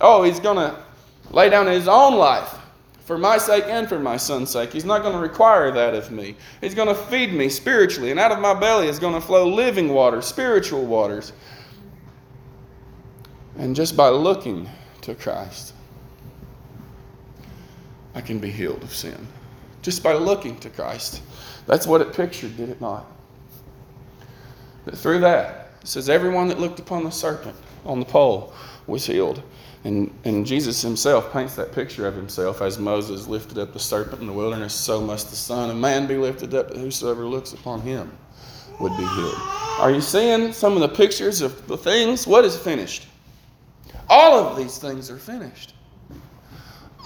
Oh, 0.00 0.22
he's 0.22 0.38
going 0.38 0.56
to 0.56 0.78
lay 1.30 1.48
down 1.48 1.66
his 1.66 1.88
own 1.88 2.14
life 2.14 2.54
for 3.06 3.16
my 3.16 3.38
sake 3.38 3.64
and 3.66 3.88
for 3.88 3.98
my 3.98 4.18
son's 4.18 4.50
sake. 4.50 4.70
He's 4.70 4.84
not 4.84 5.00
going 5.00 5.14
to 5.14 5.20
require 5.20 5.70
that 5.72 5.94
of 5.94 6.10
me. 6.10 6.36
He's 6.60 6.74
going 6.74 6.88
to 6.88 6.94
feed 6.94 7.32
me 7.32 7.48
spiritually, 7.48 8.10
and 8.10 8.20
out 8.20 8.30
of 8.30 8.38
my 8.38 8.52
belly 8.52 8.86
is 8.86 8.98
going 8.98 9.14
to 9.14 9.20
flow 9.20 9.48
living 9.48 9.88
water, 9.88 10.20
spiritual 10.20 10.84
waters. 10.84 11.32
And 13.56 13.74
just 13.74 13.96
by 13.96 14.10
looking 14.10 14.68
to 15.00 15.14
Christ, 15.14 15.72
I 18.18 18.20
can 18.20 18.40
be 18.40 18.50
healed 18.50 18.82
of 18.82 18.92
sin. 18.92 19.28
Just 19.80 20.02
by 20.02 20.12
looking 20.14 20.58
to 20.58 20.70
Christ. 20.70 21.22
That's 21.66 21.86
what 21.86 22.00
it 22.00 22.12
pictured, 22.12 22.56
did 22.56 22.68
it 22.68 22.80
not? 22.80 23.06
But 24.84 24.98
through 24.98 25.20
that, 25.20 25.70
it 25.80 25.86
says, 25.86 26.08
everyone 26.08 26.48
that 26.48 26.58
looked 26.58 26.80
upon 26.80 27.04
the 27.04 27.10
serpent 27.10 27.54
on 27.84 28.00
the 28.00 28.04
pole 28.04 28.52
was 28.88 29.06
healed. 29.06 29.40
And, 29.84 30.12
and 30.24 30.44
Jesus 30.44 30.82
himself 30.82 31.32
paints 31.32 31.54
that 31.54 31.70
picture 31.70 32.08
of 32.08 32.16
himself 32.16 32.60
as 32.60 32.76
Moses 32.76 33.28
lifted 33.28 33.56
up 33.56 33.72
the 33.72 33.78
serpent 33.78 34.20
in 34.20 34.26
the 34.26 34.32
wilderness, 34.32 34.74
so 34.74 35.00
must 35.00 35.30
the 35.30 35.36
Son 35.36 35.70
of 35.70 35.76
Man 35.76 36.08
be 36.08 36.16
lifted 36.16 36.52
up, 36.54 36.70
that 36.70 36.76
whosoever 36.76 37.24
looks 37.24 37.52
upon 37.52 37.82
him 37.82 38.10
would 38.80 38.96
be 38.96 39.06
healed. 39.06 39.38
Are 39.78 39.92
you 39.92 40.00
seeing 40.00 40.52
some 40.52 40.72
of 40.72 40.80
the 40.80 40.88
pictures 40.88 41.40
of 41.40 41.68
the 41.68 41.76
things? 41.76 42.26
What 42.26 42.44
is 42.44 42.56
finished? 42.56 43.06
All 44.08 44.40
of 44.40 44.56
these 44.56 44.78
things 44.78 45.08
are 45.08 45.18
finished. 45.18 45.74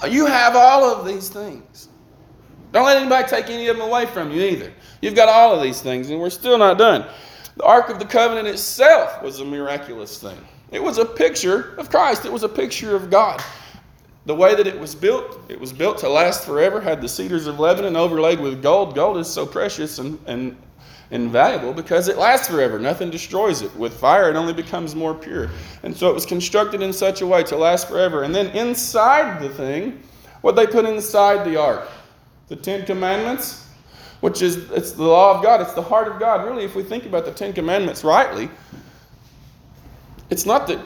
You 0.09 0.27
have 0.27 0.57
all 0.57 0.85
of 0.85 1.07
these 1.07 1.29
things. 1.29 1.89
Don't 2.73 2.87
let 2.87 2.97
anybody 2.97 3.29
take 3.29 3.51
any 3.51 3.69
of 3.69 3.77
them 3.77 3.87
away 3.87 4.07
from 4.07 4.31
you 4.31 4.43
either. 4.43 4.73
You've 5.03 5.15
got 5.15 5.29
all 5.29 5.55
of 5.55 5.63
these 5.63 5.81
things, 5.83 6.11
and 6.11 6.19
we're 6.19 6.31
still 6.31 6.57
not 6.59 6.79
done. 6.79 7.05
The 7.57 7.65
Ark 7.65 7.91
of 7.91 7.99
the 7.99 8.07
Covenant 8.07 8.49
itself 8.49 9.23
was 9.23 9.41
a 9.41 9.45
miraculous 9.45 10.19
thing. 10.19 10.39
It 10.71 10.83
was 10.83 10.97
a 10.97 11.05
picture 11.05 11.75
of 11.77 11.91
Christ, 11.91 12.25
it 12.25 12.33
was 12.33 12.43
a 12.43 12.49
picture 12.49 12.97
of 12.97 13.11
God. 13.11 13.43
The 14.25 14.35
way 14.35 14.55
that 14.55 14.67
it 14.67 14.79
was 14.79 14.95
built, 14.95 15.39
it 15.49 15.61
was 15.61 15.73
built 15.73 15.99
to 15.99 16.09
last 16.09 16.47
forever, 16.47 16.81
had 16.81 17.03
the 17.03 17.09
cedars 17.09 17.47
of 17.47 17.59
Lebanon 17.59 17.97
overlaid 17.97 18.41
with 18.41 18.63
gold. 18.63 18.95
Gold 18.95 19.19
is 19.19 19.29
so 19.29 19.45
precious 19.45 19.99
and, 19.99 20.19
and 20.27 20.57
invaluable 21.13 21.75
because 21.75 22.09
it 22.09 22.19
lasts 22.19 22.49
forever. 22.49 22.79
Nothing 22.79 23.11
destroys 23.11 23.63
it. 23.63 23.75
With 23.77 23.95
fire, 23.95 24.29
it 24.31 24.35
only 24.35 24.55
becomes 24.55 24.97
more 24.97 25.15
pure. 25.15 25.51
And 25.83 25.97
so 25.97 26.09
it 26.09 26.15
was 26.15 26.27
constructed 26.27 26.83
in 26.83 26.93
such 26.93 27.21
a 27.21 27.27
way 27.27 27.45
to 27.45 27.57
last 27.57 27.87
forever. 27.87 28.25
And 28.25 28.35
then 28.35 28.47
inside 28.57 29.41
the 29.41 29.51
thing, 29.51 30.03
what 30.41 30.57
they 30.57 30.67
put 30.67 30.87
inside 30.87 31.45
the 31.45 31.61
ark? 31.61 31.87
The 32.49 32.57
Ten 32.57 32.85
Commandments, 32.85 33.69
which 34.21 34.43
is 34.43 34.71
it's 34.73 34.93
the 34.93 35.05
law 35.05 35.37
of 35.37 35.43
God, 35.43 35.61
it's 35.61 35.75
the 35.75 35.83
heart 35.83 36.09
of 36.09 36.19
God. 36.19 36.45
Really, 36.45 36.65
if 36.65 36.75
we 36.75 36.83
think 36.83 37.07
about 37.07 37.25
the 37.25 37.33
Ten 37.33 37.53
Commandments 37.53 38.05
rightly, 38.05 38.51
it's 40.31 40.47
not 40.47 40.67
that 40.67 40.81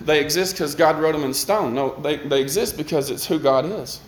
they 0.00 0.20
exist 0.20 0.54
because 0.54 0.74
God 0.74 0.98
wrote 0.98 1.12
them 1.12 1.24
in 1.24 1.34
stone. 1.34 1.74
No, 1.74 1.94
they, 2.00 2.16
they 2.16 2.40
exist 2.40 2.78
because 2.78 3.10
it's 3.10 3.26
who 3.26 3.38
God 3.38 3.66
is. 3.66 4.00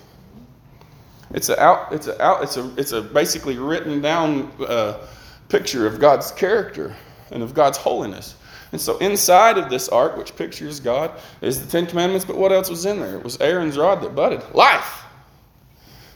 It's 1.30 1.50
a 1.50 1.60
out, 1.62 1.92
it's 1.92 2.06
a 2.06 2.22
out, 2.22 2.42
it's 2.42 2.56
a 2.56 2.72
it's 2.78 2.92
a 2.92 3.02
basically 3.02 3.58
written 3.58 4.00
down 4.00 4.50
uh, 4.66 5.06
picture 5.48 5.86
of 5.86 5.98
God's 5.98 6.30
character 6.32 6.94
and 7.30 7.42
of 7.42 7.54
God's 7.54 7.78
holiness. 7.78 8.34
And 8.72 8.80
so 8.80 8.98
inside 8.98 9.56
of 9.56 9.70
this 9.70 9.88
ark, 9.88 10.16
which 10.16 10.36
pictures 10.36 10.78
God, 10.80 11.12
is 11.40 11.64
the 11.64 11.70
Ten 11.70 11.86
Commandments. 11.86 12.24
But 12.24 12.36
what 12.36 12.52
else 12.52 12.68
was 12.68 12.84
in 12.84 13.00
there? 13.00 13.16
It 13.16 13.24
was 13.24 13.40
Aaron's 13.40 13.78
rod 13.78 14.02
that 14.02 14.14
budded 14.14 14.42
life. 14.54 15.04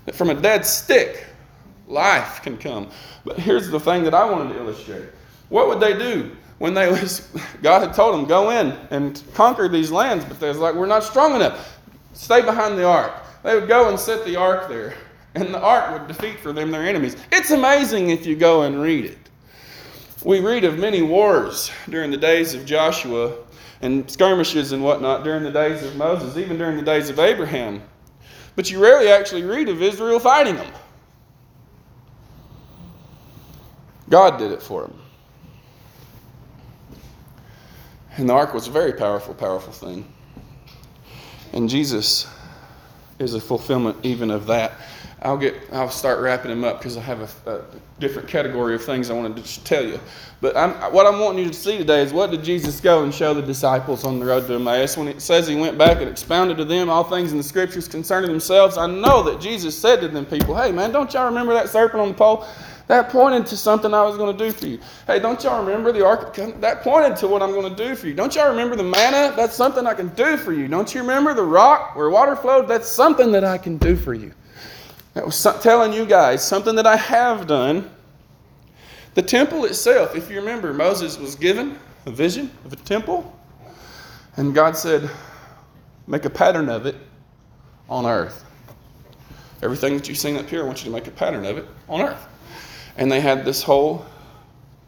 That 0.05 0.14
from 0.14 0.30
a 0.30 0.35
dead 0.35 0.66
stick, 0.66 1.24
life 1.87 2.43
can 2.43 2.59
come. 2.59 2.91
But 3.24 3.39
here's 3.39 3.70
the 3.70 3.80
thing 3.80 4.05
that 4.05 4.14
I 4.14 4.28
wanted 4.30 4.53
to 4.53 4.61
illustrate. 4.61 5.05
What 5.49 5.68
would 5.68 5.80
they 5.80 5.97
do 5.97 6.37
when 6.59 6.74
they 6.74 6.91
was 6.91 7.28
God 7.62 7.80
had 7.80 7.95
told 7.95 8.14
them 8.14 8.26
go 8.26 8.51
in 8.51 8.72
and 8.91 9.22
conquer 9.35 9.68
these 9.68 9.91
lands, 9.91 10.24
but 10.24 10.39
they 10.41 10.49
was 10.49 10.59
like, 10.59 10.74
we're 10.74 10.87
not 10.87 11.05
strong 11.05 11.35
enough. 11.35 11.78
Stay 12.12 12.43
behind 12.43 12.76
the 12.76 12.85
ark. 12.85 13.12
They 13.43 13.55
would 13.55 13.68
go 13.68 13.89
and 13.89 13.99
set 13.99 14.24
the 14.24 14.37
ark 14.37 14.68
there, 14.68 14.95
and 15.35 15.53
the 15.53 15.61
ark 15.61 15.93
would 15.93 16.07
defeat 16.07 16.39
for 16.39 16.53
them 16.53 16.70
their 16.70 16.87
enemies. 16.87 17.16
It's 17.33 17.51
amazing 17.51 18.11
if 18.11 18.26
you 18.26 18.37
go 18.37 18.62
and 18.62 18.80
read 18.80 19.07
it. 19.07 19.21
We 20.24 20.40
read 20.40 20.64
of 20.64 20.78
many 20.78 21.02
wars 21.02 21.70
during 21.88 22.10
the 22.10 22.16
days 22.16 22.54
of 22.54 22.64
Joshua 22.64 23.34
and 23.80 24.08
skirmishes 24.08 24.72
and 24.72 24.84
whatnot 24.84 25.24
during 25.24 25.42
the 25.42 25.50
days 25.50 25.82
of 25.82 25.96
Moses, 25.96 26.36
even 26.36 26.58
during 26.58 26.76
the 26.76 26.82
days 26.82 27.10
of 27.10 27.18
Abraham. 27.18 27.82
But 28.54 28.70
you 28.70 28.80
rarely 28.80 29.08
actually 29.08 29.42
read 29.42 29.68
of 29.68 29.82
Israel 29.82 30.20
fighting 30.20 30.56
them. 30.56 30.72
God 34.08 34.38
did 34.38 34.52
it 34.52 34.62
for 34.62 34.82
them. 34.82 35.00
And 38.16 38.28
the 38.28 38.34
ark 38.34 38.52
was 38.52 38.68
a 38.68 38.70
very 38.70 38.92
powerful, 38.92 39.34
powerful 39.34 39.72
thing. 39.72 40.12
And 41.52 41.68
Jesus 41.68 42.28
is 43.18 43.34
a 43.34 43.40
fulfillment 43.40 43.96
even 44.02 44.30
of 44.30 44.46
that. 44.46 44.72
I'll 45.22 45.36
get 45.36 45.54
I'll 45.72 45.88
start 45.88 46.20
wrapping 46.20 46.50
them 46.50 46.64
up 46.64 46.78
because 46.78 46.96
I 46.96 47.00
have 47.00 47.20
a, 47.46 47.50
a, 47.50 47.64
different 48.00 48.28
category 48.28 48.74
of 48.74 48.82
things 48.82 49.08
I 49.08 49.14
wanted 49.14 49.44
to 49.44 49.64
tell 49.64 49.84
you. 49.84 50.00
But 50.40 50.56
I'm, 50.56 50.72
what 50.92 51.06
I'm 51.06 51.20
wanting 51.20 51.44
you 51.44 51.50
to 51.50 51.56
see 51.56 51.78
today 51.78 52.02
is 52.02 52.12
what 52.12 52.32
did 52.32 52.42
Jesus 52.42 52.80
go 52.80 53.04
and 53.04 53.14
show 53.14 53.32
the 53.32 53.42
disciples 53.42 54.02
on 54.04 54.18
the 54.18 54.26
road 54.26 54.48
to 54.48 54.54
Emmaus 54.54 54.96
when 54.96 55.06
it 55.06 55.22
says 55.22 55.46
he 55.46 55.54
went 55.54 55.78
back 55.78 55.98
and 55.98 56.10
expounded 56.10 56.56
to 56.56 56.64
them 56.64 56.90
all 56.90 57.04
things 57.04 57.30
in 57.30 57.38
the 57.38 57.44
scriptures 57.44 57.86
concerning 57.86 58.30
themselves. 58.30 58.76
I 58.76 58.88
know 58.88 59.22
that 59.22 59.40
Jesus 59.40 59.78
said 59.78 60.00
to 60.00 60.08
them 60.08 60.26
people, 60.26 60.56
"Hey 60.56 60.72
man, 60.72 60.90
don't 60.90 61.12
y'all 61.14 61.26
remember 61.26 61.54
that 61.54 61.68
serpent 61.68 62.00
on 62.00 62.08
the 62.08 62.14
pole? 62.14 62.44
That 62.88 63.08
pointed 63.10 63.46
to 63.46 63.56
something 63.56 63.94
I 63.94 64.02
was 64.02 64.16
going 64.16 64.36
to 64.36 64.44
do 64.44 64.50
for 64.50 64.66
you. 64.66 64.80
Hey, 65.06 65.20
don't 65.20 65.42
y'all 65.44 65.64
remember 65.64 65.92
the 65.92 66.04
ark? 66.04 66.34
That 66.60 66.82
pointed 66.82 67.16
to 67.18 67.28
what 67.28 67.40
I'm 67.40 67.52
going 67.52 67.74
to 67.74 67.88
do 67.88 67.94
for 67.94 68.08
you. 68.08 68.14
Don't 68.14 68.34
y'all 68.34 68.50
remember 68.50 68.74
the 68.74 68.82
manna? 68.82 69.34
That's 69.36 69.54
something 69.54 69.86
I 69.86 69.94
can 69.94 70.08
do 70.08 70.36
for 70.36 70.52
you. 70.52 70.66
Don't 70.66 70.92
you 70.92 71.00
remember 71.00 71.32
the 71.32 71.44
rock 71.44 71.94
where 71.94 72.10
water 72.10 72.34
flowed? 72.34 72.66
That's 72.66 72.88
something 72.88 73.30
that 73.32 73.44
I 73.44 73.56
can 73.56 73.76
do 73.78 73.94
for 73.94 74.14
you. 74.14 74.32
That 75.14 75.26
was 75.26 75.42
telling 75.60 75.92
you 75.92 76.06
guys 76.06 76.46
something 76.46 76.74
that 76.76 76.86
I 76.86 76.96
have 76.96 77.46
done. 77.46 77.90
The 79.14 79.22
temple 79.22 79.66
itself, 79.66 80.16
if 80.16 80.30
you 80.30 80.36
remember, 80.36 80.72
Moses 80.72 81.18
was 81.18 81.34
given 81.34 81.78
a 82.06 82.10
vision 82.10 82.50
of 82.64 82.72
a 82.72 82.76
temple, 82.76 83.38
and 84.36 84.54
God 84.54 84.76
said, 84.76 85.10
Make 86.06 86.24
a 86.24 86.30
pattern 86.30 86.68
of 86.68 86.86
it 86.86 86.96
on 87.88 88.06
earth. 88.06 88.44
Everything 89.62 89.96
that 89.96 90.08
you've 90.08 90.18
seen 90.18 90.36
up 90.36 90.48
here, 90.48 90.62
I 90.62 90.66
want 90.66 90.78
you 90.78 90.86
to 90.86 90.90
make 90.90 91.06
a 91.06 91.12
pattern 91.12 91.44
of 91.44 91.58
it 91.58 91.66
on 91.88 92.00
earth. 92.00 92.26
And 92.96 93.12
they 93.12 93.20
had 93.20 93.44
this 93.44 93.62
whole 93.62 94.04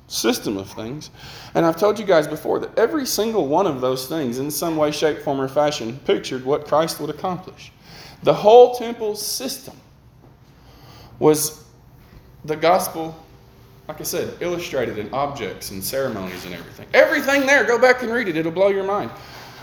system 0.09 0.57
of 0.57 0.70
things. 0.72 1.11
And 1.55 1.64
I've 1.64 1.77
told 1.77 1.99
you 1.99 2.05
guys 2.05 2.27
before 2.27 2.59
that 2.61 2.77
every 2.77 3.07
single 3.07 3.47
one 3.47 3.66
of 3.66 3.81
those 3.81 4.09
things, 4.09 4.39
in 4.39 4.51
some 4.51 4.77
way, 4.77 4.91
shape, 4.91 5.20
form, 5.20 5.41
or 5.41 5.49
fashion, 5.49 6.01
pictured 6.05 6.45
what 6.45 6.66
Christ 6.66 6.99
would 7.01 7.11
accomplish. 7.11 7.70
The 8.22 8.35
whole 8.35 8.75
temple 8.75 9.14
system 9.14 9.77
was 11.19 11.65
the 12.45 12.57
gospel, 12.57 13.17
like 13.89 14.01
I 14.01 14.05
said, 14.05 14.37
illustrated 14.41 14.99
in 14.99 15.12
objects 15.12 15.71
and 15.71 15.83
ceremonies 15.83 16.45
and 16.45 16.55
everything. 16.55 16.87
Everything 16.95 17.47
there, 17.47 17.65
go 17.65 17.79
back 17.79 18.03
and 18.03 18.12
read 18.12 18.29
it, 18.29 18.37
it'll 18.37 18.53
blow 18.53 18.69
your 18.69 18.85
mind. 18.85 19.11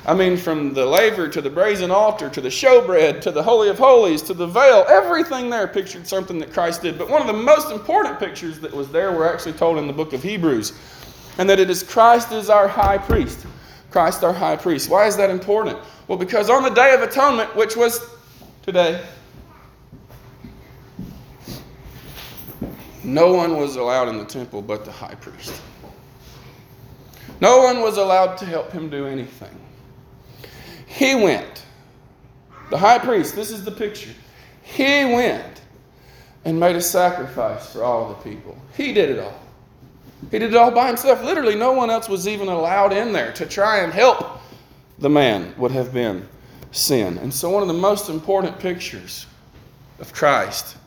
I 0.03 0.15
mean, 0.15 0.35
from 0.35 0.73
the 0.73 0.83
laver 0.83 1.27
to 1.27 1.41
the 1.41 1.49
brazen 1.49 1.91
altar 1.91 2.27
to 2.29 2.41
the 2.41 2.49
showbread 2.49 3.21
to 3.21 3.31
the 3.31 3.43
Holy 3.43 3.69
of 3.69 3.77
Holies 3.77 4.23
to 4.23 4.33
the 4.33 4.47
veil, 4.47 4.83
everything 4.89 5.49
there 5.49 5.67
pictured 5.67 6.07
something 6.07 6.39
that 6.39 6.51
Christ 6.51 6.81
did. 6.81 6.97
But 6.97 7.07
one 7.07 7.21
of 7.21 7.27
the 7.27 7.33
most 7.33 7.71
important 7.71 8.17
pictures 8.19 8.59
that 8.61 8.73
was 8.73 8.89
there 8.89 9.11
were 9.11 9.31
actually 9.31 9.53
told 9.53 9.77
in 9.77 9.85
the 9.85 9.93
book 9.93 10.13
of 10.13 10.23
Hebrews, 10.23 10.73
and 11.37 11.47
that 11.47 11.59
it 11.59 11.69
is 11.69 11.83
Christ 11.83 12.31
is 12.31 12.49
our 12.49 12.67
high 12.67 12.97
priest. 12.97 13.45
Christ 13.91 14.23
our 14.23 14.33
high 14.33 14.55
priest. 14.55 14.89
Why 14.89 15.05
is 15.05 15.15
that 15.17 15.29
important? 15.29 15.77
Well, 16.07 16.17
because 16.17 16.49
on 16.49 16.63
the 16.63 16.69
Day 16.69 16.95
of 16.95 17.03
Atonement, 17.03 17.55
which 17.55 17.75
was 17.75 18.03
today, 18.63 19.03
no 23.03 23.33
one 23.33 23.57
was 23.57 23.75
allowed 23.75 24.09
in 24.09 24.17
the 24.17 24.25
temple 24.25 24.61
but 24.61 24.85
the 24.85 24.91
high 24.91 25.15
priest. 25.15 25.61
No 27.39 27.63
one 27.63 27.81
was 27.81 27.97
allowed 27.97 28.37
to 28.37 28.45
help 28.45 28.71
him 28.71 28.89
do 28.89 29.07
anything. 29.07 29.55
He 30.85 31.15
went. 31.15 31.65
The 32.69 32.77
high 32.77 32.99
priest, 32.99 33.35
this 33.35 33.49
is 33.49 33.65
the 33.65 33.71
picture. 33.71 34.11
He 34.61 35.05
went 35.05 35.61
and 36.45 36.59
made 36.59 36.75
a 36.75 36.81
sacrifice 36.81 37.71
for 37.71 37.83
all 37.83 38.09
the 38.09 38.15
people. 38.15 38.57
He 38.75 38.93
did 38.93 39.09
it 39.09 39.19
all. 39.19 39.39
He 40.29 40.39
did 40.39 40.53
it 40.53 40.55
all 40.55 40.71
by 40.71 40.87
himself. 40.87 41.23
Literally, 41.23 41.55
no 41.55 41.71
one 41.73 41.89
else 41.89 42.07
was 42.07 42.27
even 42.27 42.47
allowed 42.47 42.93
in 42.93 43.11
there 43.11 43.33
to 43.33 43.45
try 43.45 43.79
and 43.79 43.91
help 43.91 44.39
the 44.99 45.09
man, 45.09 45.53
would 45.57 45.71
have 45.71 45.91
been 45.91 46.27
sin. 46.71 47.17
And 47.17 47.33
so, 47.33 47.49
one 47.49 47.63
of 47.63 47.67
the 47.67 47.73
most 47.73 48.07
important 48.07 48.59
pictures 48.59 49.25
of 49.99 50.13
Christ 50.13 50.77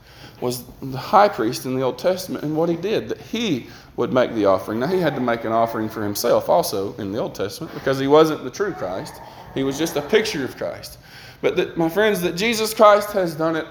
was 0.40 0.64
the 0.80 0.98
high 0.98 1.28
priest 1.28 1.66
in 1.66 1.74
the 1.74 1.82
Old 1.82 1.98
Testament 1.98 2.44
and 2.44 2.56
what 2.56 2.68
he 2.68 2.76
did, 2.76 3.08
that 3.08 3.20
he 3.20 3.68
would 3.96 4.12
make 4.12 4.34
the 4.34 4.44
offering. 4.44 4.80
Now, 4.80 4.88
he 4.88 4.98
had 4.98 5.14
to 5.14 5.20
make 5.20 5.44
an 5.44 5.52
offering 5.52 5.88
for 5.88 6.02
himself 6.02 6.48
also 6.48 6.94
in 6.94 7.12
the 7.12 7.18
Old 7.18 7.34
Testament 7.34 7.72
because 7.74 7.98
he 7.98 8.08
wasn't 8.08 8.42
the 8.44 8.50
true 8.50 8.72
Christ. 8.72 9.14
He 9.54 9.62
was 9.62 9.78
just 9.78 9.96
a 9.96 10.02
picture 10.02 10.44
of 10.44 10.56
Christ. 10.56 10.98
But 11.40 11.56
that, 11.56 11.76
my 11.76 11.88
friends, 11.88 12.20
that 12.22 12.36
Jesus 12.36 12.74
Christ 12.74 13.12
has 13.12 13.34
done 13.34 13.56
it 13.56 13.66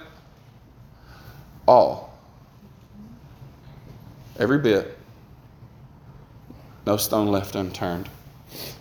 all. 1.67 2.17
Every 4.39 4.59
bit. 4.59 4.97
No 6.85 6.97
stone 6.97 7.27
left 7.27 7.55
unturned. 7.55 8.09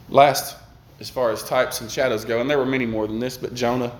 Last, 0.08 0.56
as 1.00 1.10
far 1.10 1.30
as 1.30 1.42
types 1.42 1.80
and 1.80 1.90
shadows 1.90 2.24
go, 2.24 2.40
and 2.40 2.48
there 2.48 2.58
were 2.58 2.66
many 2.66 2.86
more 2.86 3.06
than 3.06 3.18
this, 3.18 3.36
but 3.36 3.54
Jonah. 3.54 3.92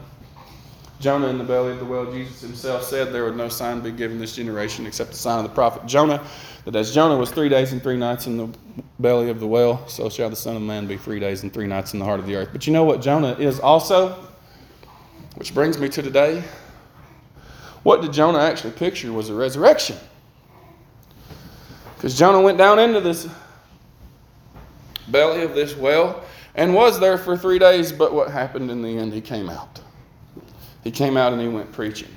Jonah 1.02 1.26
in 1.26 1.36
the 1.36 1.42
belly 1.42 1.72
of 1.72 1.80
the 1.80 1.84
whale, 1.84 2.12
Jesus 2.12 2.40
himself 2.40 2.84
said 2.84 3.12
there 3.12 3.24
would 3.24 3.36
no 3.36 3.48
sign 3.48 3.80
be 3.80 3.90
given 3.90 4.20
this 4.20 4.36
generation 4.36 4.86
except 4.86 5.10
the 5.10 5.16
sign 5.16 5.38
of 5.38 5.42
the 5.42 5.52
prophet 5.52 5.84
Jonah. 5.84 6.24
That 6.64 6.76
as 6.76 6.94
Jonah 6.94 7.16
was 7.16 7.32
three 7.32 7.48
days 7.48 7.72
and 7.72 7.82
three 7.82 7.96
nights 7.96 8.28
in 8.28 8.36
the 8.36 8.48
belly 9.00 9.28
of 9.28 9.40
the 9.40 9.46
whale, 9.48 9.84
so 9.88 10.08
shall 10.08 10.30
the 10.30 10.36
Son 10.36 10.54
of 10.54 10.62
Man 10.62 10.86
be 10.86 10.96
three 10.96 11.18
days 11.18 11.42
and 11.42 11.52
three 11.52 11.66
nights 11.66 11.92
in 11.92 11.98
the 11.98 12.04
heart 12.04 12.20
of 12.20 12.26
the 12.26 12.36
earth. 12.36 12.50
But 12.52 12.68
you 12.68 12.72
know 12.72 12.84
what 12.84 13.02
Jonah 13.02 13.32
is 13.32 13.58
also? 13.58 14.10
Which 15.34 15.52
brings 15.52 15.76
me 15.76 15.88
to 15.88 16.02
today. 16.02 16.44
What 17.82 18.00
did 18.00 18.12
Jonah 18.12 18.38
actually 18.38 18.74
picture 18.74 19.12
was 19.12 19.28
a 19.28 19.34
resurrection. 19.34 19.96
Because 21.96 22.16
Jonah 22.16 22.40
went 22.40 22.58
down 22.58 22.78
into 22.78 23.00
this 23.00 23.28
belly 25.08 25.42
of 25.42 25.56
this 25.56 25.76
whale 25.76 26.22
and 26.54 26.72
was 26.72 27.00
there 27.00 27.18
for 27.18 27.36
three 27.36 27.58
days, 27.58 27.90
but 27.90 28.14
what 28.14 28.30
happened 28.30 28.70
in 28.70 28.82
the 28.82 28.98
end? 28.98 29.12
He 29.12 29.20
came 29.20 29.50
out. 29.50 29.80
He 30.84 30.90
came 30.90 31.16
out 31.16 31.32
and 31.32 31.40
he 31.40 31.48
went 31.48 31.72
preaching. 31.72 32.08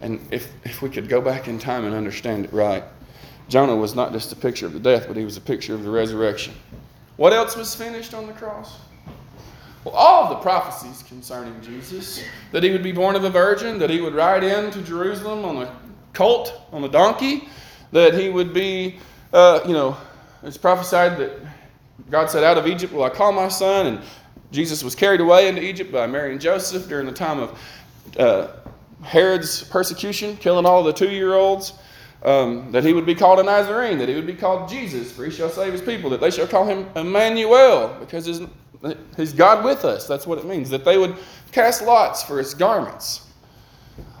And 0.00 0.20
if, 0.30 0.52
if 0.64 0.82
we 0.82 0.88
could 0.88 1.08
go 1.08 1.20
back 1.20 1.48
in 1.48 1.58
time 1.58 1.84
and 1.84 1.94
understand 1.94 2.44
it 2.44 2.52
right, 2.52 2.84
Jonah 3.48 3.76
was 3.76 3.94
not 3.94 4.12
just 4.12 4.32
a 4.32 4.36
picture 4.36 4.66
of 4.66 4.72
the 4.72 4.80
death, 4.80 5.06
but 5.08 5.16
he 5.16 5.24
was 5.24 5.36
a 5.36 5.40
picture 5.40 5.74
of 5.74 5.82
the 5.82 5.90
resurrection. 5.90 6.54
What 7.16 7.32
else 7.32 7.56
was 7.56 7.74
finished 7.74 8.14
on 8.14 8.26
the 8.26 8.32
cross? 8.32 8.78
Well, 9.84 9.94
all 9.94 10.24
of 10.24 10.30
the 10.30 10.36
prophecies 10.36 11.02
concerning 11.08 11.60
Jesus 11.62 12.22
that 12.52 12.62
he 12.62 12.70
would 12.70 12.82
be 12.82 12.92
born 12.92 13.16
of 13.16 13.24
a 13.24 13.30
virgin, 13.30 13.78
that 13.78 13.90
he 13.90 14.00
would 14.00 14.14
ride 14.14 14.44
into 14.44 14.82
Jerusalem 14.82 15.44
on 15.44 15.62
a 15.62 15.76
colt, 16.12 16.60
on 16.72 16.84
a 16.84 16.88
donkey, 16.88 17.48
that 17.92 18.14
he 18.14 18.28
would 18.28 18.52
be, 18.52 18.98
uh, 19.32 19.60
you 19.66 19.72
know, 19.72 19.96
it's 20.42 20.58
prophesied 20.58 21.16
that 21.18 21.32
God 22.10 22.30
said, 22.30 22.44
Out 22.44 22.58
of 22.58 22.66
Egypt 22.66 22.92
will 22.92 23.04
I 23.04 23.10
call 23.10 23.32
my 23.32 23.48
son. 23.48 23.86
And 23.86 24.00
Jesus 24.52 24.82
was 24.84 24.94
carried 24.94 25.20
away 25.20 25.48
into 25.48 25.62
Egypt 25.62 25.92
by 25.92 26.06
Mary 26.06 26.32
and 26.32 26.40
Joseph 26.40 26.88
during 26.88 27.06
the 27.06 27.12
time 27.12 27.38
of 27.38 27.58
uh, 28.16 28.48
Herod's 29.02 29.64
persecution, 29.64 30.36
killing 30.36 30.66
all 30.66 30.82
the 30.82 30.92
two 30.92 31.10
year 31.10 31.34
olds. 31.34 31.72
um, 32.22 32.72
that 32.72 32.84
he 32.84 32.92
would 32.92 33.06
be 33.06 33.14
called 33.14 33.38
a 33.38 33.42
Nazarene, 33.42 33.98
that 33.98 34.08
he 34.08 34.14
would 34.14 34.26
be 34.26 34.34
called 34.34 34.68
Jesus, 34.68 35.12
for 35.12 35.24
he 35.24 35.30
shall 35.30 35.48
save 35.48 35.72
his 35.72 35.82
people, 35.82 36.10
that 36.10 36.20
they 36.20 36.30
shall 36.30 36.48
call 36.48 36.66
him 36.66 36.88
Emmanuel, 36.96 37.96
because 38.00 38.26
his, 38.26 38.42
he's 39.16 39.32
God 39.32 39.64
with 39.64 39.84
us. 39.84 40.06
That's 40.06 40.26
what 40.26 40.38
it 40.38 40.44
means. 40.44 40.68
That 40.70 40.84
they 40.84 40.98
would 40.98 41.16
cast 41.52 41.82
lots 41.82 42.22
for 42.22 42.38
his 42.38 42.54
garments. 42.54 43.26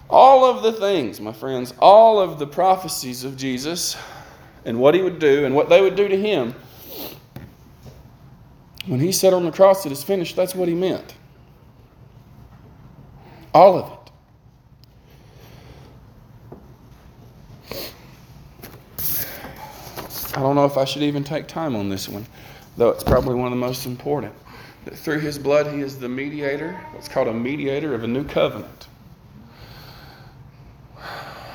All 0.08 0.44
of 0.44 0.62
the 0.62 0.72
things, 0.72 1.20
my 1.20 1.32
friends, 1.32 1.74
all 1.80 2.20
of 2.20 2.38
the 2.38 2.46
prophecies 2.46 3.24
of 3.24 3.36
Jesus 3.36 3.96
and 4.64 4.78
what 4.78 4.94
he 4.94 5.02
would 5.02 5.18
do 5.18 5.44
and 5.44 5.54
what 5.54 5.68
they 5.68 5.80
would 5.82 5.96
do 5.96 6.08
to 6.08 6.16
him, 6.16 6.54
when 8.86 9.00
he 9.00 9.12
said 9.12 9.34
on 9.34 9.44
the 9.44 9.52
cross, 9.52 9.84
It 9.84 9.92
is 9.92 10.02
finished, 10.02 10.34
that's 10.36 10.54
what 10.54 10.68
he 10.68 10.74
meant. 10.74 11.14
All 13.54 13.78
of 13.78 13.92
it. 13.92 13.98
I 20.36 20.40
don't 20.40 20.54
know 20.54 20.66
if 20.66 20.76
I 20.76 20.84
should 20.84 21.02
even 21.02 21.24
take 21.24 21.48
time 21.48 21.74
on 21.74 21.88
this 21.88 22.08
one, 22.08 22.24
though 22.76 22.90
it's 22.90 23.02
probably 23.02 23.34
one 23.34 23.46
of 23.46 23.50
the 23.50 23.56
most 23.56 23.86
important. 23.86 24.32
That 24.84 24.96
through 24.96 25.18
his 25.18 25.38
blood, 25.38 25.66
he 25.66 25.80
is 25.80 25.98
the 25.98 26.08
mediator, 26.08 26.74
what's 26.92 27.08
called 27.08 27.26
a 27.26 27.34
mediator 27.34 27.94
of 27.94 28.04
a 28.04 28.06
new 28.06 28.22
covenant. 28.22 28.86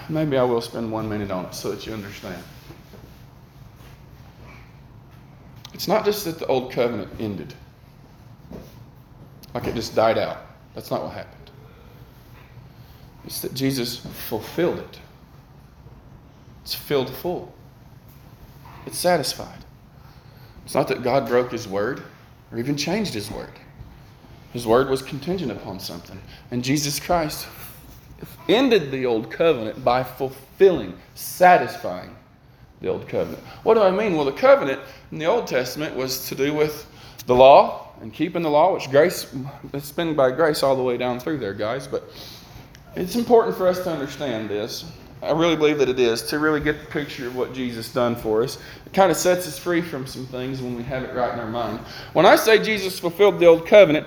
Maybe 0.10 0.38
I 0.38 0.44
will 0.44 0.60
spend 0.60 0.92
one 0.92 1.08
minute 1.08 1.32
on 1.32 1.46
it 1.46 1.56
so 1.56 1.72
that 1.72 1.86
you 1.86 1.94
understand. 1.94 2.44
It's 5.74 5.88
not 5.88 6.04
just 6.04 6.26
that 6.26 6.40
the 6.40 6.46
old 6.48 6.72
covenant 6.72 7.10
ended, 7.20 7.54
like 9.54 9.66
it 9.66 9.76
just 9.76 9.96
died 9.96 10.18
out. 10.18 10.40
That's 10.76 10.92
not 10.92 11.04
what 11.04 11.14
happened. 11.14 11.43
It's 13.26 13.42
that 13.42 13.54
Jesus 13.54 13.98
fulfilled 13.98 14.80
it. 14.80 15.00
It's 16.64 16.74
filled 16.74 17.10
full. 17.10 17.54
It's 18.86 18.98
satisfied. 18.98 19.64
It's 20.66 20.76
not 20.76 20.88
that 20.90 21.04
God 21.04 21.28
broke 21.28 21.52
his 21.52 21.68
word 21.68 22.04
or 22.52 22.60
even 22.60 22.78
changed 22.78 23.14
his 23.14 23.30
word. 23.32 23.52
His 24.52 24.68
word 24.68 24.90
was 24.90 25.02
contingent 25.02 25.52
upon 25.52 25.80
something. 25.80 26.22
And 26.52 26.64
Jesus 26.64 27.00
Christ 27.00 27.48
ended 28.48 28.92
the 28.92 29.06
old 29.06 29.32
covenant 29.32 29.84
by 29.84 30.04
fulfilling, 30.04 30.98
satisfying 31.16 32.16
the 32.82 32.90
old 32.90 33.08
covenant. 33.08 33.44
What 33.64 33.76
do 33.76 33.82
I 33.82 33.92
mean? 33.92 34.16
Well, 34.16 34.26
the 34.26 34.32
covenant 34.32 34.80
in 35.12 35.18
the 35.18 35.26
Old 35.26 35.48
Testament 35.48 35.96
was 35.96 36.28
to 36.30 36.36
do 36.36 36.54
with 36.54 36.86
the 37.26 37.36
law 37.36 37.88
and 38.02 38.14
keeping 38.14 38.42
the 38.42 38.50
law, 38.50 38.74
which 38.74 38.90
grace, 38.90 39.34
it's 39.74 39.92
been 39.92 40.14
by 40.16 40.32
grace 40.32 40.64
all 40.64 40.76
the 40.76 40.84
way 40.84 40.98
down 40.98 41.20
through 41.20 41.38
there, 41.38 41.54
guys. 41.54 41.88
But 41.88 42.10
it's 42.96 43.16
important 43.16 43.58
for 43.58 43.68
us 43.68 43.84
to 43.84 43.92
understand 43.92 44.50
this. 44.50 44.86
I 45.22 45.32
really 45.32 45.56
believe 45.56 45.78
that 45.78 45.88
it 45.88 46.00
is 46.00 46.22
to 46.24 46.40
really 46.40 46.60
get 46.60 46.80
the 46.80 46.86
picture 46.88 47.28
of 47.28 47.36
what 47.36 47.54
Jesus 47.54 47.92
done 47.92 48.16
for 48.16 48.44
us. 48.44 48.58
It 48.86 48.94
kind 48.94 49.10
of 49.10 49.18
sets 49.18 49.48
us 49.48 49.58
free 49.58 49.82
from 49.82 50.06
some 50.06 50.26
things 50.28 50.62
when 50.62 50.76
we 50.76 50.84
have 50.84 51.04
it 51.04 51.16
right 51.16 51.34
in 51.34 51.40
our 51.40 51.50
mind. 51.50 51.80
When 52.12 52.26
I 52.26 52.36
say 52.36 52.62
Jesus 52.62 53.00
fulfilled 53.00 53.40
the 53.40 53.46
old 53.46 53.66
covenant, 53.66 54.06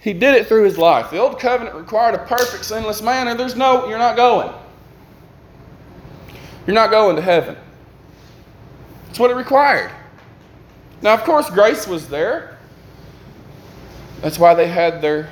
he 0.00 0.12
did 0.12 0.34
it 0.34 0.48
through 0.48 0.64
his 0.64 0.76
life. 0.76 1.10
The 1.10 1.18
old 1.18 1.38
covenant 1.38 1.76
required 1.76 2.14
a 2.14 2.18
perfect, 2.18 2.64
sinless 2.64 3.00
man, 3.00 3.28
and 3.28 3.38
there's 3.38 3.54
no, 3.54 3.88
you're 3.88 3.96
not 3.96 4.16
going. 4.16 4.52
You're 6.66 6.74
not 6.74 6.90
going 6.90 7.14
to 7.16 7.22
heaven. 7.22 7.56
That's 9.06 9.18
what 9.18 9.30
it 9.30 9.34
required. 9.34 9.92
Now, 11.00 11.14
of 11.14 11.22
course, 11.22 11.48
grace 11.48 11.86
was 11.86 12.08
there. 12.08 12.58
That's 14.20 14.38
why 14.38 14.54
they 14.54 14.66
had 14.66 15.00
their 15.00 15.30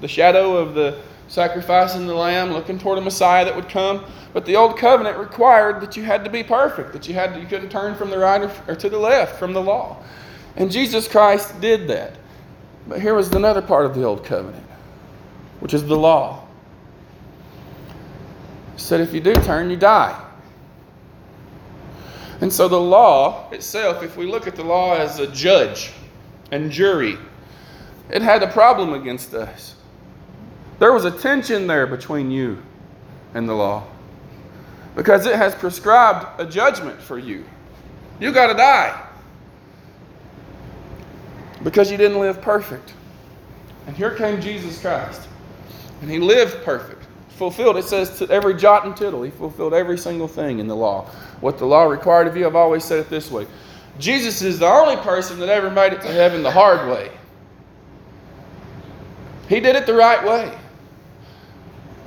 the 0.00 0.08
shadow 0.08 0.56
of 0.56 0.74
the 0.74 1.00
sacrificing 1.30 2.08
the 2.08 2.14
lamb, 2.14 2.50
looking 2.50 2.76
toward 2.76 2.98
a 2.98 3.00
Messiah 3.00 3.44
that 3.44 3.54
would 3.54 3.68
come. 3.68 4.04
But 4.32 4.44
the 4.44 4.56
old 4.56 4.76
covenant 4.76 5.16
required 5.16 5.80
that 5.80 5.96
you 5.96 6.02
had 6.02 6.24
to 6.24 6.30
be 6.30 6.42
perfect, 6.42 6.92
that 6.92 7.06
you 7.06 7.14
had 7.14 7.34
to, 7.34 7.40
you 7.40 7.46
couldn't 7.46 7.70
turn 7.70 7.94
from 7.94 8.10
the 8.10 8.18
right 8.18 8.42
or, 8.42 8.52
or 8.66 8.74
to 8.74 8.88
the 8.88 8.98
left 8.98 9.38
from 9.38 9.52
the 9.52 9.62
law. 9.62 10.02
And 10.56 10.72
Jesus 10.72 11.06
Christ 11.06 11.60
did 11.60 11.86
that. 11.86 12.14
But 12.88 13.00
here 13.00 13.14
was 13.14 13.30
another 13.30 13.62
part 13.62 13.86
of 13.86 13.94
the 13.94 14.02
old 14.02 14.24
covenant, 14.24 14.66
which 15.60 15.72
is 15.72 15.84
the 15.84 15.96
law. 15.96 16.44
It 18.74 18.80
said 18.80 19.00
if 19.00 19.14
you 19.14 19.20
do 19.20 19.34
turn, 19.34 19.70
you 19.70 19.76
die. 19.76 20.20
And 22.40 22.52
so 22.52 22.66
the 22.66 22.80
law 22.80 23.48
itself, 23.50 24.02
if 24.02 24.16
we 24.16 24.26
look 24.26 24.48
at 24.48 24.56
the 24.56 24.64
law 24.64 24.96
as 24.96 25.20
a 25.20 25.28
judge 25.28 25.92
and 26.50 26.72
jury, 26.72 27.18
it 28.08 28.20
had 28.20 28.42
a 28.42 28.48
problem 28.48 28.94
against 28.94 29.32
us. 29.32 29.76
There 30.80 30.92
was 30.94 31.04
a 31.04 31.10
tension 31.10 31.66
there 31.66 31.86
between 31.86 32.30
you 32.30 32.60
and 33.34 33.46
the 33.46 33.52
law 33.52 33.86
because 34.96 35.26
it 35.26 35.36
has 35.36 35.54
prescribed 35.54 36.40
a 36.40 36.46
judgment 36.46 37.00
for 37.00 37.18
you. 37.18 37.44
You 38.18 38.32
got 38.32 38.46
to 38.46 38.54
die 38.54 39.06
because 41.62 41.90
you 41.90 41.98
didn't 41.98 42.18
live 42.18 42.40
perfect. 42.40 42.94
And 43.86 43.94
here 43.94 44.14
came 44.14 44.40
Jesus 44.40 44.80
Christ, 44.80 45.28
and 46.00 46.10
he 46.10 46.18
lived 46.18 46.64
perfect, 46.64 47.06
fulfilled. 47.28 47.76
It 47.76 47.84
says 47.84 48.18
to 48.18 48.28
every 48.30 48.54
jot 48.54 48.86
and 48.86 48.96
tittle, 48.96 49.22
he 49.22 49.30
fulfilled 49.30 49.74
every 49.74 49.98
single 49.98 50.28
thing 50.28 50.60
in 50.60 50.66
the 50.66 50.76
law. 50.76 51.10
What 51.42 51.58
the 51.58 51.66
law 51.66 51.84
required 51.84 52.26
of 52.26 52.38
you, 52.38 52.46
I've 52.46 52.56
always 52.56 52.84
said 52.84 53.00
it 53.00 53.10
this 53.10 53.30
way 53.30 53.46
Jesus 53.98 54.40
is 54.40 54.58
the 54.58 54.66
only 54.66 54.96
person 54.96 55.38
that 55.40 55.50
ever 55.50 55.70
made 55.70 55.92
it 55.92 56.00
to 56.00 56.08
heaven 56.08 56.42
the 56.42 56.50
hard 56.50 56.88
way. 56.90 57.10
He 59.46 59.60
did 59.60 59.76
it 59.76 59.84
the 59.84 59.94
right 59.94 60.24
way. 60.24 60.56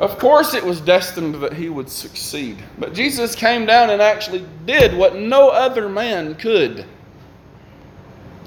Of 0.03 0.19
course, 0.19 0.53
it 0.53 0.65
was 0.65 0.81
destined 0.81 1.35
that 1.35 1.53
he 1.53 1.69
would 1.69 1.89
succeed. 1.89 2.57
But 2.77 2.93
Jesus 2.93 3.35
came 3.35 3.65
down 3.65 3.89
and 3.89 4.01
actually 4.01 4.45
did 4.65 4.93
what 4.93 5.15
no 5.15 5.47
other 5.47 5.87
man 5.87 6.35
could. 6.35 6.83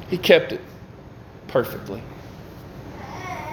He 0.08 0.18
kept 0.18 0.52
it 0.52 0.60
perfectly. 1.48 2.02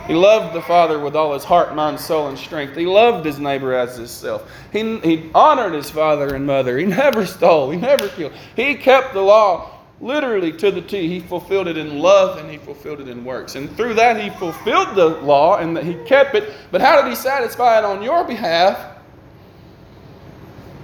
He 0.05 0.13
loved 0.13 0.53
the 0.53 0.61
Father 0.61 0.99
with 0.99 1.15
all 1.15 1.33
his 1.33 1.45
heart, 1.45 1.75
mind, 1.75 1.97
soul, 1.97 2.27
and 2.27 2.37
strength. 2.37 2.75
He 2.75 2.85
loved 2.85 3.25
his 3.25 3.39
neighbor 3.39 3.73
as 3.73 3.95
himself. 3.95 4.51
He, 4.73 4.99
he 4.99 5.31
honored 5.33 5.71
his 5.71 5.89
father 5.89 6.35
and 6.35 6.45
mother. 6.45 6.77
He 6.77 6.85
never 7.03 7.25
stole. 7.25 7.71
He 7.71 7.77
never 7.79 8.09
killed. 8.09 8.33
He 8.57 8.75
kept 8.75 9.13
the 9.13 9.21
law 9.21 9.72
literally 10.01 10.51
to 10.51 10.71
the 10.71 10.81
T. 10.81 11.07
He 11.07 11.19
fulfilled 11.19 11.67
it 11.67 11.77
in 11.77 11.99
love 11.99 12.37
and 12.37 12.49
he 12.49 12.57
fulfilled 12.57 12.99
it 12.99 13.07
in 13.07 13.23
works. 13.23 13.55
And 13.55 13.75
through 13.77 13.93
that, 13.95 14.21
he 14.21 14.29
fulfilled 14.31 14.95
the 14.95 15.07
law 15.07 15.57
and 15.57 15.75
that 15.77 15.83
he 15.83 15.95
kept 16.05 16.35
it. 16.35 16.53
But 16.71 16.81
how 16.81 17.01
did 17.01 17.09
he 17.09 17.15
satisfy 17.15 17.79
it 17.79 17.85
on 17.85 18.01
your 18.01 18.23
behalf? 18.23 18.97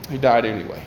He 0.09 0.17
died 0.17 0.45
anyway. 0.45 0.83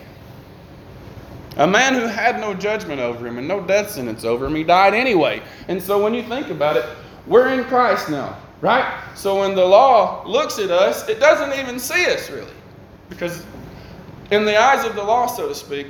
A 1.57 1.67
man 1.67 1.93
who 1.93 2.07
had 2.07 2.39
no 2.39 2.53
judgment 2.53 2.99
over 2.99 3.27
him 3.27 3.37
and 3.37 3.47
no 3.47 3.61
death 3.61 3.91
sentence 3.91 4.23
over 4.23 4.47
him, 4.47 4.55
he 4.55 4.63
died 4.63 4.95
anyway. 4.95 5.41
And 5.67 5.81
so 5.81 6.01
when 6.03 6.13
you 6.13 6.23
think 6.23 6.49
about 6.49 6.77
it, 6.77 6.85
we're 7.27 7.49
in 7.49 7.63
Christ 7.65 8.09
now, 8.09 8.37
right? 8.59 9.01
So 9.15 9.39
when 9.39 9.53
the 9.55 9.63
law 9.63 10.23
looks 10.25 10.57
at 10.57 10.71
us, 10.71 11.07
it 11.07 11.19
doesn't 11.19 11.57
even 11.59 11.77
see 11.77 12.05
us 12.07 12.29
really. 12.31 12.51
Because 13.07 13.45
in 14.31 14.45
the 14.45 14.59
eyes 14.59 14.83
of 14.83 14.95
the 14.95 15.03
law, 15.03 15.27
so 15.27 15.47
to 15.47 15.53
speak, 15.53 15.87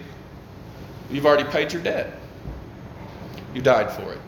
you've 1.09 1.25
already 1.25 1.49
paid 1.49 1.71
your 1.71 1.81
debt. 1.81 2.19
You 3.53 3.61
died 3.61 3.91
for 3.91 4.13
it. 4.13 4.19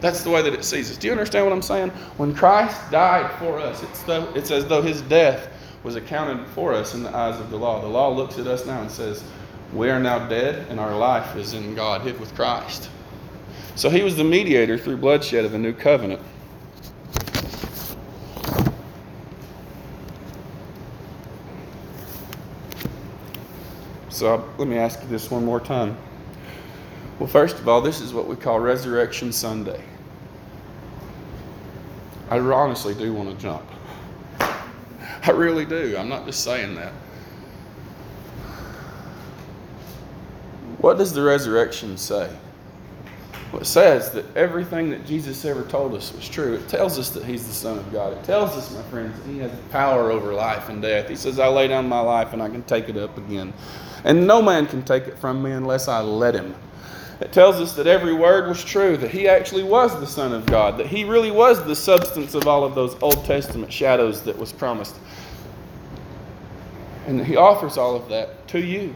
That's 0.00 0.22
the 0.22 0.30
way 0.30 0.42
that 0.42 0.52
it 0.52 0.64
sees 0.64 0.90
us. 0.90 0.98
Do 0.98 1.06
you 1.06 1.12
understand 1.12 1.46
what 1.46 1.52
I'm 1.54 1.62
saying? 1.62 1.90
When 2.18 2.34
Christ 2.34 2.90
died 2.90 3.30
for 3.38 3.58
us, 3.58 3.82
it's, 3.82 4.02
the, 4.02 4.30
it's 4.34 4.50
as 4.50 4.66
though 4.66 4.82
his 4.82 5.00
death 5.02 5.48
was 5.82 5.96
accounted 5.96 6.46
for 6.48 6.74
us 6.74 6.94
in 6.94 7.02
the 7.02 7.14
eyes 7.14 7.40
of 7.40 7.50
the 7.50 7.56
law. 7.56 7.80
The 7.80 7.86
law 7.86 8.10
looks 8.10 8.38
at 8.38 8.46
us 8.46 8.66
now 8.66 8.82
and 8.82 8.90
says, 8.90 9.24
We 9.72 9.90
are 9.90 10.00
now 10.00 10.28
dead, 10.28 10.66
and 10.68 10.78
our 10.78 10.96
life 10.96 11.36
is 11.36 11.54
in 11.54 11.74
God, 11.74 12.02
hid 12.02 12.20
with 12.20 12.34
Christ. 12.34 12.90
So 13.76 13.90
he 13.90 14.02
was 14.02 14.16
the 14.16 14.24
mediator 14.24 14.78
through 14.78 14.98
bloodshed 14.98 15.44
of 15.44 15.54
a 15.54 15.58
new 15.58 15.72
covenant. 15.72 16.20
So 24.10 24.48
let 24.58 24.68
me 24.68 24.78
ask 24.78 25.02
you 25.02 25.08
this 25.08 25.30
one 25.30 25.44
more 25.44 25.60
time. 25.60 25.96
Well, 27.18 27.28
first 27.28 27.58
of 27.58 27.68
all, 27.68 27.80
this 27.80 28.00
is 28.00 28.12
what 28.12 28.26
we 28.26 28.36
call 28.36 28.58
Resurrection 28.58 29.32
Sunday. 29.32 29.82
I 32.30 32.38
honestly 32.38 32.94
do 32.94 33.12
want 33.12 33.30
to 33.30 33.36
jump. 33.36 33.64
I 34.40 35.30
really 35.30 35.64
do. 35.64 35.96
I'm 35.96 36.08
not 36.08 36.26
just 36.26 36.42
saying 36.42 36.74
that. 36.74 36.92
What 40.78 40.98
does 40.98 41.12
the 41.12 41.22
resurrection 41.22 41.96
say? 41.96 42.30
Well, 43.52 43.62
it 43.62 43.66
says 43.66 44.10
that 44.10 44.36
everything 44.36 44.90
that 44.90 45.06
Jesus 45.06 45.44
ever 45.44 45.62
told 45.62 45.94
us 45.94 46.12
was 46.12 46.28
true. 46.28 46.54
It 46.54 46.68
tells 46.68 46.98
us 46.98 47.10
that 47.10 47.24
He's 47.24 47.46
the 47.46 47.54
Son 47.54 47.78
of 47.78 47.92
God. 47.92 48.12
It 48.12 48.24
tells 48.24 48.50
us, 48.56 48.74
my 48.74 48.82
friends, 48.90 49.18
that 49.18 49.30
He 49.30 49.38
has 49.38 49.52
power 49.70 50.10
over 50.10 50.34
life 50.34 50.68
and 50.68 50.82
death. 50.82 51.08
He 51.08 51.16
says, 51.16 51.38
I 51.38 51.46
lay 51.46 51.68
down 51.68 51.88
my 51.88 52.00
life 52.00 52.32
and 52.32 52.42
I 52.42 52.48
can 52.48 52.64
take 52.64 52.88
it 52.88 52.96
up 52.96 53.16
again. 53.16 53.54
And 54.02 54.26
no 54.26 54.42
man 54.42 54.66
can 54.66 54.82
take 54.82 55.04
it 55.04 55.16
from 55.16 55.42
me 55.42 55.52
unless 55.52 55.88
I 55.88 56.00
let 56.00 56.34
Him. 56.34 56.54
It 57.20 57.32
tells 57.32 57.56
us 57.56 57.74
that 57.74 57.86
every 57.86 58.12
word 58.12 58.48
was 58.48 58.64
true, 58.64 58.96
that 58.96 59.10
he 59.10 59.28
actually 59.28 59.62
was 59.62 59.98
the 60.00 60.06
Son 60.06 60.32
of 60.32 60.46
God, 60.46 60.78
that 60.78 60.86
he 60.86 61.04
really 61.04 61.30
was 61.30 61.64
the 61.64 61.76
substance 61.76 62.34
of 62.34 62.48
all 62.48 62.64
of 62.64 62.74
those 62.74 62.96
Old 63.02 63.24
Testament 63.24 63.72
shadows 63.72 64.22
that 64.22 64.36
was 64.36 64.52
promised. 64.52 64.96
And 67.06 67.24
He 67.24 67.36
offers 67.36 67.76
all 67.76 67.94
of 67.94 68.08
that 68.08 68.46
to 68.48 68.60
you. 68.60 68.94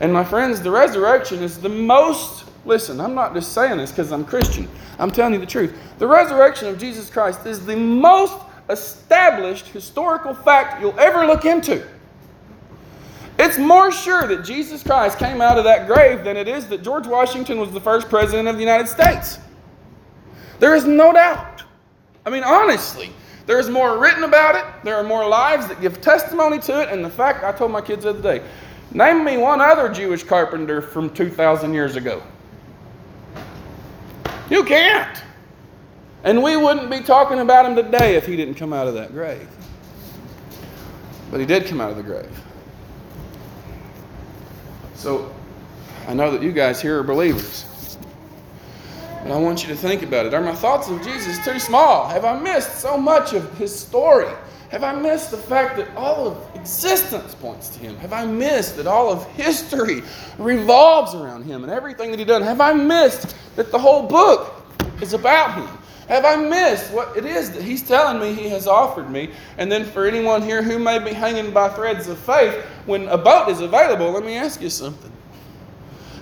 And 0.00 0.12
my 0.12 0.24
friends, 0.24 0.60
the 0.60 0.70
resurrection 0.70 1.42
is 1.42 1.58
the 1.58 1.68
most, 1.68 2.44
listen, 2.64 3.00
I'm 3.00 3.14
not 3.14 3.34
just 3.34 3.52
saying 3.52 3.78
this 3.78 3.90
because 3.90 4.12
I'm 4.12 4.24
Christian. 4.24 4.68
I'm 4.98 5.10
telling 5.10 5.34
you 5.34 5.40
the 5.40 5.46
truth. 5.46 5.76
The 5.98 6.06
resurrection 6.06 6.68
of 6.68 6.78
Jesus 6.78 7.10
Christ 7.10 7.44
is 7.46 7.64
the 7.66 7.76
most 7.76 8.38
established 8.70 9.66
historical 9.68 10.34
fact 10.34 10.80
you'll 10.80 10.98
ever 11.00 11.26
look 11.26 11.44
into. 11.44 11.84
It's 13.38 13.56
more 13.56 13.92
sure 13.92 14.26
that 14.26 14.44
Jesus 14.44 14.82
Christ 14.82 15.18
came 15.18 15.40
out 15.40 15.58
of 15.58 15.64
that 15.64 15.86
grave 15.86 16.24
than 16.24 16.36
it 16.36 16.48
is 16.48 16.66
that 16.68 16.82
George 16.82 17.06
Washington 17.06 17.60
was 17.60 17.70
the 17.70 17.80
first 17.80 18.08
president 18.08 18.48
of 18.48 18.56
the 18.56 18.60
United 18.60 18.88
States. 18.88 19.38
There 20.58 20.74
is 20.74 20.84
no 20.84 21.12
doubt. 21.12 21.62
I 22.26 22.30
mean, 22.30 22.42
honestly, 22.42 23.12
there 23.46 23.60
is 23.60 23.70
more 23.70 23.96
written 23.98 24.24
about 24.24 24.56
it. 24.56 24.64
There 24.82 24.96
are 24.96 25.04
more 25.04 25.26
lives 25.28 25.68
that 25.68 25.80
give 25.80 26.00
testimony 26.00 26.58
to 26.60 26.82
it. 26.82 26.88
And 26.88 27.04
the 27.04 27.10
fact, 27.10 27.44
I 27.44 27.52
told 27.52 27.70
my 27.70 27.80
kids 27.80 28.02
the 28.02 28.10
other 28.10 28.22
day, 28.22 28.44
name 28.92 29.24
me 29.24 29.36
one 29.36 29.60
other 29.60 29.88
Jewish 29.88 30.24
carpenter 30.24 30.82
from 30.82 31.08
2,000 31.10 31.72
years 31.72 31.94
ago. 31.94 32.20
You 34.50 34.64
can't. 34.64 35.22
And 36.24 36.42
we 36.42 36.56
wouldn't 36.56 36.90
be 36.90 37.00
talking 37.00 37.38
about 37.38 37.66
him 37.66 37.76
today 37.76 38.16
if 38.16 38.26
he 38.26 38.34
didn't 38.34 38.54
come 38.54 38.72
out 38.72 38.88
of 38.88 38.94
that 38.94 39.12
grave. 39.12 39.48
But 41.30 41.38
he 41.38 41.46
did 41.46 41.66
come 41.66 41.80
out 41.80 41.90
of 41.90 41.96
the 41.96 42.02
grave. 42.02 42.28
So 44.98 45.32
I 46.08 46.14
know 46.14 46.32
that 46.32 46.42
you 46.42 46.50
guys 46.50 46.82
here 46.82 46.98
are 46.98 47.04
believers. 47.04 47.64
But 49.22 49.30
I 49.30 49.38
want 49.38 49.62
you 49.62 49.68
to 49.68 49.76
think 49.76 50.02
about 50.02 50.26
it. 50.26 50.34
Are 50.34 50.40
my 50.40 50.54
thoughts 50.54 50.88
of 50.88 51.00
Jesus 51.02 51.42
too 51.44 51.60
small? 51.60 52.08
Have 52.08 52.24
I 52.24 52.38
missed 52.38 52.80
so 52.80 52.98
much 52.98 53.32
of 53.32 53.56
his 53.56 53.76
story? 53.76 54.26
Have 54.70 54.82
I 54.82 54.92
missed 54.92 55.30
the 55.30 55.36
fact 55.36 55.76
that 55.76 55.88
all 55.94 56.26
of 56.26 56.56
existence 56.56 57.32
points 57.36 57.68
to 57.70 57.78
him? 57.78 57.96
Have 57.98 58.12
I 58.12 58.26
missed 58.26 58.76
that 58.76 58.88
all 58.88 59.08
of 59.08 59.24
history 59.34 60.02
revolves 60.36 61.14
around 61.14 61.44
him 61.44 61.62
and 61.62 61.72
everything 61.72 62.10
that 62.10 62.18
he 62.18 62.24
done? 62.24 62.42
Have 62.42 62.60
I 62.60 62.72
missed 62.72 63.36
that 63.54 63.70
the 63.70 63.78
whole 63.78 64.04
book 64.08 64.52
is 65.00 65.14
about 65.14 65.54
him? 65.54 65.77
Have 66.08 66.24
I 66.24 66.36
missed 66.36 66.90
what 66.90 67.14
it 67.18 67.26
is 67.26 67.50
that 67.50 67.62
he's 67.62 67.82
telling 67.82 68.18
me 68.18 68.32
he 68.32 68.48
has 68.48 68.66
offered 68.66 69.10
me? 69.10 69.30
And 69.58 69.70
then 69.70 69.84
for 69.84 70.06
anyone 70.06 70.40
here 70.40 70.62
who 70.62 70.78
may 70.78 70.98
be 70.98 71.12
hanging 71.12 71.52
by 71.52 71.68
threads 71.68 72.08
of 72.08 72.18
faith, 72.18 72.54
when 72.86 73.06
a 73.08 73.18
boat 73.18 73.50
is 73.50 73.60
available, 73.60 74.10
let 74.10 74.24
me 74.24 74.34
ask 74.36 74.62
you 74.62 74.70
something. 74.70 75.12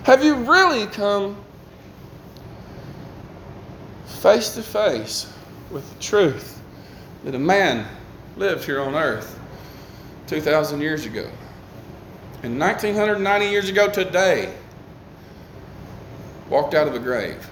Have 0.03 0.23
you 0.23 0.35
really 0.35 0.87
come 0.87 1.37
face 4.05 4.55
to 4.55 4.61
face 4.61 5.31
with 5.71 5.89
the 5.93 5.99
truth 6.01 6.61
that 7.23 7.33
a 7.33 7.39
man 7.39 7.87
lived 8.35 8.65
here 8.65 8.81
on 8.81 8.93
earth 8.93 9.39
2,000 10.27 10.81
years 10.81 11.05
ago? 11.05 11.29
And 12.43 12.59
1990 12.59 13.45
years 13.47 13.69
ago 13.69 13.89
today, 13.89 14.53
walked 16.49 16.73
out 16.73 16.87
of 16.87 16.93
the 16.93 16.99
grave. 16.99 17.49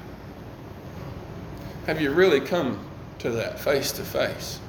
Have 1.85 2.01
you 2.01 2.11
really 2.11 2.41
come 2.41 2.79
to 3.19 3.29
that 3.31 3.59
face 3.59 3.91
to 3.93 4.03
face? 4.03 4.59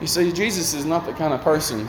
You 0.00 0.06
see, 0.06 0.32
Jesus 0.32 0.74
is 0.74 0.84
not 0.84 1.06
the 1.06 1.12
kind 1.12 1.32
of 1.32 1.40
person 1.42 1.86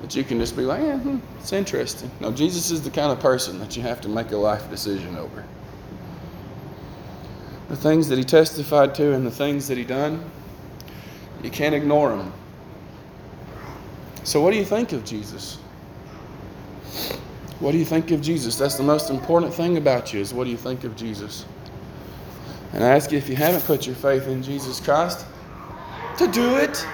that 0.00 0.16
you 0.16 0.24
can 0.24 0.38
just 0.38 0.56
be 0.56 0.62
like, 0.62 0.82
yeah, 0.82 0.98
hmm, 0.98 1.18
it's 1.38 1.52
interesting. 1.52 2.10
No, 2.20 2.32
Jesus 2.32 2.70
is 2.70 2.82
the 2.82 2.90
kind 2.90 3.12
of 3.12 3.20
person 3.20 3.58
that 3.60 3.76
you 3.76 3.82
have 3.82 4.00
to 4.02 4.08
make 4.08 4.32
a 4.32 4.36
life 4.36 4.68
decision 4.70 5.16
over. 5.16 5.44
The 7.68 7.76
things 7.76 8.08
that 8.08 8.18
he 8.18 8.24
testified 8.24 8.94
to 8.96 9.12
and 9.12 9.26
the 9.26 9.30
things 9.30 9.68
that 9.68 9.78
he 9.78 9.84
done, 9.84 10.24
you 11.42 11.50
can't 11.50 11.74
ignore 11.74 12.16
them. 12.16 12.32
So, 14.24 14.40
what 14.40 14.52
do 14.52 14.56
you 14.56 14.64
think 14.64 14.92
of 14.92 15.04
Jesus? 15.04 15.56
What 17.60 17.72
do 17.72 17.78
you 17.78 17.84
think 17.84 18.10
of 18.10 18.20
Jesus? 18.20 18.56
That's 18.56 18.76
the 18.76 18.82
most 18.82 19.08
important 19.08 19.54
thing 19.54 19.76
about 19.76 20.12
you 20.12 20.20
is 20.20 20.34
what 20.34 20.44
do 20.44 20.50
you 20.50 20.56
think 20.56 20.84
of 20.84 20.96
Jesus? 20.96 21.44
And 22.72 22.82
I 22.82 22.88
ask 22.88 23.12
you 23.12 23.18
if 23.18 23.28
you 23.28 23.36
haven't 23.36 23.64
put 23.64 23.86
your 23.86 23.96
faith 23.96 24.26
in 24.26 24.42
Jesus 24.42 24.80
Christ, 24.80 25.26
to 26.18 26.26
do 26.26 26.56
it. 26.56 26.86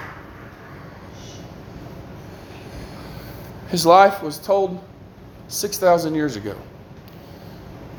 His 3.69 3.85
life 3.85 4.23
was 4.23 4.39
told 4.39 4.81
6,000 5.47 6.15
years 6.15 6.35
ago. 6.35 6.55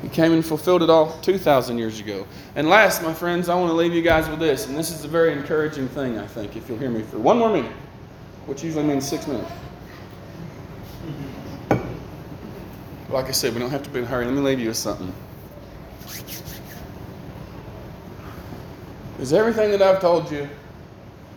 He 0.01 0.09
came 0.09 0.33
and 0.33 0.45
fulfilled 0.45 0.81
it 0.81 0.89
all 0.89 1.17
2,000 1.21 1.77
years 1.77 1.99
ago. 1.99 2.25
And 2.55 2.67
last, 2.67 3.03
my 3.03 3.13
friends, 3.13 3.49
I 3.49 3.55
want 3.55 3.69
to 3.69 3.75
leave 3.75 3.93
you 3.93 4.01
guys 4.01 4.27
with 4.27 4.39
this. 4.39 4.67
And 4.67 4.75
this 4.75 4.89
is 4.89 5.05
a 5.05 5.07
very 5.07 5.31
encouraging 5.31 5.87
thing, 5.89 6.17
I 6.17 6.25
think, 6.25 6.55
if 6.55 6.67
you'll 6.67 6.79
hear 6.79 6.89
me 6.89 7.03
for 7.03 7.19
one 7.19 7.37
more 7.37 7.49
minute, 7.49 7.71
which 8.47 8.63
usually 8.63 8.83
means 8.83 9.07
six 9.07 9.27
minutes. 9.27 9.51
Like 13.09 13.25
I 13.25 13.31
said, 13.31 13.53
we 13.53 13.59
don't 13.59 13.69
have 13.69 13.83
to 13.83 13.89
be 13.89 13.99
in 13.99 14.05
a 14.05 14.07
hurry. 14.07 14.25
Let 14.25 14.33
me 14.33 14.41
leave 14.41 14.59
you 14.59 14.69
with 14.69 14.77
something. 14.77 15.13
Is 19.21 19.33
everything 19.33 19.69
that 19.69 19.83
I've 19.83 20.01
told 20.01 20.31
you 20.31 20.49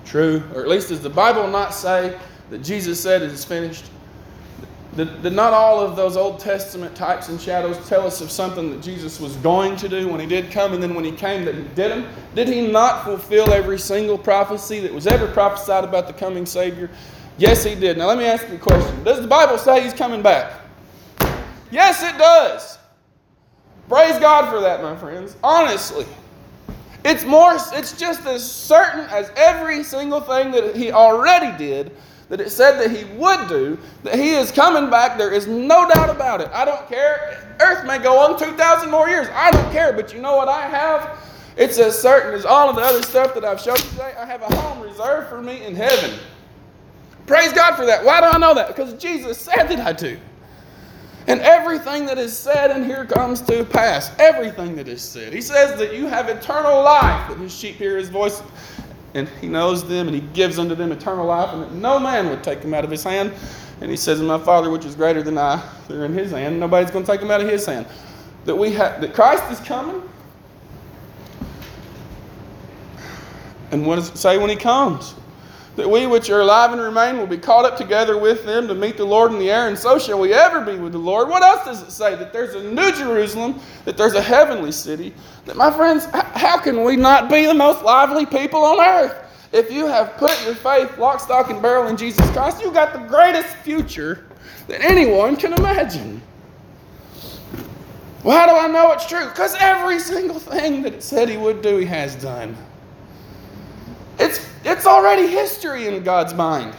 true? 0.07 0.43
Or 0.55 0.63
at 0.63 0.69
least 0.69 0.89
does 0.89 1.03
the 1.03 1.11
Bible 1.11 1.47
not 1.47 1.75
say 1.75 2.19
that 2.49 2.65
Jesus 2.65 2.99
said 2.99 3.21
it 3.21 3.31
is 3.31 3.45
finished? 3.45 3.85
Did, 4.97 5.23
did, 5.23 5.33
not 5.35 5.53
all 5.53 5.81
of 5.81 5.95
those 5.95 6.17
Old 6.17 6.39
Testament 6.39 6.95
types 6.95 7.29
and 7.29 7.39
shadows 7.39 7.77
tell 7.89 8.07
us 8.07 8.21
of 8.21 8.31
something 8.31 8.71
that 8.71 8.81
Jesus 8.81 9.21
was 9.21 9.37
going 9.37 9.77
to 9.77 9.89
do 9.89 10.09
when 10.09 10.19
he 10.21 10.27
did 10.27 10.51
come 10.51 10.73
and 10.73 10.83
then 10.83 10.95
when 10.95 11.05
he 11.05 11.13
came 11.13 11.45
that 11.45 11.57
he 11.57 11.65
didn't? 11.75 12.07
Did 12.35 12.49
he 12.49 12.67
not 12.67 13.05
fulfill 13.05 13.53
every 13.53 13.79
single 13.79 14.17
prophecy 14.17 14.81
that 14.81 14.95
was 14.95 15.07
ever 15.07 15.27
prophesied 15.27 15.85
about 15.85 16.07
the 16.07 16.13
coming 16.13 16.47
Savior? 16.47 16.89
Yes, 17.37 17.65
he 17.65 17.75
did. 17.75 17.99
Now 17.99 18.07
let 18.07 18.17
me 18.17 18.25
ask 18.25 18.49
you 18.49 18.55
a 18.55 18.59
question. 18.59 19.03
Does 19.05 19.21
the 19.21 19.27
Bible 19.27 19.59
say 19.59 19.83
he's 19.83 19.93
coming 19.93 20.23
back? 20.23 20.61
Yes, 21.71 22.03
it 22.03 22.17
does. 22.17 22.79
Praise 23.89 24.19
God 24.21 24.49
for 24.49 24.61
that, 24.61 24.81
my 24.81 24.97
friends. 24.97 25.37
Honestly. 25.43 26.07
It's 27.05 27.25
more, 27.25 27.55
it's 27.55 27.93
just 27.93 28.25
as 28.27 28.51
certain 28.51 29.01
as 29.11 29.31
every 29.37 29.85
single 29.85 30.21
thing 30.21 30.51
that 30.53 30.75
he 30.75 30.91
already 30.91 31.57
did 31.59 31.95
that 32.29 32.41
it 32.41 32.51
said 32.51 32.79
that 32.81 32.91
he 32.91 33.05
would 33.17 33.49
do, 33.49 33.79
that 34.03 34.19
he 34.19 34.31
is 34.31 34.51
coming 34.51 34.91
back. 34.91 35.19
There 35.19 35.31
is 35.31 35.47
no 35.47 35.87
doubt 35.89 36.09
about 36.09 36.41
it. 36.41 36.49
I 36.53 36.65
don't 36.65 36.89
care. 36.89 37.57
Earth 37.61 37.87
may 37.87 37.99
go 37.99 38.19
on 38.19 38.39
2,000 38.39 38.91
more 38.91 39.09
years. 39.09 39.29
I 39.33 39.51
don't 39.51 39.71
care. 39.71 39.93
But 39.93 40.13
you 40.15 40.21
know 40.21 40.37
what 40.37 40.49
I 40.49 40.63
have? 40.63 41.19
It's 41.57 41.79
as 41.79 42.01
certain 42.01 42.35
as 42.35 42.45
all 42.45 42.69
of 42.69 42.77
the 42.77 42.83
other 42.83 43.03
stuff 43.03 43.35
that 43.35 43.45
I've 43.45 43.61
showed 43.61 43.79
you 43.85 43.91
today. 43.91 44.15
I 44.19 44.25
have 44.25 44.43
a 44.43 44.57
home 44.57 44.81
reserved 44.81 45.29
for 45.29 45.43
me 45.43 45.65
in 45.65 45.77
heaven. 45.77 46.19
Praise 47.27 47.53
God 47.53 47.77
for 47.77 47.87
that. 47.87 48.05
Why 48.05 48.21
do 48.21 48.27
I 48.27 48.39
know 48.39 48.55
that? 48.55 48.69
Because 48.69 48.95
Jesus 48.95 49.39
said 49.39 49.65
that 49.69 49.81
I 49.81 49.93
do. 49.93 50.19
And 51.27 51.41
everything 51.41 52.05
that 52.07 52.19
is 52.19 52.37
said 52.37 52.71
in 52.77 52.85
here 52.85 53.07
comes 53.07 53.41
to 53.43 53.65
pass. 53.65 54.11
Everything 54.19 54.77
that 54.77 54.89
is 54.89 55.01
said. 55.01 55.33
He 55.33 55.41
says 55.41 55.79
that 55.79 55.95
you 55.95 56.07
have 56.07 56.29
eternal 56.29 56.83
life, 56.83 57.29
that 57.31 57.39
his 57.39 57.55
sheep 57.55 57.77
hear 57.77 57.97
his 57.97 58.11
voice, 58.11 58.43
and 59.15 59.29
he 59.41 59.49
knows 59.49 59.89
them, 59.89 60.07
and 60.07 60.15
he 60.15 60.21
gives 60.35 60.59
unto 60.59 60.75
them 60.75 60.93
eternal 60.93 61.27
life, 61.27 61.55
and 61.55 61.63
that 61.63 61.73
no 61.73 61.99
man 61.99 62.29
would 62.29 62.45
take 62.45 62.61
them 62.61 62.75
out 62.75 62.85
of 62.85 62.91
his 62.91 63.03
hand. 63.03 63.33
And 63.81 63.91
he 63.91 63.97
says, 63.97 64.21
My 64.21 64.39
Father, 64.39 64.71
which 64.71 64.85
is 64.85 64.95
greater 64.95 65.23
than 65.23 65.39
I, 65.39 65.67
they're 65.89 66.05
in 66.05 66.13
his 66.13 66.33
hand. 66.33 66.61
Nobody's 66.61 66.91
going 66.91 67.05
to 67.05 67.11
take 67.11 67.21
them 67.21 67.31
out 67.31 67.41
of 67.41 67.49
his 67.49 67.65
hand. 67.65 67.87
That 68.45 68.55
we 68.55 68.73
have 68.73 69.01
that 69.01 69.15
Christ 69.15 69.51
is 69.51 69.67
coming. 69.67 70.03
And 73.71 73.87
what 73.87 73.97
does 73.97 74.11
it 74.11 74.19
say 74.19 74.37
when 74.37 74.51
he 74.51 74.57
comes? 74.57 75.15
That 75.77 75.89
we 75.89 76.07
which 76.07 76.31
are 76.31 76.41
alive 76.41 76.73
and 76.73 76.81
remain 76.81 77.19
will 77.19 77.27
be 77.27 77.39
caught 77.39 77.65
up 77.65 77.77
together 77.77 78.17
with 78.17 78.45
them 78.45 78.69
to 78.69 78.75
meet 78.75 78.97
the 78.97 79.05
Lord 79.05 79.33
in 79.33 79.39
the 79.39 79.51
air, 79.51 79.69
and 79.69 79.77
so 79.77 79.99
shall 79.99 80.21
we 80.21 80.33
ever 80.33 80.61
be 80.61 80.77
with 80.77 80.93
the 80.93 80.99
Lord. 80.99 81.29
What 81.29 81.43
else 81.43 81.65
does 81.65 81.83
it 81.83 81.91
say? 81.91 82.15
That 82.15 82.33
there's 82.33 82.55
a 82.55 82.63
new 82.63 82.93
Jerusalem, 82.93 83.61
that 83.85 83.97
there's 83.97 84.15
a 84.15 84.23
heavenly 84.23 84.73
city. 84.73 85.13
That, 85.47 85.57
my 85.57 85.73
friends, 85.73 86.07
how 86.13 86.59
can 86.59 86.85
we 86.85 86.97
not 86.97 87.29
be 87.29 87.47
the 87.47 87.55
most 87.55 87.83
lively 87.83 88.25
people 88.25 88.63
on 88.63 88.81
earth? 88.81 89.21
If 89.53 89.71
you 89.71 89.87
have 89.87 90.17
put 90.17 90.33
your 90.45 90.55
faith 90.55 90.99
lock, 90.99 91.21
stock, 91.21 91.51
and 91.51 91.63
barrel 91.63 91.89
in 91.89 91.97
Jesus 91.97 92.29
Christ, 92.31 92.61
you've 92.61 92.75
got 92.75 92.93
the 92.93 93.07
greatest 93.09 93.55
future 93.59 94.27
that 94.67 94.81
anyone 94.81 95.37
can 95.37 95.53
imagine. 95.53 96.23
Well, 98.25 98.37
how 98.37 98.47
do 98.47 98.59
I 98.59 98.67
know 98.69 98.91
it's 98.93 99.07
true? 99.07 99.27
Because 99.27 99.55
every 99.61 100.01
single 100.01 100.39
thing 100.39 100.83
that 100.83 100.95
it 100.95 101.03
said 101.03 101.29
he 101.29 101.37
would 101.37 101.63
do, 101.63 101.77
he 101.77 101.87
has 101.87 102.15
done. 102.17 102.57
It's, 104.19 104.47
it's 104.65 104.87
already 104.87 105.27
history 105.27 105.87
in 105.87 106.03
God's 106.03 106.35
mind. 106.35 106.75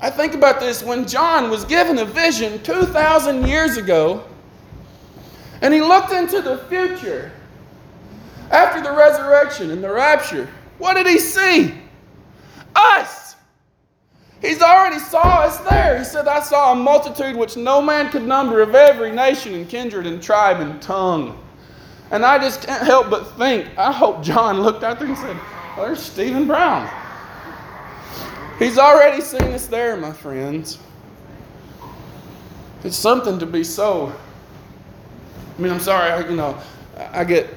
I 0.00 0.10
think 0.10 0.34
about 0.34 0.60
this 0.60 0.82
when 0.82 1.06
John 1.08 1.50
was 1.50 1.64
given 1.64 1.98
a 1.98 2.04
vision 2.04 2.62
2,000 2.62 3.46
years 3.46 3.76
ago, 3.76 4.24
and 5.62 5.72
he 5.72 5.80
looked 5.80 6.12
into 6.12 6.42
the 6.42 6.58
future 6.68 7.32
after 8.50 8.82
the 8.82 8.92
resurrection 8.92 9.70
and 9.70 9.82
the 9.82 9.90
rapture. 9.90 10.48
What 10.78 10.94
did 10.94 11.06
he 11.06 11.18
see? 11.18 11.74
Us. 12.76 13.36
He's 14.42 14.60
already 14.60 14.98
saw 14.98 15.40
us 15.40 15.58
there. 15.60 15.96
He 15.96 16.04
said, 16.04 16.28
I 16.28 16.40
saw 16.40 16.72
a 16.72 16.74
multitude 16.74 17.34
which 17.34 17.56
no 17.56 17.80
man 17.80 18.10
could 18.10 18.24
number 18.24 18.60
of 18.60 18.74
every 18.74 19.10
nation 19.10 19.54
and 19.54 19.66
kindred 19.66 20.06
and 20.06 20.22
tribe 20.22 20.60
and 20.60 20.82
tongue. 20.82 21.42
And 22.10 22.26
I 22.26 22.38
just 22.38 22.62
can't 22.62 22.82
help 22.82 23.08
but 23.08 23.24
think, 23.38 23.66
I 23.78 23.90
hope 23.90 24.22
John 24.22 24.60
looked 24.60 24.84
out 24.84 24.98
there 24.98 25.08
and 25.08 25.16
said, 25.16 25.36
there's 25.76 26.00
Stephen 26.00 26.46
Brown. 26.46 26.90
He's 28.58 28.78
already 28.78 29.20
seen 29.20 29.52
us 29.52 29.66
there, 29.66 29.96
my 29.96 30.12
friends. 30.12 30.78
It's 32.84 32.96
something 32.96 33.38
to 33.38 33.46
be 33.46 33.64
so. 33.64 34.12
I 35.56 35.62
mean, 35.62 35.72
I'm 35.72 35.80
sorry, 35.80 36.28
you 36.30 36.36
know, 36.36 36.58
I 37.12 37.24
get, 37.24 37.48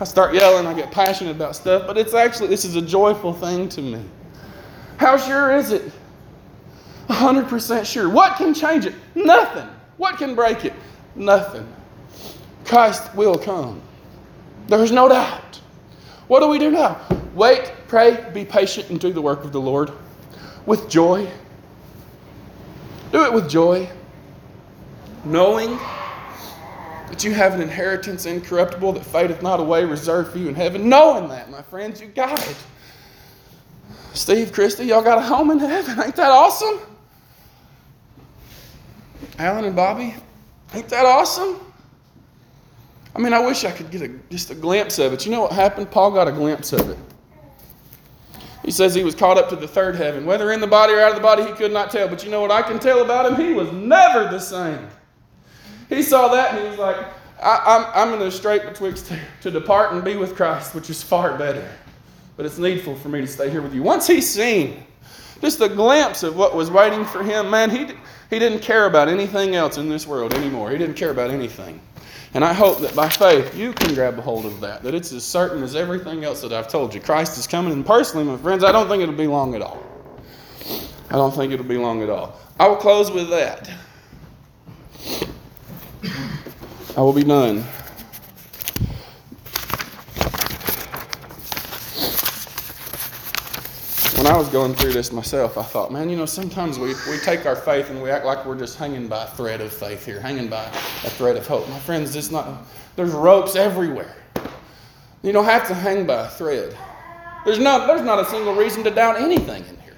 I 0.00 0.04
start 0.04 0.34
yelling, 0.34 0.66
I 0.66 0.74
get 0.74 0.90
passionate 0.90 1.30
about 1.30 1.56
stuff, 1.56 1.86
but 1.86 1.96
it's 1.96 2.14
actually, 2.14 2.48
this 2.48 2.64
is 2.64 2.76
a 2.76 2.82
joyful 2.82 3.32
thing 3.32 3.68
to 3.70 3.82
me. 3.82 4.02
How 4.98 5.16
sure 5.16 5.56
is 5.56 5.72
it? 5.72 5.90
100% 7.08 7.84
sure. 7.84 8.08
What 8.08 8.36
can 8.36 8.52
change 8.52 8.86
it? 8.86 8.94
Nothing. 9.14 9.68
What 9.96 10.18
can 10.18 10.34
break 10.34 10.64
it? 10.64 10.72
Nothing. 11.14 11.66
Christ 12.64 13.14
will 13.14 13.38
come. 13.38 13.80
There's 14.66 14.92
no 14.92 15.08
doubt. 15.08 15.60
What 16.28 16.40
do 16.40 16.48
we 16.48 16.58
do 16.58 16.70
now? 16.70 17.00
Wait, 17.34 17.72
pray, 17.88 18.30
be 18.32 18.44
patient, 18.44 18.90
and 18.90 18.98
do 18.98 19.12
the 19.12 19.20
work 19.20 19.44
of 19.44 19.52
the 19.52 19.60
Lord 19.60 19.92
with 20.64 20.88
joy. 20.88 21.28
Do 23.12 23.24
it 23.24 23.32
with 23.32 23.48
joy, 23.48 23.88
knowing 25.24 25.78
that 27.08 27.22
you 27.22 27.32
have 27.32 27.54
an 27.54 27.60
inheritance 27.60 28.26
incorruptible 28.26 28.92
that 28.92 29.04
fadeth 29.04 29.42
not 29.42 29.60
away, 29.60 29.84
reserved 29.84 30.32
for 30.32 30.38
you 30.38 30.48
in 30.48 30.54
heaven. 30.54 30.88
Knowing 30.88 31.28
that, 31.28 31.50
my 31.50 31.62
friends, 31.62 32.00
you 32.00 32.08
got 32.08 32.38
it. 32.48 32.56
Steve, 34.12 34.52
Christy, 34.52 34.86
y'all 34.86 35.02
got 35.02 35.18
a 35.18 35.22
home 35.22 35.50
in 35.50 35.58
heaven. 35.58 36.02
Ain't 36.02 36.16
that 36.16 36.30
awesome? 36.30 36.80
Alan 39.38 39.66
and 39.66 39.76
Bobby, 39.76 40.14
ain't 40.74 40.88
that 40.88 41.04
awesome? 41.04 41.60
I 43.16 43.18
mean, 43.18 43.32
I 43.32 43.38
wish 43.38 43.64
I 43.64 43.70
could 43.70 43.90
get 43.90 44.02
a, 44.02 44.08
just 44.30 44.50
a 44.50 44.54
glimpse 44.54 44.98
of 44.98 45.14
it. 45.14 45.24
You 45.24 45.32
know 45.32 45.40
what 45.40 45.52
happened? 45.52 45.90
Paul 45.90 46.10
got 46.10 46.28
a 46.28 46.32
glimpse 46.32 46.74
of 46.74 46.90
it. 46.90 46.98
He 48.62 48.70
says 48.70 48.94
he 48.94 49.04
was 49.04 49.14
caught 49.14 49.38
up 49.38 49.48
to 49.48 49.56
the 49.56 49.66
third 49.66 49.96
heaven. 49.96 50.26
Whether 50.26 50.52
in 50.52 50.60
the 50.60 50.66
body 50.66 50.92
or 50.92 51.00
out 51.00 51.10
of 51.10 51.16
the 51.16 51.22
body, 51.22 51.44
he 51.44 51.52
could 51.52 51.72
not 51.72 51.90
tell. 51.90 52.08
But 52.08 52.24
you 52.24 52.30
know 52.30 52.42
what 52.42 52.50
I 52.50 52.60
can 52.60 52.78
tell 52.78 53.02
about 53.02 53.32
him? 53.32 53.42
He 53.42 53.54
was 53.54 53.72
never 53.72 54.24
the 54.24 54.38
same. 54.38 54.86
He 55.88 56.02
saw 56.02 56.28
that 56.28 56.54
and 56.54 56.62
he 56.62 56.68
was 56.68 56.78
like, 56.78 57.06
I, 57.42 57.90
am 57.94 58.12
in 58.12 58.20
a 58.20 58.30
strait 58.30 58.64
betwixt 58.64 59.06
to, 59.06 59.18
to 59.42 59.50
depart 59.50 59.92
and 59.92 60.04
be 60.04 60.16
with 60.16 60.36
Christ, 60.36 60.74
which 60.74 60.90
is 60.90 61.02
far 61.02 61.38
better. 61.38 61.66
But 62.36 62.44
it's 62.44 62.58
needful 62.58 62.96
for 62.96 63.08
me 63.08 63.22
to 63.22 63.26
stay 63.26 63.48
here 63.48 63.62
with 63.62 63.72
you. 63.72 63.82
Once 63.82 64.06
he 64.06 64.20
seen 64.20 64.84
just 65.40 65.62
a 65.62 65.70
glimpse 65.70 66.22
of 66.22 66.36
what 66.36 66.54
was 66.54 66.70
waiting 66.70 67.06
for 67.06 67.22
him, 67.22 67.48
man, 67.48 67.70
he, 67.70 67.86
he 68.28 68.38
didn't 68.38 68.60
care 68.60 68.84
about 68.84 69.08
anything 69.08 69.54
else 69.54 69.78
in 69.78 69.88
this 69.88 70.06
world 70.06 70.34
anymore. 70.34 70.70
He 70.70 70.76
didn't 70.76 70.96
care 70.96 71.12
about 71.12 71.30
anything. 71.30 71.80
And 72.34 72.44
I 72.44 72.52
hope 72.52 72.80
that 72.80 72.94
by 72.94 73.08
faith 73.08 73.54
you 73.56 73.72
can 73.72 73.94
grab 73.94 74.18
a 74.18 74.22
hold 74.22 74.44
of 74.44 74.60
that, 74.60 74.82
that 74.82 74.94
it's 74.94 75.12
as 75.12 75.24
certain 75.24 75.62
as 75.62 75.74
everything 75.74 76.24
else 76.24 76.42
that 76.42 76.52
I've 76.52 76.68
told 76.68 76.94
you. 76.94 77.00
Christ 77.00 77.38
is 77.38 77.46
coming, 77.46 77.72
and 77.72 77.86
personally, 77.86 78.26
my 78.26 78.36
friends, 78.36 78.64
I 78.64 78.72
don't 78.72 78.88
think 78.88 79.02
it'll 79.02 79.14
be 79.14 79.26
long 79.26 79.54
at 79.54 79.62
all. 79.62 79.82
I 81.08 81.14
don't 81.14 81.34
think 81.34 81.52
it'll 81.52 81.64
be 81.64 81.78
long 81.78 82.02
at 82.02 82.10
all. 82.10 82.38
I 82.58 82.68
will 82.68 82.76
close 82.76 83.10
with 83.10 83.30
that. 83.30 83.70
I 86.96 87.00
will 87.00 87.12
be 87.12 87.24
done. 87.24 87.64
When 94.26 94.34
I 94.34 94.38
was 94.38 94.48
going 94.48 94.74
through 94.74 94.92
this 94.92 95.12
myself, 95.12 95.56
I 95.56 95.62
thought, 95.62 95.92
man, 95.92 96.10
you 96.10 96.16
know, 96.16 96.26
sometimes 96.26 96.80
we, 96.80 96.94
we 97.08 97.16
take 97.18 97.46
our 97.46 97.54
faith 97.54 97.90
and 97.90 98.02
we 98.02 98.10
act 98.10 98.26
like 98.26 98.44
we're 98.44 98.58
just 98.58 98.76
hanging 98.76 99.06
by 99.06 99.22
a 99.22 99.28
thread 99.28 99.60
of 99.60 99.72
faith 99.72 100.04
here, 100.04 100.18
hanging 100.18 100.48
by 100.48 100.64
a 100.64 101.10
thread 101.10 101.36
of 101.36 101.46
hope. 101.46 101.68
My 101.68 101.78
friends, 101.78 102.16
it's 102.16 102.32
not, 102.32 102.64
there's 102.96 103.12
ropes 103.12 103.54
everywhere. 103.54 104.16
You 105.22 105.30
don't 105.30 105.44
have 105.44 105.68
to 105.68 105.74
hang 105.74 106.08
by 106.08 106.26
a 106.26 106.28
thread. 106.28 106.76
There's 107.44 107.60
not, 107.60 107.86
there's 107.86 108.02
not 108.02 108.18
a 108.18 108.24
single 108.24 108.56
reason 108.56 108.82
to 108.82 108.90
doubt 108.90 109.20
anything 109.20 109.64
in 109.64 109.76
here. 109.82 109.96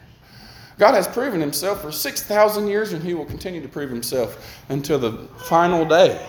God 0.77 0.93
has 0.93 1.09
proven 1.09 1.41
himself 1.41 1.81
for 1.81 1.91
6,000 1.91 2.69
years 2.69 2.93
and 2.93 3.03
he 3.03 3.15
will 3.15 3.25
continue 3.25 3.63
to 3.63 3.69
prove 3.69 3.89
himself 3.89 4.63
until 4.69 4.99
the 4.99 5.27
final 5.39 5.87
day. 5.87 6.29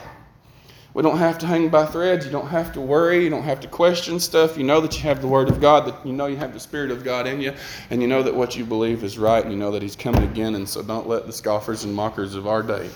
We 0.93 1.03
don't 1.03 1.17
have 1.17 1.37
to 1.39 1.45
hang 1.45 1.69
by 1.69 1.85
threads. 1.85 2.25
You 2.25 2.31
don't 2.31 2.47
have 2.47 2.73
to 2.73 2.81
worry. 2.81 3.23
You 3.23 3.29
don't 3.29 3.43
have 3.43 3.59
to 3.61 3.67
question 3.67 4.19
stuff. 4.19 4.57
You 4.57 4.63
know 4.63 4.81
that 4.81 4.95
you 4.95 5.03
have 5.03 5.21
the 5.21 5.27
Word 5.27 5.47
of 5.47 5.61
God, 5.61 5.85
that 5.85 6.05
you 6.05 6.13
know 6.13 6.25
you 6.25 6.37
have 6.37 6.53
the 6.53 6.59
Spirit 6.59 6.89
of 6.89 7.03
God 7.03 7.27
in 7.27 7.39
you, 7.39 7.53
and 7.91 8.01
you 8.01 8.07
know 8.07 8.23
that 8.23 8.33
what 8.33 8.55
you 8.55 8.65
believe 8.65 9.03
is 9.03 9.19
right, 9.19 9.43
and 9.43 9.53
you 9.53 9.59
know 9.59 9.71
that 9.71 9.81
He's 9.81 9.95
coming 9.95 10.23
again. 10.23 10.55
And 10.55 10.67
so 10.67 10.81
don't 10.81 11.07
let 11.07 11.27
the 11.27 11.33
scoffers 11.33 11.83
and 11.83 11.93
mockers 11.93 12.35
of 12.35 12.47
our 12.47 12.63
day 12.63 12.89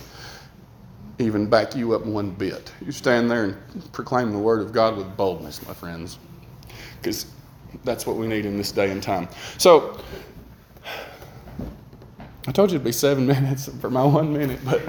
even 1.19 1.47
back 1.47 1.75
you 1.75 1.93
up 1.93 2.05
one 2.05 2.31
bit. 2.31 2.71
You 2.83 2.91
stand 2.91 3.29
there 3.29 3.43
and 3.43 3.93
proclaim 3.93 4.31
the 4.31 4.39
Word 4.39 4.61
of 4.61 4.71
God 4.71 4.97
with 4.97 5.15
boldness, 5.15 5.65
my 5.67 5.73
friends, 5.73 6.17
because 7.01 7.27
that's 7.83 8.05
what 8.05 8.17
we 8.17 8.27
need 8.27 8.45
in 8.45 8.57
this 8.57 8.71
day 8.71 8.91
and 8.91 9.01
time. 9.01 9.27
So, 9.57 9.99
I 12.45 12.51
told 12.51 12.71
you 12.71 12.75
it'd 12.75 12.85
be 12.85 12.91
seven 12.91 13.25
minutes 13.27 13.69
for 13.79 13.89
my 13.89 14.03
one 14.03 14.33
minute, 14.33 14.59
but 14.65 14.81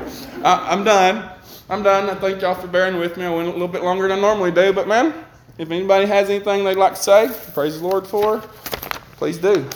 I, 0.42 0.72
I'm 0.72 0.84
done. 0.84 1.30
I'm 1.70 1.82
done. 1.82 2.10
I 2.10 2.14
thank 2.14 2.42
y'all 2.42 2.54
for 2.54 2.66
bearing 2.66 2.98
with 2.98 3.16
me. 3.16 3.24
I 3.24 3.34
went 3.34 3.48
a 3.48 3.52
little 3.52 3.68
bit 3.68 3.82
longer 3.82 4.06
than 4.06 4.18
I 4.18 4.20
normally 4.20 4.50
do, 4.50 4.72
but 4.72 4.86
man, 4.86 5.14
if 5.56 5.70
anybody 5.70 6.06
has 6.06 6.28
anything 6.28 6.64
they'd 6.64 6.76
like 6.76 6.94
to 6.94 7.02
say, 7.02 7.30
praise 7.54 7.80
the 7.80 7.86
Lord 7.86 8.06
for, 8.06 8.40
please 9.16 9.38
do. 9.38 9.66